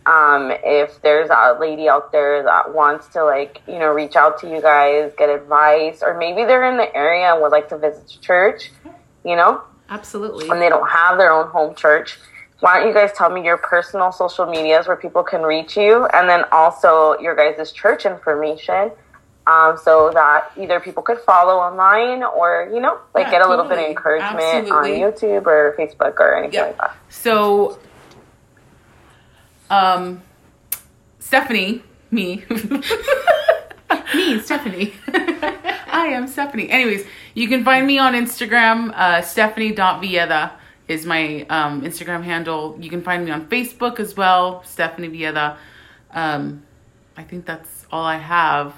Um, 0.07 0.51
if 0.63 1.01
there's 1.01 1.29
a 1.29 1.57
lady 1.59 1.89
out 1.89 2.11
there 2.11 2.41
that 2.43 2.73
wants 2.73 3.07
to 3.09 3.25
like 3.25 3.61
you 3.67 3.77
know 3.77 3.89
reach 3.91 4.15
out 4.15 4.39
to 4.41 4.49
you 4.49 4.61
guys, 4.61 5.11
get 5.17 5.29
advice, 5.29 6.01
or 6.01 6.17
maybe 6.17 6.45
they're 6.45 6.69
in 6.71 6.77
the 6.77 6.95
area 6.95 7.33
and 7.33 7.41
would 7.41 7.51
like 7.51 7.69
to 7.69 7.77
visit 7.77 8.17
church, 8.21 8.71
you 9.25 9.35
know, 9.35 9.61
absolutely, 9.89 10.49
and 10.49 10.61
they 10.61 10.69
don't 10.69 10.89
have 10.89 11.17
their 11.17 11.31
own 11.31 11.47
home 11.49 11.75
church 11.75 12.17
why 12.59 12.79
don't 12.79 12.87
you 12.87 12.93
guys 12.93 13.11
tell 13.15 13.29
me 13.29 13.43
your 13.43 13.57
personal 13.57 14.11
social 14.11 14.45
medias 14.45 14.87
where 14.87 14.95
people 14.95 15.23
can 15.23 15.41
reach 15.41 15.77
you 15.77 16.05
and 16.07 16.27
then 16.27 16.43
also 16.51 17.17
your 17.19 17.35
guys' 17.35 17.71
church 17.71 18.05
information 18.05 18.91
um, 19.45 19.77
so 19.81 20.11
that 20.13 20.51
either 20.57 20.79
people 20.79 21.03
could 21.03 21.19
follow 21.19 21.55
online 21.57 22.23
or 22.23 22.69
you 22.73 22.81
know 22.81 22.99
like 23.13 23.27
yeah, 23.27 23.31
get 23.31 23.41
a 23.45 23.49
little 23.49 23.65
bit 23.65 23.77
of 23.77 23.85
encouragement 23.85 24.41
Absolutely. 24.41 25.03
on 25.03 25.11
youtube 25.11 25.45
or 25.45 25.75
facebook 25.77 26.19
or 26.19 26.35
anything 26.35 26.61
like 26.61 26.77
that. 26.77 26.97
So 27.09 27.79
um 29.69 30.21
stephanie 31.19 31.83
me 32.11 32.43
Me, 34.13 34.39
Stephanie. 34.39 34.93
I 35.07 36.07
am 36.13 36.27
Stephanie. 36.27 36.69
Anyways, 36.69 37.05
you 37.33 37.47
can 37.47 37.63
find 37.63 37.85
me 37.85 37.97
on 37.97 38.13
Instagram. 38.13 38.93
Uh, 38.93 39.21
Stephanie.vieda 39.21 40.51
is 40.87 41.05
my 41.05 41.45
um, 41.49 41.81
Instagram 41.81 42.23
handle. 42.23 42.77
You 42.79 42.89
can 42.89 43.01
find 43.01 43.25
me 43.25 43.31
on 43.31 43.47
Facebook 43.47 43.99
as 43.99 44.15
well, 44.15 44.63
Stephanie 44.63 45.09
Vieda. 45.09 45.57
Um, 46.11 46.63
I 47.17 47.23
think 47.23 47.45
that's 47.45 47.85
all 47.91 48.03
I 48.03 48.17
have. 48.17 48.73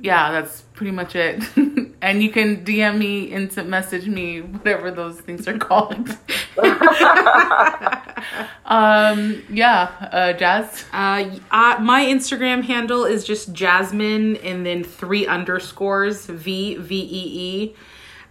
Yeah, 0.00 0.32
that's 0.32 0.62
pretty 0.72 0.90
much 0.90 1.14
it. 1.14 1.44
and 2.02 2.22
you 2.22 2.30
can 2.30 2.64
DM 2.64 2.98
me, 2.98 3.24
instant 3.24 3.68
message 3.68 4.06
me, 4.08 4.40
whatever 4.40 4.90
those 4.90 5.20
things 5.20 5.46
are 5.46 5.58
called. 5.58 5.94
um, 8.64 9.42
yeah, 9.50 9.90
uh, 10.12 10.32
Jazz. 10.32 10.84
Uh, 10.92 11.38
uh, 11.50 11.78
my 11.80 12.04
Instagram 12.04 12.64
handle 12.64 13.04
is 13.04 13.24
just 13.24 13.52
Jasmine 13.52 14.36
and 14.36 14.64
then 14.66 14.82
three 14.82 15.26
underscores 15.26 16.26
V 16.26 16.76
V 16.76 16.94
E 16.96 17.04
E. 17.10 17.74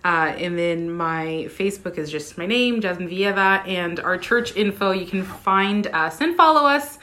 Uh, 0.04 0.34
and 0.36 0.58
then 0.58 0.92
my 0.92 1.48
Facebook 1.50 2.00
is 2.00 2.10
just 2.10 2.36
my 2.36 2.48
name, 2.48 2.82
Jasmine 2.82 3.08
Vieva, 3.08 3.66
and 3.68 4.00
our 4.00 4.18
church 4.18 4.56
info. 4.56 4.90
You 4.92 5.06
can 5.06 5.24
find 5.24 5.86
us 5.88 6.22
and 6.22 6.36
follow 6.36 6.68
us 6.68 6.98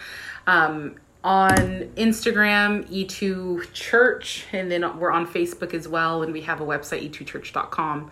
um, 0.48 0.96
on 1.24 1.90
Instagram, 1.96 2.88
E2 2.88 3.72
Church, 3.72 4.46
and 4.52 4.70
then 4.70 4.98
we're 4.98 5.10
on 5.10 5.26
Facebook 5.26 5.74
as 5.74 5.88
well. 5.88 6.22
And 6.22 6.32
we 6.32 6.42
have 6.42 6.60
a 6.60 6.64
website, 6.64 7.10
e2church.com, 7.10 8.10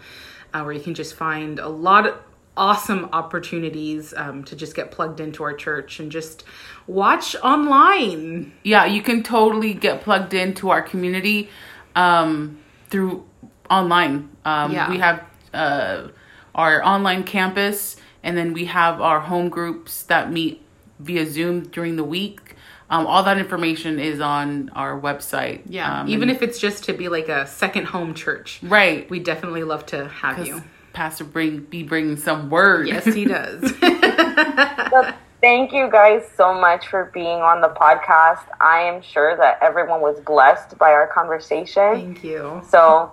uh, 0.53 0.62
where 0.62 0.73
you 0.73 0.81
can 0.81 0.95
just 0.95 1.15
find 1.15 1.59
a 1.59 1.69
lot 1.69 2.07
of 2.07 2.19
awesome 2.57 3.09
opportunities 3.12 4.15
um, 4.16 4.43
to 4.45 4.57
just 4.57 4.74
get 4.74 4.91
plugged 4.91 5.20
into 5.20 5.43
our 5.45 5.53
church 5.53 6.01
and 6.01 6.11
just 6.11 6.45
watch 6.87 7.37
online. 7.37 8.53
Yeah, 8.62 8.87
you 8.87 9.03
can 9.03 9.23
totally 9.23 9.74
get 9.74 10.01
plugged 10.01 10.35
into 10.35 10.70
our 10.70 10.83
community 10.83 11.51
um, 11.95 12.59
through 12.89 13.24
online. 13.70 14.31
Um, 14.45 14.73
Yeah. 14.73 14.91
We 14.91 14.99
have 14.99 15.24
uh, 15.53 16.09
our 16.55 16.83
online 16.83 17.24
campus, 17.24 17.97
and 18.23 18.37
then 18.37 18.53
we 18.53 18.66
have 18.66 19.01
our 19.01 19.20
home 19.20 19.49
groups 19.49 20.03
that 20.05 20.33
meet 20.33 20.62
via 20.99 21.27
Zoom 21.27 21.69
during 21.69 21.97
the 21.97 22.05
week. 22.05 22.45
Um, 22.89 23.07
all 23.07 23.23
that 23.25 23.39
information 23.39 23.99
is 23.99 24.21
on 24.21 24.71
our 24.75 24.99
website. 25.01 25.63
Yeah, 25.67 26.03
Um, 26.03 26.09
even 26.09 26.31
if 26.31 26.41
it's 26.43 26.59
just 26.59 26.85
to 26.85 26.93
be 26.93 27.09
like 27.09 27.29
a 27.29 27.47
second 27.47 27.87
home 27.87 28.15
church, 28.15 28.61
right, 28.63 29.09
we 29.11 29.19
definitely 29.19 29.65
love 29.65 29.87
to 29.87 30.07
have 30.09 30.47
you. 30.47 30.63
Pastor 30.93 31.25
bring 31.25 31.61
be 31.61 31.83
bringing 31.83 32.17
some 32.17 32.49
word. 32.49 32.87
Yes, 32.89 33.05
he 33.05 33.25
does. 33.37 33.61
But 33.81 35.15
thank 35.41 35.73
you 35.73 35.91
guys 35.91 36.23
so 36.37 36.55
much 36.55 36.87
for 36.87 37.11
being 37.13 37.41
on 37.41 37.61
the 37.61 37.69
podcast. 37.69 38.45
I 38.61 38.81
am 38.83 39.03
sure 39.03 39.37
that 39.37 39.59
everyone 39.63 40.01
was 40.01 40.19
blessed 40.21 40.79
by 40.79 40.93
our 40.93 41.07
conversation. 41.09 41.93
Thank 41.95 42.25
you. 42.25 42.63
So 42.69 43.13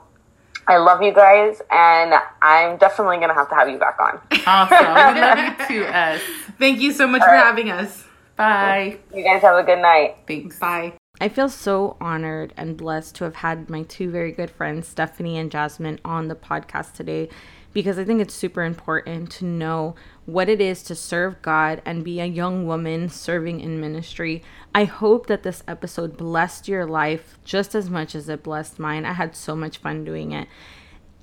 I 0.67 0.77
love 0.77 1.01
you 1.01 1.11
guys, 1.13 1.61
and 1.71 2.13
I'm 2.41 2.77
definitely 2.77 3.17
going 3.17 3.29
to 3.29 3.33
have 3.35 3.49
to 3.49 3.55
have 3.55 3.67
you 3.67 3.77
back 3.79 3.97
on. 3.99 4.19
awesome. 4.47 5.15
we 5.15 5.21
love 5.21 5.37
you 5.39 5.65
too, 5.67 5.83
S. 5.91 6.21
Thank 6.59 6.79
you 6.79 6.93
so 6.93 7.05
much 7.07 7.21
for 7.21 7.29
having 7.31 7.69
us. 7.71 8.05
Bye. 8.35 8.99
You 9.13 9.23
guys 9.23 9.41
have 9.41 9.55
a 9.55 9.63
good 9.63 9.79
night. 9.79 10.17
Thanks. 10.27 10.59
Bye. 10.59 10.93
I 11.21 11.29
feel 11.29 11.49
so 11.49 11.95
honored 12.01 12.53
and 12.57 12.75
blessed 12.75 13.15
to 13.15 13.23
have 13.23 13.35
had 13.35 13.69
my 13.69 13.83
two 13.83 14.09
very 14.09 14.31
good 14.31 14.49
friends, 14.49 14.87
Stephanie 14.87 15.37
and 15.37 15.51
Jasmine, 15.51 15.99
on 16.03 16.27
the 16.27 16.35
podcast 16.35 16.93
today 16.93 17.29
because 17.73 17.97
I 17.97 18.05
think 18.05 18.21
it's 18.21 18.33
super 18.33 18.63
important 18.63 19.31
to 19.31 19.45
know 19.45 19.95
what 20.25 20.47
it 20.47 20.61
is 20.61 20.83
to 20.83 20.95
serve 20.95 21.41
God 21.41 21.81
and 21.85 22.03
be 22.03 22.19
a 22.19 22.25
young 22.25 22.67
woman 22.67 23.09
serving 23.09 23.59
in 23.59 23.81
ministry. 23.81 24.43
I 24.73 24.85
hope 24.85 25.27
that 25.27 25.43
this 25.43 25.63
episode 25.67 26.15
blessed 26.15 26.67
your 26.67 26.85
life 26.85 27.37
just 27.43 27.73
as 27.75 27.89
much 27.89 28.15
as 28.15 28.29
it 28.29 28.43
blessed 28.43 28.79
mine. 28.79 29.05
I 29.05 29.13
had 29.13 29.35
so 29.35 29.55
much 29.55 29.79
fun 29.79 30.05
doing 30.05 30.31
it. 30.31 30.47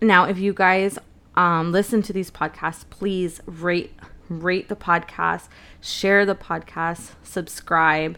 Now, 0.02 0.24
if 0.24 0.38
you 0.38 0.52
guys 0.52 0.98
um, 1.36 1.72
listen 1.72 2.02
to 2.02 2.12
these 2.12 2.30
podcasts, 2.30 2.84
please 2.90 3.40
rate 3.46 3.92
rate 4.30 4.68
the 4.68 4.76
podcast, 4.76 5.48
share 5.80 6.24
the 6.24 6.34
podcast, 6.34 7.10
subscribe, 7.22 8.16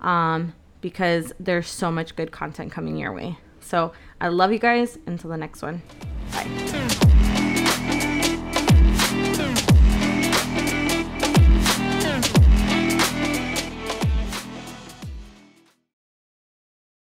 um, 0.00 0.52
because 0.82 1.32
there's 1.40 1.68
so 1.68 1.90
much 1.90 2.14
good 2.16 2.32
content 2.32 2.72
coming 2.72 2.96
your 2.98 3.12
way. 3.12 3.38
So 3.60 3.92
I 4.20 4.28
love 4.28 4.52
you 4.52 4.58
guys. 4.58 4.98
Until 5.06 5.30
the 5.30 5.38
next 5.38 5.62
one, 5.62 5.80
bye. 6.32 7.18